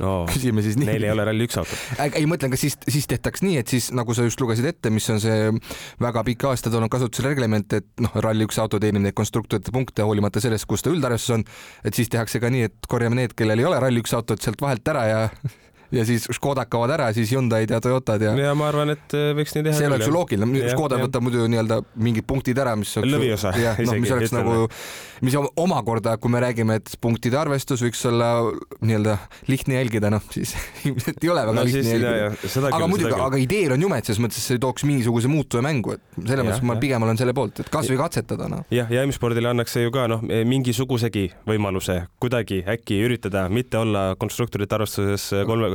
no 0.00 0.12
küsime 0.32 0.64
siis 0.64 0.78
nii. 0.80 0.88
Neil 0.88 1.06
ei 1.06 1.12
ole 1.12 1.24
ralli 1.28 1.46
üks 1.48 1.58
autot. 1.60 1.80
ei, 2.08 2.26
mõtlen, 2.30 2.52
kas 2.54 2.64
siis, 2.64 2.76
siis 2.90 3.08
tehtaks 3.10 3.44
nii, 3.44 3.58
et 3.60 3.72
siis 3.72 3.90
nagu 3.96 4.14
sa 4.16 4.26
just 4.26 4.40
lugesid 4.42 4.68
ette, 4.70 4.92
mis 4.94 5.06
on 5.12 5.20
see 5.22 5.50
väga 6.02 6.24
pikki 6.26 6.48
aastaid 6.50 6.76
olnud 6.76 6.92
kasutusel 6.92 7.30
reglement, 7.30 7.78
et 7.78 7.88
noh, 8.02 8.16
ralli 8.24 8.46
üks 8.48 8.60
auto 8.62 8.80
teenib 8.82 9.04
neid 9.04 9.16
konstruktorite 9.18 9.74
punkte 9.74 10.06
hoolimata 10.06 10.42
sellest, 10.42 10.68
kus 10.70 10.84
ta 10.84 10.92
üldarvestuses 10.94 11.40
on, 11.40 11.46
et 11.84 11.96
siis 11.96 12.12
tehakse 12.12 12.42
ka 12.42 12.52
nii, 12.52 12.70
et 12.70 12.90
korjame 12.90 13.20
need, 13.20 13.36
kellel 13.38 13.60
ei 13.60 13.68
ole 13.70 13.80
ralli 13.82 14.04
üks 14.04 14.14
autot 14.16 14.42
sealt 14.42 14.62
vahelt 14.62 14.94
ära 14.94 15.06
ja 15.10 15.20
ja 15.92 16.04
siis 16.06 16.26
Škodad 16.32 16.68
kaovad 16.70 16.94
ära, 16.94 17.10
siis 17.14 17.30
Hyundai'd 17.32 17.70
ja 17.70 17.80
Toyotad 17.82 18.22
ja. 18.22 18.34
ja 18.38 18.54
ma 18.58 18.68
arvan, 18.70 18.92
et 18.94 19.14
äh, 19.16 19.30
võiks 19.36 19.54
nii 19.56 19.66
teha. 19.66 19.76
see 19.78 19.88
oleks 19.90 20.06
ju 20.06 20.14
loogiline, 20.14 20.70
Škoda 20.74 21.00
võtab 21.02 21.24
muidu 21.26 21.46
nii-öelda 21.50 21.80
mingid 21.98 22.26
punktid 22.28 22.58
ära, 22.62 22.76
mis 22.78 22.92
lõviosa. 23.02 23.52
jah, 23.58 23.78
noh, 23.86 23.98
mis 24.02 24.12
oleks 24.14 24.34
nagu, 24.34 24.68
mis 25.26 25.36
omakorda, 25.38 26.16
kui 26.22 26.32
me 26.32 26.42
räägime, 26.44 26.78
et 26.80 26.94
punktide 27.02 27.40
arvestus 27.40 27.82
võiks 27.84 28.02
olla 28.08 28.30
nii-öelda 28.78 29.16
lihtne 29.50 29.80
jälgida, 29.80 30.12
noh 30.14 30.24
siis 30.34 30.54
ilmselt 30.88 31.18
ei 31.24 31.32
ole 31.34 31.44
väga 31.48 31.58
no, 31.58 31.66
lihtne 31.66 31.82
siis, 31.82 31.92
jälgida. 31.96 32.70
aga 32.70 32.90
muidugi, 32.90 33.16
aga 33.26 33.42
ideel 33.42 33.76
on 33.76 33.86
jume, 33.88 34.00
et 34.00 34.10
selles 34.10 34.22
mõttes 34.22 34.46
see 34.46 34.62
tooks 34.62 34.86
mingisuguse 34.86 35.30
muutuse 35.32 35.64
mängu, 35.66 35.96
et 35.98 36.22
selles 36.22 36.46
mõttes 36.46 36.64
ma 36.70 36.78
pigem 36.80 37.06
olen 37.06 37.18
selle 37.20 37.34
poolt, 37.36 37.64
et 37.64 37.72
kasvõi 37.72 37.98
katsetada, 38.00 38.48
noh. 38.52 38.62
jah, 38.74 38.90
ja 38.90 39.02
M-spordile 39.08 39.50
annaks 39.50 39.74
see 39.74 39.88
ju 39.88 39.94
ka 39.94 40.06
noh, 40.10 40.22
mingisugusegi 40.22 41.26
võimaluse 41.48 42.04
kuidagi 42.22 42.62
äkki 42.70 43.02
üritada 43.08 43.48
mitte 43.50 43.80
olla 43.80 44.10
konstruktorite 44.20 44.78
arvestuses 44.78 45.30
kolme 45.48 45.74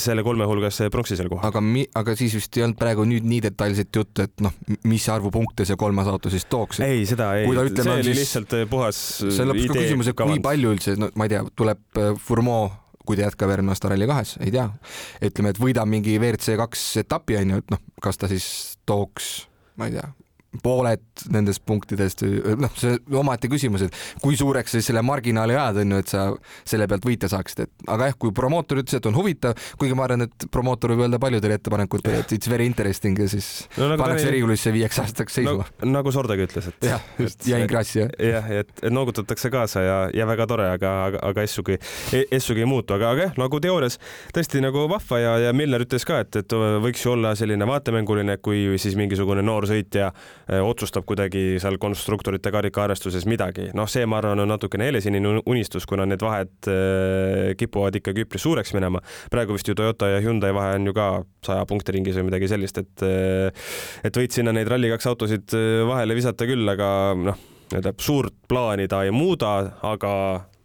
selle 0.00 0.24
kolme 0.26 0.46
hulgas 0.48 0.80
pronksisel 0.92 1.30
kohal. 1.30 1.52
aga 1.52 1.62
mi-, 1.64 1.86
aga 1.98 2.16
siis 2.18 2.34
vist 2.38 2.58
ei 2.58 2.66
olnud 2.66 2.78
praegu 2.80 3.06
nüüd 3.08 3.26
nii 3.28 3.40
detailset 3.48 4.00
juttu, 4.00 4.26
et 4.26 4.44
noh, 4.44 4.54
mis 4.88 5.08
arvu 5.12 5.32
punkte 5.34 5.66
see 5.68 5.78
kolmas 5.78 6.10
auto 6.10 6.32
siis 6.32 6.48
tooks. 6.50 6.82
ei, 6.84 7.06
seda 7.08 7.32
ei, 7.38 7.48
see 7.48 7.86
oli 7.86 8.10
siis... 8.10 8.20
lihtsalt 8.22 8.58
eh, 8.58 8.66
puhas 8.70 9.00
see 9.22 9.44
on 9.44 9.52
lõpuks 9.52 9.72
ka 9.72 9.80
küsimus, 9.80 10.12
et 10.12 10.18
kui 10.18 10.44
palju 10.44 10.74
üldse, 10.76 10.98
no 11.00 11.10
ma 11.18 11.28
ei 11.28 11.34
tea, 11.36 11.42
tuleb 11.58 12.02
eh, 12.02 12.12
Fourmeau 12.28 12.70
kui 13.08 13.16
ta 13.16 13.24
jätkab 13.24 13.48
järgmine 13.54 13.72
aasta 13.72 13.88
Rally2-s, 13.88 14.36
ei 14.44 14.52
tea. 14.52 14.66
ütleme, 15.24 15.54
et 15.54 15.60
võidab 15.62 15.88
mingi 15.88 16.18
WRC 16.18 16.58
kaks 16.60 16.84
etapi 17.04 17.38
onju, 17.40 17.60
et 17.62 17.72
noh, 17.72 17.80
kas 18.04 18.20
ta 18.20 18.28
siis 18.28 18.48
tooks, 18.88 19.46
ma 19.80 19.88
ei 19.88 19.96
tea, 19.96 20.10
pooled 20.62 21.02
nendest 21.28 21.60
punktidest, 21.68 22.22
noh, 22.56 22.72
see 22.78 22.94
omaette 23.20 23.50
küsimus, 23.52 23.84
et 23.84 23.96
kui 24.22 24.36
suureks 24.38 24.72
sa 24.72 24.80
selle 24.82 25.02
marginaali 25.04 25.52
ajad, 25.52 25.82
on 25.82 25.92
ju, 25.92 25.98
et 26.00 26.12
sa 26.12 26.22
selle 26.68 26.86
pealt 26.88 27.04
võita 27.04 27.28
saaksid, 27.28 27.66
et 27.66 27.90
aga 27.92 28.08
jah, 28.08 28.16
kui 28.16 28.32
promootor 28.34 28.80
ütles, 28.80 28.96
et 28.96 29.08
on 29.10 29.16
huvitav, 29.18 29.58
kuigi 29.80 29.96
ma 29.98 30.06
arvan, 30.06 30.24
et 30.24 30.46
promootor 30.52 30.94
võib 30.94 31.04
öelda 31.04 31.20
paljudele 31.20 31.58
ettepanekutele, 31.60 32.22
et 32.24 32.32
it's 32.38 32.48
very 32.50 32.64
interesting 32.68 33.20
ja 33.20 33.28
siis 33.28 33.50
no, 33.76 33.90
nagu 33.92 34.00
pannakse 34.00 34.30
erijuulisse 34.30 34.72
viieks 34.72 35.02
aastaks 35.04 35.36
seisma 35.36 35.66
no,. 35.68 35.90
nagu 35.92 36.14
Sordagi 36.16 36.48
ütles, 36.48 36.70
et 36.72 36.88
jah, 36.94 37.04
just, 37.20 37.44
jäin 37.48 37.68
krassi, 37.68 38.00
jah. 38.00 38.16
jah, 38.30 38.50
et, 38.62 38.72
noogutatakse 38.88 39.52
kaasa 39.52 39.84
ja, 39.84 40.00
ja 40.16 40.28
väga 40.32 40.48
tore, 40.48 40.70
aga, 40.78 40.94
aga, 41.10 41.22
aga 41.28 41.44
essugi, 41.44 41.76
essugi 42.24 42.64
ei 42.64 42.70
muutu, 42.72 42.96
aga, 42.96 43.12
aga 43.12 43.28
jah, 43.28 43.38
nagu 43.44 43.60
teoorias 43.60 44.00
tõesti 44.32 44.64
nagu 44.64 44.88
vahva 44.88 45.20
ja, 45.20 45.36
ja 45.44 45.54
Miller 45.56 45.84
ütles 45.84 46.08
ka, 46.08 46.22
et, 46.24 46.40
et 46.40 46.58
võiks 46.80 47.04
ju 47.04 47.12
olla 47.18 47.36
selline 47.36 47.68
vaatemänguline, 47.68 48.40
kui 48.40 48.64
siis 48.80 48.96
mingisugune 48.96 49.44
noor 49.44 49.68
sõitja 49.68 50.08
otsustab 50.48 51.04
kuidagi 51.08 51.58
seal 51.60 51.76
konstruktorite 51.80 52.52
karikaarvestuses 52.52 53.26
midagi. 53.28 53.68
noh, 53.76 53.88
see, 53.90 54.06
ma 54.08 54.20
arvan, 54.22 54.40
on 54.44 54.48
natukene 54.48 54.88
helesinine 54.88 55.34
unistus, 55.46 55.86
kuna 55.86 56.06
need 56.08 56.22
vahed 56.24 56.70
äh, 56.70 57.52
kipuvad 57.58 57.98
ikkagi 58.00 58.24
üpris 58.26 58.46
suureks 58.46 58.72
minema. 58.76 59.02
praegu 59.30 59.56
vist 59.56 59.68
ju 59.68 59.76
Toyota 59.78 60.08
ja 60.14 60.22
Hyundai 60.24 60.54
vahe 60.56 60.78
on 60.78 60.88
ju 60.88 60.96
ka 60.96 61.08
saja 61.44 61.66
punkti 61.68 61.94
ringis 61.96 62.16
või 62.18 62.30
midagi 62.30 62.48
sellist, 62.50 62.80
et 62.80 63.06
äh, 63.06 63.68
et 64.04 64.16
võid 64.16 64.34
sinna 64.34 64.54
neid 64.56 64.70
Rally2 64.70 65.12
autosid 65.12 65.56
vahele 65.88 66.16
visata 66.16 66.46
küll, 66.48 66.64
aga 66.68 66.90
noh, 67.18 67.40
nii-öelda 67.68 67.92
suurt 68.00 68.36
plaani 68.48 68.88
ta 68.88 69.02
ei 69.04 69.12
muuda, 69.12 69.56
aga 69.84 70.12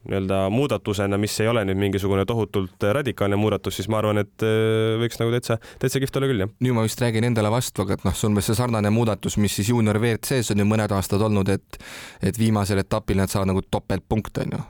nii-öelda 0.08 0.40
muudatusena, 0.54 1.18
mis 1.22 1.36
ei 1.40 1.48
ole 1.48 1.64
nüüd 1.68 1.80
mingisugune 1.80 2.26
tohutult 2.28 2.84
radikaalne 2.98 3.40
muudatus, 3.40 3.78
siis 3.80 3.90
ma 3.92 4.02
arvan, 4.02 4.20
et 4.24 4.46
äh, 4.46 4.98
võiks 5.02 5.20
nagu 5.22 5.34
täitsa, 5.36 5.60
täitsa 5.82 6.02
kihvt 6.04 6.20
olla 6.20 6.32
küll, 6.32 6.46
jah. 6.46 6.54
nüüd 6.66 6.78
ma 6.78 6.86
vist 6.86 7.02
räägin 7.04 7.30
endale 7.30 7.52
vastu, 7.54 7.86
aga 7.86 7.98
et 7.98 8.06
noh, 8.08 8.16
see 8.18 8.28
on 8.28 8.36
umbes 8.36 8.52
see 8.52 8.60
sarnane 8.60 8.92
muudatus, 8.94 9.40
mis 9.42 9.56
siis 9.60 9.72
juunior 9.72 10.02
WRC-s 10.02 10.54
on 10.54 10.64
ju 10.64 10.70
mõned 10.70 10.96
aastad 10.96 11.24
olnud, 11.24 11.52
et 11.54 11.82
et 12.24 12.40
viimasel 12.40 12.84
etapil 12.84 13.20
nad 13.20 13.32
saavad 13.32 13.54
nagu 13.54 13.64
topeltpunkte, 13.72 14.48
on 14.48 14.58
ju 14.58 14.64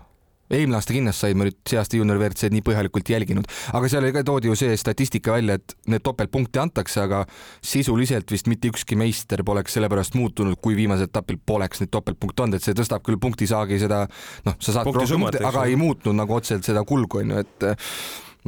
eelmine 0.51 0.77
aasta 0.77 0.95
kindlasti 0.95 1.27
said, 1.27 1.37
ma 1.39 1.47
nüüd 1.47 1.57
see 1.69 1.79
aasta 1.79 1.99
juunior 1.99 2.19
WRC-d 2.19 2.53
nii 2.53 2.65
põhjalikult 2.65 3.11
jälginud, 3.13 3.47
aga 3.77 3.91
seal 3.91 4.09
ka 4.15 4.25
toodi 4.27 4.51
ju 4.51 4.57
see 4.59 4.75
statistika 4.79 5.37
välja, 5.37 5.57
et 5.59 5.75
need 5.91 6.03
topeltpunkte 6.05 6.61
antakse, 6.63 6.99
aga 7.03 7.23
sisuliselt 7.63 8.31
vist 8.33 8.49
mitte 8.51 8.71
ükski 8.71 8.97
meister 8.99 9.43
poleks 9.47 9.77
sellepärast 9.77 10.17
muutunud, 10.19 10.59
kui 10.63 10.77
viimasel 10.79 11.09
etapil 11.09 11.39
poleks 11.45 11.83
neid 11.83 11.93
topeltpunkte 11.93 12.45
olnud, 12.45 12.59
et 12.59 12.67
see 12.67 12.77
tõstab 12.77 13.05
küll 13.05 13.21
punktisaagi 13.21 13.79
seda, 13.85 14.03
noh, 14.47 14.59
sa 14.59 14.77
saad 14.77 14.91
punkte, 14.91 15.41
aga 15.47 15.65
ei 15.69 15.79
muutnud 15.79 16.17
nagu 16.17 16.37
otseselt 16.37 16.67
seda 16.67 16.85
kulgu 16.87 17.23
onju, 17.23 17.43
et 17.43 17.67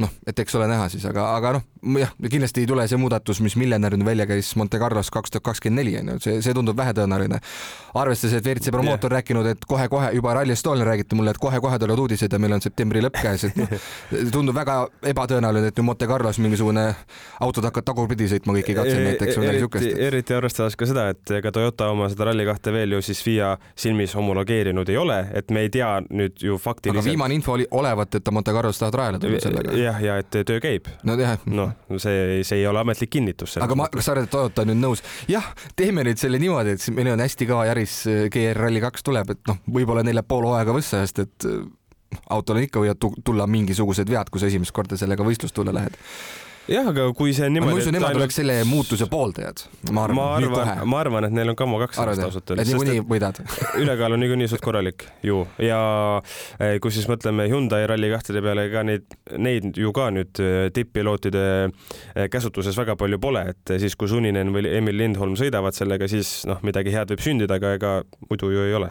noh, 0.02 0.10
et 0.28 0.38
eks 0.38 0.54
ole 0.58 0.68
näha 0.68 0.88
siis, 0.92 1.04
aga, 1.08 1.24
aga 1.36 1.52
noh, 1.56 1.64
jah, 2.00 2.12
kindlasti 2.30 2.64
ei 2.64 2.68
tule 2.68 2.84
see 2.88 2.98
muudatus, 3.00 3.40
mis 3.44 3.56
miljonär 3.56 3.96
nüüd 3.96 4.08
välja 4.08 4.26
käis 4.28 4.50
Monte 4.58 4.80
Carlos 4.80 5.10
kaks 5.12 5.32
tuhat 5.32 5.44
kakskümmend 5.46 5.80
neli 5.80 5.94
on 6.00 6.10
ju, 6.14 6.16
see, 6.24 6.40
see 6.44 6.56
tundub 6.56 6.76
vähetõenäoline. 6.78 7.40
arvestades, 7.96 8.36
et 8.36 8.44
WRC 8.44 8.72
promootor 8.74 9.10
yeah. 9.10 9.20
rääkinud, 9.20 9.46
et 9.54 9.64
kohe-kohe 9.68 10.10
juba 10.16 10.34
Rally 10.36 10.52
Estonial 10.52 10.86
räägiti 10.88 11.16
mulle, 11.16 11.32
et 11.32 11.40
kohe-kohe 11.40 11.78
tulevad 11.80 12.02
uudised 12.04 12.32
ja 12.32 12.40
meil 12.42 12.56
on 12.56 12.64
septembri 12.64 13.00
lõpp 13.04 13.20
käes, 13.22 13.46
et 13.48 13.56
noh, 13.56 13.72
tundub 14.34 14.56
väga 14.56 14.78
ebatõenäoline, 15.14 15.72
et 15.72 15.80
nüüd 15.80 15.88
Monte 15.88 16.08
Carlos 16.10 16.40
mingisugune 16.42 16.86
autod 17.40 17.68
hakkavad 17.70 17.88
tagurpidi 17.88 18.28
sõitma 18.32 18.56
kõiki 18.58 18.76
katseid 18.76 19.00
e, 19.00 19.06
näiteks 19.10 19.38
või 19.38 19.46
midagi 19.46 19.64
siukest. 19.64 19.88
eriti 20.10 20.36
arvestades 20.36 20.76
ka 20.76 20.90
seda, 20.90 21.08
et 21.14 21.34
ega 21.38 21.52
Toyota 21.54 21.88
oma 21.94 22.10
seda 22.12 22.28
Rally2 22.28 22.76
veel 22.76 22.98
ju 22.98 23.02
siis 23.06 23.22
FIA 23.24 23.54
silmis 23.78 24.16
homologeerinud 24.18 24.92
ei 24.92 25.00
ole, 25.00 25.22
et 25.36 25.50
me 25.54 25.64
ei 25.64 25.72
tea 25.72 25.96
nüüd 26.10 26.36
ju 26.42 26.60
faktiliselt. 26.60 27.00
aga 27.00 27.10
viimane 27.14 27.38
info 27.38 27.56
oli 27.56 27.68
olevat, 27.70 28.20
et 28.20 28.32
Monte 28.32 28.52
Carlos 28.52 28.78
tahavad 28.78 29.00
rajale 29.00 29.22
tulla 29.22 29.40
sellega. 29.40 29.76
Jah, 29.86 30.02
ja 30.02 30.18
et 30.22 30.30
töö 30.34 30.60
käib. 30.62 30.90
no 31.06 31.16
jah. 31.20 31.40
noh, 31.46 31.72
see, 32.02 32.42
see 32.46 32.60
ei 32.60 32.68
ole 32.70 32.82
ametlik 32.82 33.12
kinnitus. 33.16 33.56
aga 33.62 33.78
ma, 33.78 33.88
kas 33.92 34.08
sa 34.08 34.14
arvad, 34.14 34.28
et 34.28 34.34
Toyota 34.34 34.64
on 34.64 34.72
nüüd 34.72 34.82
nõus? 34.82 35.04
jah, 35.30 35.48
teeme 35.78 36.04
nüüd 36.06 36.20
selle 36.20 36.40
niimoodi, 36.42 36.76
et 36.76 36.86
meil 36.96 37.14
on 37.14 37.24
hästi 37.24 37.48
kõva 37.48 37.66
Yaris 37.70 37.98
äh, 38.10 38.22
GR 38.32 38.62
Rally 38.66 38.82
kaks 38.84 39.06
tuleb, 39.06 39.34
et 39.36 39.42
noh, 39.50 39.60
võib-olla 39.78 40.04
neil 40.06 40.18
läheb 40.20 40.30
pool 40.30 40.48
hooaega 40.48 40.74
võssa, 40.76 41.02
sest 41.04 41.22
et 41.26 41.48
äh, 41.50 41.62
autol 42.32 42.60
on 42.60 42.66
ikka 42.66 42.82
võivad 42.82 43.22
tulla 43.26 43.46
mingisugused 43.50 44.10
vead, 44.10 44.30
kui 44.32 44.42
sa 44.42 44.50
esimest 44.50 44.74
korda 44.76 44.98
sellega 44.98 45.26
võistlustuule 45.26 45.74
lähed 45.74 45.96
jah, 46.70 46.88
aga 46.90 47.06
kui 47.16 47.34
see 47.36 47.48
niimoodi. 47.50 47.74
ma 47.74 47.82
usun, 47.82 47.94
nemad 47.94 48.08
ainult... 48.10 48.22
oleks 48.22 48.38
selle 48.40 48.56
muutuse 48.68 49.06
pooldajad. 49.10 49.62
ma 49.94 50.04
arvan, 50.06 50.18
ma 50.18 50.26
arvan, 50.36 50.82
ma 50.90 51.00
arvan, 51.02 51.26
et 51.28 51.34
neil 51.36 51.52
on 51.52 51.58
Kamo 51.58 51.78
kaks 51.82 52.00
aastat 52.02 52.24
ausalt 52.26 52.52
öeldes. 52.52 52.68
et 52.68 52.72
niikuinii 52.72 53.04
võidad 53.10 53.40
ülekaal 53.82 54.16
on 54.16 54.22
niikuinii 54.24 54.50
suht 54.50 54.64
korralik 54.64 55.06
ju 55.26 55.42
ja 55.62 55.80
eh, 56.58 56.76
kui 56.82 56.94
siis 56.94 57.08
mõtleme 57.10 57.48
Hyundai 57.50 57.86
Rally2-de 57.90 58.42
peale, 58.44 58.66
ega 58.70 58.84
neid, 58.86 59.18
neid 59.38 59.78
ju 59.78 59.92
ka 59.96 60.08
nüüd 60.14 60.42
eh, 60.42 60.56
tipp-pilootide 60.76 61.44
eh, 61.66 62.26
käsutuses 62.32 62.78
väga 62.78 62.98
palju 62.98 63.20
pole, 63.22 63.44
et 63.54 63.76
siis 63.82 63.98
kui 63.98 64.10
Suninen 64.10 64.54
või 64.54 64.66
Emil 64.70 64.98
Lindholm 65.02 65.36
sõidavad 65.38 65.76
sellega, 65.76 66.08
siis 66.10 66.40
noh, 66.50 66.62
midagi 66.66 66.94
head 66.94 67.14
võib 67.14 67.22
sündida, 67.24 67.60
aga 67.60 67.76
ega 67.78 67.92
muidu 68.30 68.50
ju 68.54 68.66
ei 68.66 68.74
ole. 68.78 68.90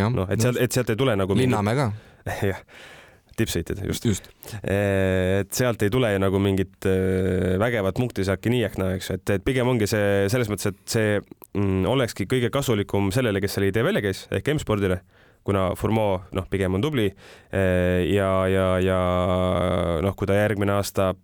noh, 0.00 0.24
et 0.30 0.40
sealt, 0.40 0.60
et 0.60 0.72
sealt 0.72 0.92
ei 0.92 0.98
tule 0.98 1.16
nagu. 1.18 1.36
Linnamäe 1.36 1.76
ka. 1.76 1.90
jah 2.52 2.64
tippsõitjad, 3.40 3.82
just, 3.88 4.06
just.. 4.08 4.30
et 4.62 5.50
sealt 5.56 5.82
ei 5.84 5.92
tule 5.92 6.12
ju 6.14 6.20
nagu 6.22 6.42
mingit 6.42 6.88
vägevat 7.60 7.98
punktisaaki 8.00 8.52
nii 8.54 8.66
ehk 8.68 8.78
naa, 8.80 8.96
eks 8.98 9.10
ju, 9.10 9.18
et, 9.20 9.36
et 9.36 9.46
pigem 9.46 9.68
ongi 9.70 9.88
see 9.90 10.28
selles 10.32 10.52
mõttes, 10.52 10.70
et 10.70 10.94
see 10.96 11.16
mm, 11.18 11.88
olekski 11.90 12.28
kõige 12.30 12.52
kasulikum 12.54 13.10
sellele, 13.14 13.42
kes 13.42 13.58
selle 13.58 13.72
idee 13.72 13.86
välja 13.86 14.04
käis 14.04 14.26
ehk 14.30 14.54
M-spordile 14.54 15.00
kuna 15.46 15.70
Formeau 15.78 16.20
noh, 16.36 16.46
pigem 16.50 16.76
on 16.76 16.84
tubli 16.84 17.08
ja, 17.08 18.30
ja, 18.50 18.66
ja 18.84 19.00
noh, 20.04 20.16
kui 20.16 20.28
ta 20.28 20.36
järgmine 20.36 20.76
aasta 20.76 21.14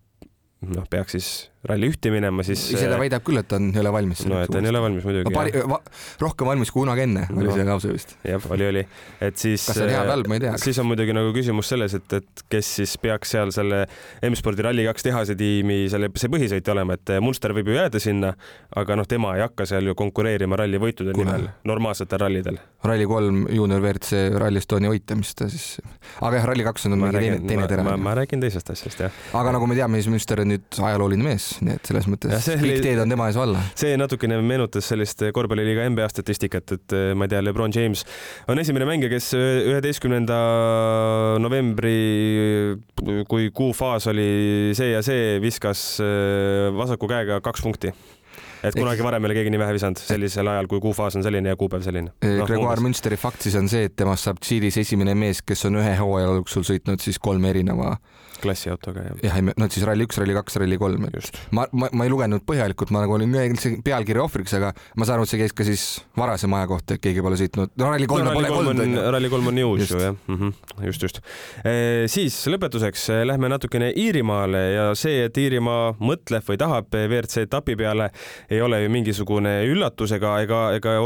noh, 0.67 0.87
peaks 0.91 1.17
siis 1.17 1.31
ralli 1.71 1.91
ühte 1.91 2.13
minema, 2.15 2.45
siis. 2.47 2.63
ise 2.75 2.89
ta 2.91 2.99
väidab 3.01 3.25
küll, 3.27 3.41
et 3.41 3.49
ta 3.51 3.59
on, 3.61 3.71
ei 3.75 3.83
ole 3.83 3.93
valmis. 3.95 4.23
no, 4.29 4.41
et 4.45 4.53
ta 4.53 4.61
ei 4.63 4.71
ole 4.71 4.83
valmis 4.85 5.07
muidugi 5.07 5.29
no,. 5.29 5.35
Pari, 5.37 5.53
va, 5.71 5.81
rohkem 6.23 6.51
valmis 6.51 6.73
kui 6.73 6.85
kunagi 6.85 7.05
enne 7.07 7.27
no, 7.31 7.41
oli 7.43 7.55
see 7.55 7.67
lause 7.69 7.93
vist. 7.93 8.17
jah, 8.27 8.49
oli, 8.55 8.69
oli, 8.71 8.85
et 9.29 9.41
siis. 9.41 9.65
kas 9.67 9.79
see 9.81 9.87
on 9.87 9.93
hea 9.95 10.03
või 10.05 10.15
halb, 10.15 10.31
ma 10.31 10.39
ei 10.39 10.45
tea. 10.47 10.55
siis 10.63 10.81
on 10.83 10.89
muidugi 10.91 11.17
nagu 11.17 11.33
küsimus 11.37 11.71
selles, 11.73 11.97
et, 11.99 12.17
et 12.21 12.45
kes 12.53 12.73
siis 12.81 12.97
peaks 13.03 13.35
seal 13.37 13.53
selle 13.55 13.83
M-spordi 14.27 14.67
Rally2 14.67 15.09
tehase 15.09 15.37
tiimi 15.39 15.79
selle, 15.93 16.11
see 16.19 16.33
põhisõitja 16.33 16.75
olema, 16.75 16.97
et 16.99 17.17
Munster 17.25 17.55
võib 17.57 17.73
ju 17.73 17.79
jääda 17.79 18.03
sinna, 18.03 18.33
aga 18.77 18.99
noh, 18.99 19.09
tema 19.09 19.35
ei 19.37 19.45
hakka 19.45 19.69
seal 19.69 19.91
ju 19.91 19.97
konkureerima 19.99 20.59
ralli 20.61 20.81
võitude 20.83 21.15
Kuna? 21.17 21.37
nimel 21.37 21.51
normaalsetel 21.69 22.23
rallidel. 22.23 22.61
Rally3 22.87 23.55
juunior 23.57 23.83
WRC 23.83 24.39
Rally 24.39 24.63
Estonia 24.63 24.93
võitja, 24.93 25.17
mis 25.19 25.35
ta 25.37 25.49
siis, 25.51 25.81
aga 26.21 26.41
jah, 26.41 26.49
Rally2 26.53 26.91
on 26.91 26.99
mingi 27.01 27.19
teine, 27.19 27.41
teine 27.49 27.69
tera. 27.71 27.87
ma, 27.87 27.97
ma 28.01 28.15
räägin 28.19 28.43
teisest 28.43 28.71
asjast, 28.75 29.07
jah. 29.07 29.23
aga 29.37 29.57
nagu 29.57 29.69
me 29.69 29.79
teame, 29.79 30.01
siis 30.01 30.13
Münster 30.13 30.43
on 30.43 30.53
nüüd 30.55 30.81
ajalooline 30.91 31.27
mees, 31.27 31.56
nii 31.65 31.77
et 31.79 31.91
selles 31.91 32.09
mõttes 32.11 32.49
kõik 32.63 32.83
teed 32.85 33.01
on 33.03 33.13
tema 33.13 33.29
ees 33.31 33.39
valla. 33.39 33.63
see 33.79 33.97
natukene 34.01 34.39
meenutas 34.45 34.89
sellist 34.93 35.25
korvpalliliiga 35.37 35.87
NBA 35.93 36.09
statistikat, 36.13 36.77
et 36.77 36.97
eh, 36.97 37.13
ma 37.17 37.29
ei 37.29 37.35
tea, 37.35 37.43
Lebron 37.45 37.75
James 37.75 38.05
on 38.51 38.61
esimene 38.63 38.89
mängija, 38.89 39.13
kes 39.13 39.33
üheteistkümnenda 39.37 40.41
novembri, 41.43 41.97
kui 43.31 43.51
kuufaas 43.55 44.11
oli 44.13 44.29
see 44.77 44.93
ja 44.93 45.03
see, 45.07 45.37
viskas 45.43 45.89
eh, 46.05 46.69
vasaku 46.77 47.11
käega 47.11 47.41
kaks 47.45 47.65
punkti 47.67 47.95
et 48.65 48.77
kunagi 48.77 49.05
varem 49.05 49.25
ei 49.25 49.31
ole 49.31 49.37
keegi 49.39 49.53
nii 49.53 49.61
vähe 49.61 49.75
visanud 49.77 50.01
sellisel 50.01 50.49
ajal, 50.51 50.69
kui 50.71 50.81
kuufaas 50.83 51.17
on 51.19 51.25
selline 51.27 51.53
ja 51.53 51.59
kuupäev 51.59 51.85
selline 51.87 52.11
no,. 52.11 52.47
Gregoire 52.49 52.83
Münsteri 52.85 53.19
fakt 53.21 53.47
siis 53.47 53.57
on 53.59 53.71
see, 53.73 53.87
et 53.91 53.97
temast 53.99 54.27
saab 54.27 54.41
Tšiilis 54.43 54.81
esimene 54.83 55.15
mees, 55.19 55.43
kes 55.47 55.67
on 55.69 55.81
ühe 55.83 55.97
hooaja 56.01 56.33
jooksul 56.41 56.67
sõitnud 56.71 57.03
siis 57.05 57.21
kolme 57.23 57.53
erineva 57.53 57.97
klassiautoga 58.43 59.05
jah? 59.07 59.19
jah, 59.29 59.41
no 59.57 59.69
siis 59.73 59.87
Rally1, 59.87 60.21
Rally2, 60.23 60.61
Rally3, 60.63 61.11
et 61.21 61.41
ma, 61.57 61.67
ma, 61.73 61.91
ma 61.93 62.07
ei 62.07 62.13
lugenud 62.13 62.45
põhjalikult, 62.47 62.93
ma 62.95 63.05
nagu 63.05 63.17
olin 63.17 63.33
pealkirja 63.85 64.25
ohvriks, 64.25 64.57
aga 64.59 64.73
ma 64.97 65.09
saan 65.09 65.19
aru, 65.19 65.27
et 65.27 65.33
see 65.33 65.41
käis 65.41 65.55
ka 65.57 65.67
siis 65.67 65.85
varasema 66.19 66.61
aja 66.61 66.71
kohta, 66.71 66.97
et 66.97 67.05
keegi 67.05 67.25
pole 67.25 67.39
sõitnud. 67.41 67.73
no 67.77 67.91
Rally3 67.93 68.27
no, 68.27 68.35
pole 68.37 68.53
olnud. 68.61 68.99
Rally3 69.17 69.51
on 69.53 69.59
nii 69.59 69.67
uus 69.67 69.91
ju 69.91 70.01
jah 70.01 70.15
mm, 70.15 70.37
-hmm. 70.37 70.87
just, 70.87 71.03
just 71.03 71.21
e,. 71.65 72.07
siis 72.13 72.37
lõpetuseks 72.53 73.09
eh, 73.15 73.23
lähme 73.29 73.51
natukene 73.53 73.93
Iirimaale 73.97 74.63
ja 74.75 74.87
see, 74.95 75.25
et 75.27 75.39
Iirimaa 75.39 75.97
mõtleb 76.01 76.45
või 76.47 76.61
tahab 76.61 76.93
WRC 76.93 77.47
etapi 77.47 77.77
peale, 77.77 78.11
ei 78.51 78.61
ole 78.63 78.83
ju 78.83 78.91
mingisugune 78.91 79.57
üllatus 79.71 80.13
ega, 80.17 80.37
ega, 80.45 80.63
ega 80.77 80.97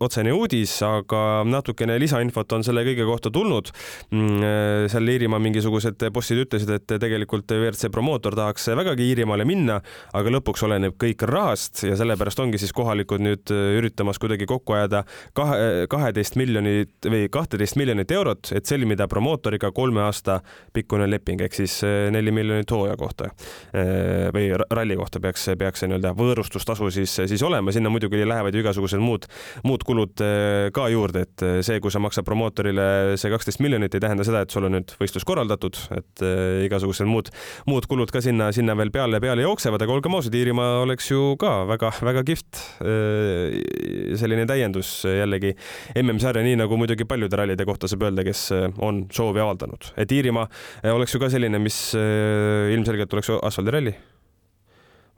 otsene 0.00 0.32
uudis, 0.32 0.74
aga 0.86 1.42
natukene 1.48 1.98
lisainfot 2.00 2.52
on 2.52 2.64
selle 2.64 2.84
kõige 2.86 3.06
kohta 3.08 3.30
tulnud. 3.30 3.70
Mm, 4.10 4.42
eh, 4.42 4.88
seal 4.92 5.08
Iirimaa 5.08 5.40
mingisugused 5.42 6.02
bossid 6.12 6.38
ütlesid, 6.38 6.51
ütlesid, 6.52 6.74
et 6.76 6.96
tegelikult 7.02 7.50
WRC 7.56 7.90
promootor 7.92 8.36
tahaks 8.38 8.68
vägagi 8.76 9.08
Iirimaale 9.12 9.46
minna, 9.48 9.80
aga 10.12 10.34
lõpuks 10.36 10.66
oleneb 10.68 10.96
kõik 11.00 11.24
rahast 11.28 11.84
ja 11.86 11.96
sellepärast 11.98 12.44
ongi 12.44 12.60
siis 12.60 12.74
kohalikud 12.76 13.22
nüüd 13.24 13.52
üritamas 13.52 14.20
kuidagi 14.22 14.46
kokku 14.48 14.76
ajada 14.76 15.04
kahe, 15.36 15.88
kaheteist 15.90 16.36
miljonit 16.40 17.08
või 17.08 17.26
kahteteist 17.32 17.78
miljonit 17.80 18.10
eurot, 18.14 18.52
et 18.56 18.68
sõlmida 18.68 19.08
promootoriga 19.10 19.72
kolme 19.74 20.02
aasta 20.04 20.40
pikkune 20.74 21.08
leping 21.10 21.42
ehk 21.44 21.56
siis 21.56 21.78
eh, 21.86 22.08
neli 22.14 22.32
miljonit 22.34 22.70
hooaja 22.72 22.96
kohta. 23.00 23.30
Eh, 23.72 24.28
või 24.34 24.48
ralli 24.52 24.96
kohta 24.98 25.20
peaks, 25.22 25.48
peaks 25.58 25.82
see 25.82 25.90
nii-öelda 25.90 26.14
võõrustustasu 26.18 26.90
siis, 26.94 27.14
siis 27.30 27.44
olema, 27.46 27.74
sinna 27.74 27.92
muidugi 27.92 28.22
lähevad 28.26 28.54
ju 28.54 28.62
igasugused 28.62 29.02
muud, 29.02 29.28
muud 29.66 29.84
kulud 29.88 30.24
eh, 30.24 30.68
ka 30.74 30.88
juurde, 30.92 31.26
et 31.26 31.46
see, 31.66 31.80
kui 31.82 31.92
sa 31.92 32.02
maksad 32.02 32.26
promootorile 32.26 33.16
see 33.20 33.32
kaksteist 33.32 33.62
miljonit, 33.64 33.94
ei 33.94 34.04
tähenda 34.04 34.26
seda, 34.26 34.44
et 34.44 34.54
sul 34.54 34.68
on 34.68 34.76
nüüd 34.78 34.94
võistlus 35.00 35.26
korraldatud, 35.28 35.78
et 35.96 36.24
igasugused 36.66 37.08
muud, 37.08 37.30
muud 37.68 37.86
kulud 37.90 38.12
ka 38.12 38.22
sinna, 38.24 38.50
sinna 38.54 38.76
veel 38.78 38.92
peale, 38.94 39.20
peale 39.22 39.44
jooksevad, 39.46 39.84
aga 39.84 39.94
olgem 39.96 40.16
ausad, 40.18 40.36
Iirimaa 40.36 40.82
oleks 40.82 41.10
ju 41.10 41.34
ka 41.40 41.52
väga-väga 41.70 42.24
kihvt 42.28 42.62
äh, 42.84 44.16
selline 44.20 44.46
täiendus 44.50 44.94
jällegi 45.06 45.54
MM-sarja, 46.02 46.44
nii 46.46 46.58
nagu 46.62 46.78
muidugi 46.80 47.06
paljude 47.08 47.38
rallide 47.40 47.66
kohta 47.68 47.90
saab 47.90 48.08
öelda, 48.08 48.26
kes 48.26 48.48
äh, 48.56 48.66
on 48.82 49.04
soovi 49.12 49.42
avaldanud, 49.44 49.92
et 49.96 50.12
Iirimaa 50.12 50.48
äh, 50.48 50.90
oleks 50.94 51.14
ju 51.14 51.22
ka 51.22 51.30
selline, 51.32 51.60
mis 51.62 51.78
ilmselgelt 51.92 53.14
oleks 53.14 53.30
asfaldiralli. 53.42 53.94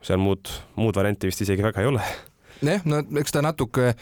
seal 0.04 0.20
muud, 0.20 0.50
muud 0.76 0.96
varianti 0.96 1.30
vist 1.30 1.40
isegi 1.46 1.64
väga 1.64 1.80
ei 1.80 1.88
ole 1.88 2.04
jah, 2.70 2.86
no 2.88 3.00
eks 3.20 3.34
ta 3.34 3.42
natuke 3.44 3.92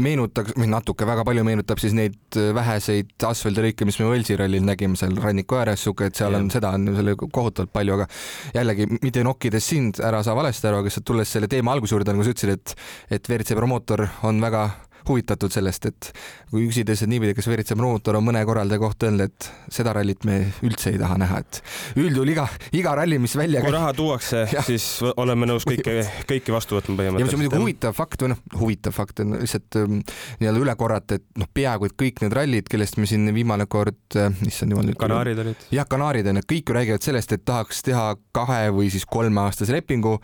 meenutaks, 0.00 0.54
või 0.58 0.68
natuke, 0.70 1.06
väga 1.08 1.24
palju 1.26 1.44
meenutab 1.46 1.80
siis 1.82 1.94
neid 1.96 2.38
äh, 2.38 2.50
väheseid 2.56 3.26
asfaldirõike, 3.30 3.88
mis 3.88 4.00
me 4.00 4.10
Võlsi 4.10 4.36
rallil 4.38 4.64
nägime 4.66 4.98
seal 5.00 5.16
ranniku 5.20 5.60
ääres, 5.60 5.84
sihuke, 5.84 6.10
et 6.10 6.20
seal 6.20 6.36
ja. 6.36 6.42
on 6.42 6.50
seda 6.52 6.74
on 6.76 6.90
selle 6.96 7.16
kohutavalt 7.20 7.72
palju, 7.74 7.98
aga 7.98 8.08
jällegi 8.56 8.88
mitte 8.98 9.24
nokkides 9.26 9.72
sind, 9.72 10.02
ära 10.04 10.22
saa 10.26 10.36
valesti 10.38 10.70
aru, 10.70 10.82
aga 10.82 10.90
lihtsalt 10.90 11.08
tulles 11.10 11.32
selle 11.32 11.50
teema 11.50 11.74
alguse 11.76 11.96
juurde, 11.96 12.14
nagu 12.14 12.26
sa 12.26 12.34
ütlesid, 12.34 12.56
et, 12.56 12.76
et 13.18 13.30
WRC 13.30 13.58
promootor 13.58 14.06
on 14.28 14.40
väga 14.42 14.68
huvitatud 15.08 15.52
sellest, 15.52 15.86
et 15.90 16.10
kui 16.50 16.64
üksides, 16.66 17.04
et 17.04 17.10
niipidi, 17.10 17.34
kas 17.36 17.48
Veritsa 17.50 17.76
promootor 17.78 18.18
on 18.18 18.26
mõne 18.26 18.42
korraldaja 18.46 18.82
kohta 18.82 19.08
öelnud, 19.08 19.30
et 19.30 19.48
seda 19.72 19.94
rallit 19.96 20.24
me 20.28 20.40
üldse 20.66 20.92
ei 20.92 21.00
taha 21.00 21.18
näha, 21.20 21.40
et 21.44 21.60
üldjuhul 22.00 22.32
iga, 22.34 22.46
iga 22.76 22.94
ralli, 22.98 23.20
mis 23.22 23.36
välja 23.38 23.62
kui 23.64 23.74
raha 23.74 23.92
tuuakse, 23.96 24.44
siis 24.68 24.86
oleme 25.16 25.48
nõus 25.50 25.66
kõike, 25.68 26.00
kõiki 26.28 26.54
vastu 26.54 26.78
võtma 26.78 26.98
põhimõtteliselt. 27.00 27.20
ja 27.20 27.28
mis 27.28 27.36
on 27.36 27.42
muidugi 27.42 27.62
huvitav 27.64 27.96
fakt 27.96 28.24
või 28.24 28.32
noh, 28.34 28.42
huvitav 28.60 28.96
fakt 28.96 29.24
on 29.24 29.36
lihtsalt 29.38 29.80
ähm, 29.80 30.00
nii-öelda 30.40 30.64
üle 30.64 30.76
korrata, 30.80 31.20
et 31.20 31.26
noh, 31.40 31.50
peaaegu 31.54 31.90
et 31.90 31.96
kõik 32.04 32.24
need 32.24 32.36
rallid, 32.36 32.70
kellest 32.70 32.98
me 33.00 33.08
siin 33.10 33.28
viimane 33.34 33.66
kord, 33.70 34.00
äh, 34.18 34.32
issand 34.48 34.74
jumal 34.74 34.88
nüüd. 34.90 34.98
Kanaarid 35.00 35.44
olid. 35.44 35.68
jah, 35.74 35.88
Kanaarid 35.90 36.32
on, 36.32 36.42
kõik 36.50 36.70
ju 36.72 36.76
räägivad 36.76 37.06
sellest, 37.06 37.36
et 37.36 37.46
tahaks 37.46 37.84
teha 37.86 38.12
kahe 38.36 38.66
või 38.74 38.90
siis 38.92 39.06
kolmeaastase 39.08 39.74
lepingu 39.76 40.18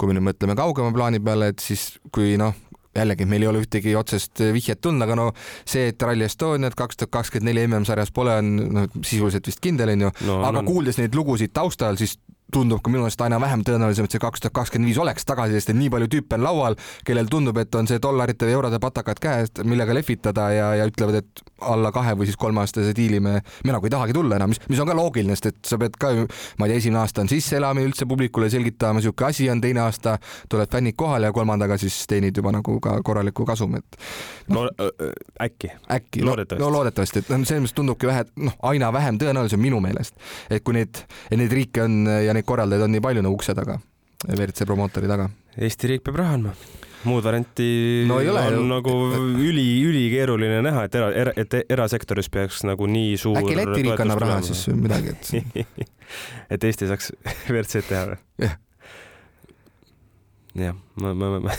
kui 0.00 0.08
me 0.08 0.16
nüüd 0.16 0.30
mõtleme 0.30 0.56
kaugema 0.56 0.92
plaani 0.96 1.20
peale, 1.20 1.50
et 1.52 1.60
siis 1.60 1.90
kui 2.14 2.38
noh, 2.40 2.56
jällegi 2.96 3.26
meil 3.28 3.44
ei 3.44 3.50
ole 3.50 3.62
ühtegi 3.62 3.94
otsest 3.98 4.42
vihjet 4.54 4.80
tulnud, 4.82 5.04
aga 5.06 5.16
no 5.18 5.28
see, 5.64 5.90
et 5.92 6.02
Rally 6.02 6.26
Estoniat 6.26 6.74
kaks 6.78 6.98
tuhat 6.98 7.12
kakskümmend 7.20 7.50
neli 7.50 7.66
MM-sarjas 7.68 8.10
pole, 8.14 8.34
on 8.42 8.50
noh, 8.74 8.88
sisuliselt 9.04 9.46
vist 9.46 9.62
kindel 9.62 9.94
onju 9.94 10.10
no,, 10.26 10.40
aga 10.40 10.58
no, 10.58 10.66
kuuldes 10.66 10.98
neid 10.98 11.14
lugusid 11.14 11.54
taustal, 11.54 11.98
siis 12.00 12.18
tundub 12.52 12.82
ka 12.82 12.92
minu 12.92 13.04
meelest 13.04 13.20
aina 13.24 13.40
vähem 13.40 13.64
tõenäolisem, 13.66 14.06
et 14.06 14.16
see 14.16 14.22
kaks 14.22 14.44
tuhat 14.44 14.54
kakskümmend 14.56 14.90
viis 14.90 15.00
oleks 15.00 15.26
tagasi, 15.28 15.56
sest 15.56 15.72
et 15.72 15.78
nii 15.78 15.90
palju 15.92 16.10
tüüpe 16.12 16.38
on 16.38 16.44
laual, 16.44 16.76
kellel 17.06 17.30
tundub, 17.30 17.58
et 17.62 17.74
on 17.78 17.88
see 17.90 18.00
dollarite 18.02 18.48
või 18.48 18.56
eurode 18.58 18.80
patakad 18.82 19.20
käes, 19.22 19.52
millega 19.64 19.94
lehvitada 19.96 20.48
ja, 20.54 20.70
ja 20.80 20.88
ütlevad, 20.90 21.20
et 21.22 21.44
alla 21.60 21.92
kahe 21.92 22.14
või 22.18 22.28
siis 22.28 22.38
kolmeaastase 22.40 22.94
diili 22.96 23.20
me, 23.20 23.40
me 23.64 23.74
nagu 23.74 23.86
ei 23.86 23.92
tahagi 23.92 24.16
tulla 24.16 24.38
enam, 24.40 24.52
mis, 24.54 24.60
mis 24.70 24.80
on 24.82 24.88
ka 24.90 24.96
loogiline, 24.96 25.36
sest 25.36 25.50
et 25.50 25.72
sa 25.72 25.78
pead 25.80 25.96
ka 26.00 26.12
ju, 26.16 26.26
ma 26.58 26.66
ei 26.66 26.74
tea, 26.74 26.82
esimene 26.84 27.02
aasta 27.02 27.24
on 27.24 27.30
sisseelamine 27.30 27.88
üldse 27.90 28.08
publikule 28.08 28.50
selgitama, 28.52 29.02
sihuke 29.04 29.28
asi 29.28 29.48
on, 29.52 29.60
teine 29.60 29.84
aasta 29.84 30.16
tulevad 30.48 30.72
fännid 30.72 30.96
kohale 31.00 31.30
ja 31.30 31.36
kolmandaga 31.36 31.78
siis 31.80 31.98
teenid 32.10 32.36
juba 32.36 32.52
nagu 32.54 32.78
ka 32.82 32.96
korralikku 33.04 33.44
kasumit 33.48 34.00
no,. 34.48 34.64
no 34.64 34.90
äkki. 35.42 35.72
äkki, 35.90 36.24
loodetavasti. 36.24 36.64
no 36.64 36.72
loodetavasti, 36.72 37.24
et 37.24 37.32
noh, 37.32 37.44
selles 37.44 37.64
mõttes 37.64 37.76
tundubki 37.76 38.08
vähe, 38.10 38.24
noh, 38.40 38.56
aina 38.72 38.92
vähem 38.92 39.20
tõenäolisem 39.20 39.60
minu 39.62 39.80
meelest, 39.84 40.16
et 40.50 40.64
kui 40.64 40.76
neid, 40.76 41.02
neid 41.34 41.52
riike 41.54 41.84
on 41.84 42.00
ja 42.24 42.34
neid 42.36 42.39
korraldajaid 42.46 42.86
on 42.88 42.94
nii 42.96 43.04
palju 43.04 43.24
nagu 43.26 43.38
ukse 43.38 43.54
taga, 43.56 43.78
WRC 44.28 44.68
promootori 44.68 45.10
taga. 45.10 45.30
Eesti 45.58 45.94
riik 45.94 46.06
peab 46.06 46.22
raha 46.22 46.38
andma 46.38 46.54
muud 47.04 47.24
varianti 47.24 48.04
no 48.08 48.18
ole, 48.20 48.42
on 48.52 48.66
nagu 48.68 48.94
üli, 49.40 49.66
ülikeeruline 49.88 50.60
näha, 50.64 50.84
et 50.88 50.96
era, 50.98 51.08
era, 51.22 51.34
et 51.40 51.56
erasektoris 51.72 52.28
peaks 52.32 52.64
nagu 52.68 52.88
nii 52.90 53.14
suur. 53.20 53.38
äkki 53.40 53.56
Läti 53.56 53.84
riik 53.86 54.02
annab 54.04 54.20
raha 54.20 54.40
siis 54.44 54.66
midagi, 54.76 55.14
et 55.14 55.86
et 56.56 56.66
Eesti 56.68 56.90
saaks 56.90 57.12
WRC-d 57.52 57.86
teha 57.88 58.02
või? 58.10 58.18
jah. 58.44 58.56
jah, 60.66 60.80
ma, 61.00 61.14
ma, 61.14 61.32
ma, 61.38 61.56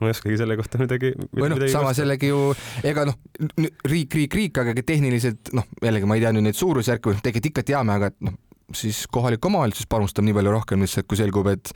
ma 0.00 0.10
ei 0.10 0.16
oskagi 0.16 0.40
selle 0.40 0.58
kohta 0.58 0.82
midagi. 0.82 1.14
või 1.38 1.52
noh, 1.54 1.64
samas 1.70 2.02
jällegi 2.02 2.32
ju 2.32 2.42
ega 2.82 3.06
noh, 3.08 3.18
riik, 3.86 4.18
riik, 4.18 4.38
riik, 4.42 4.62
aga 4.64 4.74
tehniliselt 4.82 5.54
noh, 5.56 5.70
jällegi 5.84 6.10
ma 6.10 6.18
ei 6.18 6.26
tea 6.26 6.34
nüüd 6.34 6.48
neid 6.50 6.58
suurusjärke, 6.58 7.20
tegelikult 7.20 7.52
ikka 7.52 7.68
teame, 7.74 7.98
aga 8.00 8.10
et 8.10 8.18
noh 8.26 8.38
siis 8.76 9.04
kohalik 9.12 9.44
omavalitsus 9.44 9.88
panustab 9.90 10.24
nii 10.26 10.36
palju 10.36 10.54
rohkem 10.54 10.84
lihtsalt, 10.84 11.08
kui 11.10 11.18
selgub, 11.20 11.50
et, 11.52 11.72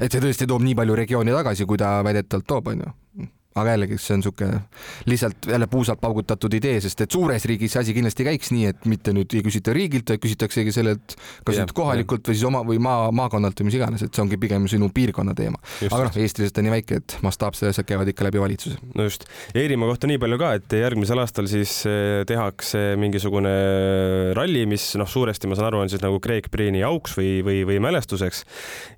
et 0.00 0.12
see 0.12 0.22
tõesti 0.22 0.48
toob 0.48 0.64
nii 0.64 0.76
palju 0.78 0.96
regiooni 0.98 1.34
tagasi, 1.34 1.66
kui 1.68 1.80
ta 1.80 1.98
väidetavalt 2.06 2.48
toob, 2.48 2.72
onju. 2.74 2.94
Aga 3.62 3.74
jällegi, 3.76 3.98
see 4.02 4.16
on 4.16 4.22
niisugune 4.22 4.60
lihtsalt 5.08 5.48
jälle 5.52 5.68
puusalt 5.70 6.00
paugutatud 6.00 6.54
idee, 6.58 6.80
sest 6.84 7.00
et 7.04 7.14
suures 7.14 7.44
riigis 7.48 7.74
see 7.74 7.82
asi 7.82 7.94
kindlasti 7.96 8.26
käiks 8.26 8.52
nii, 8.54 8.72
et 8.72 8.88
mitte 8.90 9.14
nüüd 9.16 9.34
ei 9.36 9.44
küsita 9.46 9.74
riigilt, 9.76 10.10
vaid 10.12 10.22
küsitaksegi 10.22 10.74
sellelt, 10.74 11.16
kas 11.46 11.58
Jah, 11.58 11.66
nüüd 11.66 11.74
kohalikult 11.76 12.28
või 12.28 12.38
siis 12.38 12.46
oma 12.48 12.62
või 12.66 12.80
maa, 12.82 13.10
maakonnalt 13.14 13.60
või 13.60 13.70
mis 13.70 13.78
iganes, 13.78 14.04
et 14.04 14.14
see 14.14 14.24
ongi 14.24 14.38
pigem 14.40 14.68
sinu 14.70 14.90
piirkonna 14.94 15.34
teema. 15.38 15.60
Aga 15.88 16.08
noh, 16.08 16.18
Eesti 16.18 16.44
lihtsalt 16.44 16.60
on 16.62 16.68
nii 16.68 16.74
väike, 16.74 17.00
et 17.02 17.16
mastaapsed 17.24 17.70
asjad 17.70 17.88
käivad 17.88 18.10
ikka 18.12 18.26
läbi 18.26 18.42
valitsuse. 18.42 18.78
no 18.94 19.06
just, 19.06 19.26
ja 19.54 19.62
Iirimaa 19.62 19.90
kohta 19.92 20.10
nii 20.10 20.20
palju 20.22 20.40
ka, 20.40 20.52
et 20.58 20.78
järgmisel 20.80 21.22
aastal 21.22 21.48
siis 21.50 21.74
eh, 21.88 22.22
tehakse 22.28 22.84
mingisugune 23.00 23.54
ralli, 24.38 24.64
mis 24.70 24.90
noh, 25.00 25.08
suuresti 25.08 25.50
ma 25.50 25.58
saan 25.58 25.70
aru, 25.70 25.82
on 25.84 25.92
siis 25.92 26.02
nagu 26.04 26.20
Craig 26.24 26.50
Breen'i 26.52 26.82
auks 26.86 27.16
või, 27.18 27.38
või, 27.46 27.62
või 27.68 27.80
mälestuseks. 27.84 28.44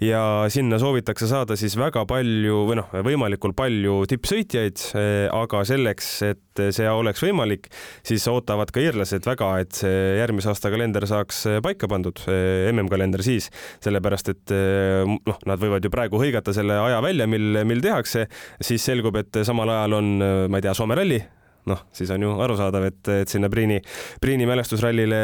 ja 0.04 0.22
sinna 0.52 0.80
soovitakse 0.82 1.28
saada 1.30 1.56
siis 1.60 1.76
väga 1.78 2.04
palju 2.08 2.64
või 2.70 2.80
noh, 2.80 2.90
võimalikult 3.06 3.56
palju 3.58 4.02
tippsõitjaid, 4.50 5.30
aga 5.34 5.62
selleks, 5.66 6.08
et 6.26 6.62
see 6.74 6.88
oleks 6.90 7.22
võimalik, 7.22 7.68
siis 8.06 8.26
ootavad 8.30 8.70
ka 8.74 8.82
iirlased 8.82 9.26
väga, 9.26 9.50
et 9.62 9.80
see 9.80 10.18
järgmise 10.18 10.50
aasta 10.50 10.70
kalender 10.72 11.06
saaks 11.08 11.44
paika 11.64 11.88
pandud, 11.90 12.20
MM-kalender 12.72 13.22
siis, 13.24 13.50
sellepärast 13.84 14.32
et 14.34 14.54
noh, 15.06 15.42
nad 15.46 15.60
võivad 15.60 15.84
ju 15.84 15.92
praegu 15.92 16.20
hõigata 16.20 16.54
selle 16.56 16.78
aja 16.80 17.00
välja, 17.04 17.28
mil, 17.30 17.62
mil 17.64 17.82
tehakse, 17.84 18.26
siis 18.60 18.84
selgub, 18.84 19.16
et 19.20 19.42
samal 19.46 19.70
ajal 19.70 20.00
on, 20.00 20.16
ma 20.50 20.58
ei 20.58 20.66
tea, 20.66 20.74
Soome 20.76 20.98
ralli 20.98 21.20
noh, 21.68 21.82
siis 21.92 22.10
on 22.14 22.24
ju 22.24 22.32
arusaadav, 22.44 22.86
et, 22.88 23.12
et 23.22 23.32
sinna 23.32 23.50
Priini, 23.52 23.80
Priini 24.22 24.48
mälestusrallile 24.48 25.20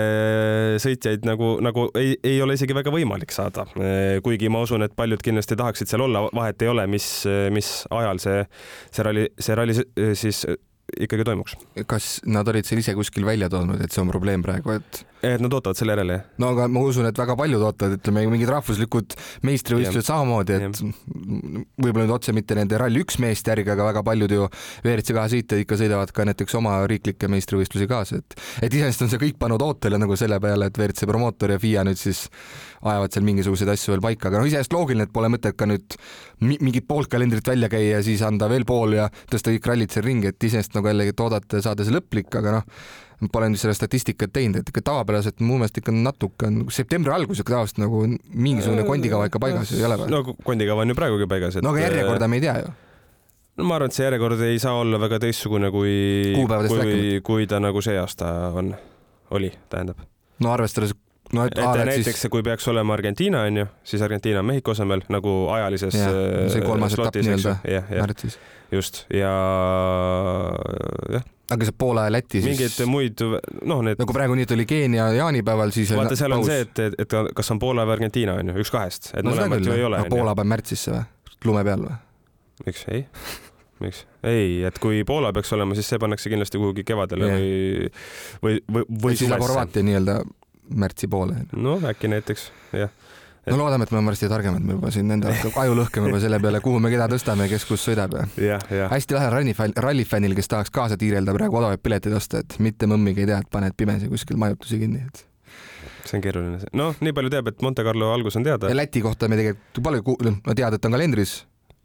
sõitjaid 0.83 1.27
nagu, 1.29 1.57
nagu 1.65 1.89
ei, 1.99 2.17
ei 2.27 2.41
ole 2.45 2.59
isegi 2.59 2.77
väga 2.77 2.93
võimalik 2.95 3.33
saada. 3.35 3.67
kuigi 4.25 4.51
ma 4.53 4.63
usun, 4.67 4.85
et 4.87 4.97
paljud 4.97 5.23
kindlasti 5.25 5.57
tahaksid 5.59 5.91
seal 5.91 6.07
olla, 6.07 6.27
vahet 6.37 6.63
ei 6.63 6.73
ole, 6.73 6.87
mis, 6.91 7.09
mis 7.55 7.73
ajal 7.91 8.23
see, 8.23 8.47
see 8.91 9.07
ralli, 9.07 9.29
see 9.41 9.59
ralli 9.59 9.77
siis 10.17 10.45
ikkagi 11.01 11.25
toimuks. 11.27 11.57
kas 11.89 12.21
nad 12.31 12.49
olid 12.49 12.67
seal 12.67 12.81
ise 12.83 12.95
kuskil 12.97 13.27
välja 13.27 13.49
toonud, 13.53 13.81
et 13.83 13.93
see 13.93 14.03
on 14.03 14.13
probleem 14.13 14.45
praegu, 14.45 14.77
et 14.79 15.03
et 15.23 15.41
nad 15.41 15.53
ootavad 15.53 15.79
selle 15.79 15.95
järele, 15.95 16.19
jah? 16.19 16.25
no 16.43 16.51
aga 16.55 16.67
ma 16.73 16.83
usun, 16.85 17.07
et 17.09 17.19
väga 17.19 17.37
paljud 17.39 17.63
ootavad, 17.63 17.97
ütleme 17.99 18.25
mingid 18.31 18.51
rahvuslikud 18.53 19.17
meistrivõistlused 19.47 20.09
samamoodi, 20.09 20.59
et 20.59 20.81
võib-olla 21.81 22.05
nüüd 22.05 22.15
otse 22.17 22.35
mitte 22.37 22.57
nende 22.59 22.79
Rally1 22.81 23.21
meeste 23.25 23.53
järgi, 23.53 23.73
aga 23.73 23.89
väga 23.89 24.05
paljud 24.07 24.37
ju 24.37 24.49
WRC 24.85 25.17
kahe 25.17 25.33
sõitjad 25.33 25.65
ikka 25.65 25.81
sõidavad 25.81 26.13
ka 26.17 26.27
näiteks 26.29 26.59
oma 26.61 26.79
riiklikke 26.91 27.31
meistrivõistlusi 27.33 27.89
kaasa, 27.91 28.21
et 28.21 28.39
et 28.67 28.73
iseenesest 28.73 29.07
on 29.07 29.13
see 29.13 29.23
kõik 29.23 29.41
pannud 29.41 29.63
ootele 29.65 30.01
nagu 30.01 30.19
selle 30.19 30.41
peale, 30.43 30.69
et 30.71 30.81
WRC 30.81 31.09
promootor 31.09 31.57
ja 31.57 31.61
FIA 31.63 31.87
nüüd 31.87 32.01
siis 32.01 32.27
ajavad 32.87 33.15
seal 33.15 33.25
mingisuguseid 33.27 33.73
asju 33.73 33.95
veel 33.95 34.05
paika, 34.05 34.29
aga 34.29 34.43
noh, 34.43 34.51
iseenesest 34.51 34.77
loogiline, 34.77 35.09
et 35.09 35.15
pole 35.15 35.31
mõtet 35.33 35.57
ka 35.59 35.69
nüüd 35.69 35.97
mingit 36.45 36.87
poolt 36.89 37.11
kalendrit 37.13 37.49
välja 37.49 37.71
käia 37.73 37.97
ja 37.97 38.05
siis 38.05 38.23
anda 38.27 38.51
veel 38.53 38.67
pool 38.69 38.99
ja 38.99 39.09
tõsta 39.33 39.55
kõik 39.55 39.73
rallid 39.73 39.95
seal 39.95 40.05
ringi, 40.07 40.31
et 40.31 40.49
iseenesest 40.51 40.77
nagu 40.77 40.93
jällegi, 40.93 41.15
et 41.15 41.25
oodata 41.25 41.59
ja 41.59 41.69
saada 41.71 41.87
see 41.87 41.97
lõplik, 41.97 42.31
aga 42.37 42.59
noh 42.59 42.71
pole 43.33 43.49
nüüd 43.51 43.61
seda 43.61 43.75
statistikat 43.77 44.33
teinud, 44.37 44.61
et 44.61 44.73
ikka 44.73 44.83
tavapäraselt 44.91 45.41
mu 45.45 45.61
meelest 45.61 45.79
ikka 45.81 45.95
natuke 45.95 46.49
on 46.49 46.59
septembri 46.73 47.15
alguses 47.15 47.47
tavaliselt 47.47 47.81
nagu 47.81 48.03
mingisugune 48.07 48.85
kondikava 48.89 49.29
ikka 49.31 49.41
paigas 49.43 49.73
ei 49.77 49.87
ole 49.89 50.01
või? 50.03 50.11
no 50.13 50.37
kondikava 50.45 50.85
on 50.85 50.93
ju 50.93 50.99
praegugi 50.99 51.31
paigas. 51.31 51.57
no 51.65 51.73
aga 51.73 51.87
järjekorda 51.87 52.29
me 52.29 52.41
ei 52.41 52.45
tea 52.45 52.59
ju. 52.61 52.75
no 53.57 53.71
ma 53.71 53.79
arvan, 53.79 53.93
et 53.93 53.97
see 53.97 54.05
järjekord 54.05 54.45
ei 54.51 54.61
saa 54.63 54.77
olla 54.83 55.01
väga 55.01 55.23
teistsugune 55.25 55.73
kui, 55.75 55.97
kui, 56.69 57.01
kui 57.25 57.49
ta 57.49 57.61
nagu 57.63 57.85
see 57.85 57.97
aasta 58.01 58.31
on, 58.61 58.75
oli, 59.37 59.53
tähendab. 59.73 60.05
no 60.45 60.53
arvestades 60.53 60.93
no 61.33 61.47
et, 61.49 61.57
et 61.59 61.81
näiteks 61.89 62.21
siis... 62.21 62.31
kui 62.31 62.45
peaks 62.47 62.69
olema 62.69 62.95
Argentiina 62.95 63.47
onju, 63.49 63.67
siis 63.85 64.03
Argentiina 64.03 64.45
on 64.45 64.51
Mehhiko 64.53 64.77
asemel 64.77 65.03
nagu 65.13 65.35
ajalises. 65.57 65.97
see 66.53 66.63
kolmas 66.67 66.95
etapp 66.99 67.17
nii-öelda 67.23 67.57
märtsis. 67.97 68.39
Just 68.77 69.05
ja 69.15 69.33
jah 71.17 71.27
aga 71.51 71.67
see 71.69 71.77
Poola 71.79 72.07
ja 72.09 72.13
Läti 72.13 72.41
siis? 72.43 72.49
mingeid 72.51 72.91
muid, 72.91 73.23
noh, 73.71 73.83
need. 73.87 74.01
nagu 74.01 74.15
praegu 74.15 74.37
nii, 74.39 74.47
et 74.49 74.55
oli 74.57 74.67
Keenia 74.69 75.07
jaanipäeval, 75.15 75.73
siis. 75.75 75.93
vaata, 75.95 76.19
seal 76.19 76.35
paus. 76.35 76.47
on 76.47 76.51
see, 76.51 76.65
et, 76.67 76.81
et, 76.87 76.97
et 77.05 77.35
kas 77.39 77.53
on 77.55 77.61
Poola 77.63 77.87
või 77.87 77.97
Argentiina 77.99 78.35
on 78.41 78.51
ju, 78.51 78.57
üks 78.65 78.73
kahest, 78.75 79.13
et 79.15 79.27
no, 79.27 79.35
mõlemat 79.35 79.63
ju 79.67 79.77
ei 79.77 79.85
ole. 79.87 80.03
Poola 80.11 80.35
paneb 80.39 80.57
märtsisse 80.57 80.95
või, 80.95 81.05
lume 81.47 81.63
peal 81.69 81.85
või? 81.87 81.99
miks 82.67 82.83
ei? 82.91 83.05
miks? 83.85 84.03
ei, 84.27 84.65
et 84.67 84.81
kui 84.83 85.05
Poola 85.07 85.31
peaks 85.37 85.55
olema, 85.55 85.79
siis 85.79 85.93
see 85.93 86.03
pannakse 86.03 86.33
kindlasti 86.33 86.61
kuhugi 86.63 86.87
kevadele 86.89 87.31
yeah. 87.31 87.39
või, 87.39 87.93
või, 88.43 88.59
või, 88.67 88.89
või 89.07 89.21
suvesse. 89.21 89.43
Horvaatia 89.47 89.87
nii-öelda 89.87 90.21
märtsi 90.83 91.11
poole. 91.11 91.45
no 91.55 91.79
äkki 91.87 92.11
näiteks, 92.11 92.51
jah. 92.75 92.91
No 93.51 93.59
loodame, 93.61 93.87
et 93.87 93.93
me 93.93 93.99
oleme 93.99 94.13
varsti 94.13 94.29
targemad, 94.31 94.65
me 94.67 94.77
juba 94.77 94.91
siin 94.95 95.11
enda 95.17 95.33
aju 95.63 95.77
lõhkame 95.81 96.11
juba 96.11 96.21
selle 96.23 96.41
peale, 96.43 96.61
kuhu 96.65 96.81
me 96.83 96.91
keda 96.93 97.07
tõstame 97.13 97.49
kes 97.53 97.67
kus 97.69 97.85
sõidab 97.89 98.17
ja, 98.43 98.59
ja. 98.73 98.91
hästi 98.93 99.19
lahe 99.19 99.31
rallifänn, 99.37 99.77
rallifännil, 99.87 100.35
kes 100.39 100.51
tahaks 100.53 100.75
kaasa 100.75 100.99
tiirelda 101.01 101.35
praegu 101.37 101.61
odavaid 101.63 101.83
pileteid 101.85 102.17
osta, 102.19 102.43
et 102.43 102.59
mitte 102.63 102.89
mõmmigi 102.91 103.25
ei 103.25 103.31
tea, 103.33 103.41
et 103.45 103.51
paned 103.53 103.77
pimesi 103.79 104.11
kuskil 104.11 104.41
majutusi 104.41 104.81
kinni, 104.83 105.05
et 105.07 105.25
see 106.07 106.19
on 106.19 106.25
keeruline, 106.25 106.73
noh, 106.79 106.97
nii 107.03 107.15
palju 107.17 107.33
teab, 107.35 107.51
et 107.53 107.63
Monte 107.67 107.85
Carlo 107.87 108.11
algus 108.15 108.39
on 108.39 108.47
teada. 108.47 108.71
ja 108.71 108.79
Läti 108.79 109.03
kohta 109.05 109.31
me 109.31 109.39
tegelikult 109.41 109.85
palju, 109.87 110.17
no 110.39 110.57
tead, 110.57 110.79
et 110.79 110.89
on 110.89 110.99
kalendris. 110.99 111.39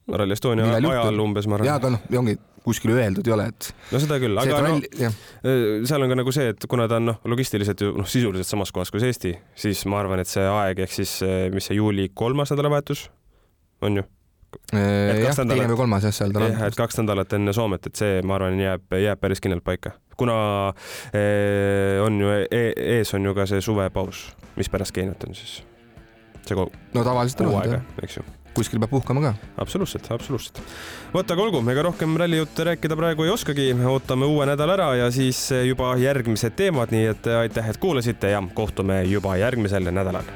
Rally 0.09 0.33
Estonia 0.33 0.65
ajal 0.77 1.19
umbes, 1.21 1.47
ma 1.47 1.59
arvan. 1.59 1.69
jaa, 1.69 1.77
aga 1.81 1.91
noh, 1.93 2.07
ongi 2.21 2.37
kuskil 2.65 2.93
öeldud 2.93 3.27
ei 3.27 3.33
ole, 3.33 3.47
et. 3.51 3.69
no 3.91 3.99
seda 4.01 4.17
küll, 4.21 4.37
aga 4.37 4.61
no, 4.65 4.77
seal 5.89 6.05
on 6.05 6.13
ka 6.13 6.17
nagu 6.19 6.33
see, 6.35 6.51
et 6.53 6.65
kuna 6.69 6.87
ta 6.89 6.99
on 7.01 7.09
noh, 7.11 7.19
logistiliselt 7.33 7.81
ju 7.81 7.93
noh, 7.97 8.09
sisuliselt 8.09 8.49
samas 8.49 8.73
kohas 8.75 8.93
kui 8.93 9.01
Eesti, 9.05 9.33
siis 9.57 9.83
ma 9.89 10.01
arvan, 10.01 10.21
et 10.21 10.29
see 10.29 10.45
aeg 10.45 10.83
ehk 10.85 10.93
siis 10.93 11.19
mis 11.53 11.69
see 11.69 11.79
juuli 11.79 12.09
kolmas 12.13 12.53
nädalavahetus 12.53 13.07
on 13.85 14.01
ju? 14.01 14.07
jah, 14.75 15.37
teine 15.37 15.69
või 15.71 15.79
kolmas 15.79 16.05
jah, 16.05 16.13
seal 16.15 16.35
ta 16.35 16.43
on. 16.43 16.57
et 16.67 16.77
kaks 16.77 16.99
nädalat 17.01 17.33
enne 17.37 17.53
Soomet, 17.55 17.87
et 17.87 18.01
see, 18.03 18.19
ma 18.27 18.37
arvan, 18.37 18.59
jääb, 18.61 18.85
jääb 18.99 19.21
päris 19.21 19.41
kindlalt 19.43 19.65
paika, 19.65 19.95
kuna 20.19 20.35
eh, 21.15 21.97
on 22.03 22.19
ju 22.21 22.35
e, 22.43 22.65
ees 22.97 23.13
on 23.17 23.25
ju 23.29 23.33
ka 23.37 23.47
see 23.49 23.63
suvepaus, 23.63 24.27
mis 24.59 24.69
pärast 24.69 24.93
Keeniat 24.97 25.23
on 25.27 25.37
siis. 25.37 25.61
see 26.45 26.57
kuu. 26.57 26.69
no 26.93 27.07
tavaliselt 27.07 27.47
on 27.47 27.57
aega, 27.61 27.81
eks 28.03 28.19
ju 28.19 28.27
kuskil 28.55 28.81
peab 28.81 28.91
puhkama 28.91 29.21
ka. 29.21 29.33
absoluutselt, 29.63 30.11
absoluutselt. 30.11 30.61
vot, 31.13 31.31
aga 31.31 31.45
olgu, 31.45 31.63
ega 31.71 31.85
rohkem 31.87 32.17
rallijutte 32.19 32.67
rääkida 32.71 32.97
praegu 32.99 33.27
ei 33.27 33.33
oskagi, 33.33 33.69
ootame 33.93 34.29
uue 34.29 34.49
nädala 34.49 34.77
ära 34.79 34.91
ja 35.03 35.11
siis 35.11 35.47
juba 35.67 35.93
järgmised 36.01 36.57
teemad, 36.59 36.93
nii 36.95 37.07
et 37.13 37.31
aitäh, 37.45 37.71
et 37.71 37.81
kuulasite 37.81 38.35
ja 38.35 38.43
kohtume 38.53 39.03
juba 39.09 39.37
järgmisel 39.39 39.91
nädalal 39.91 40.27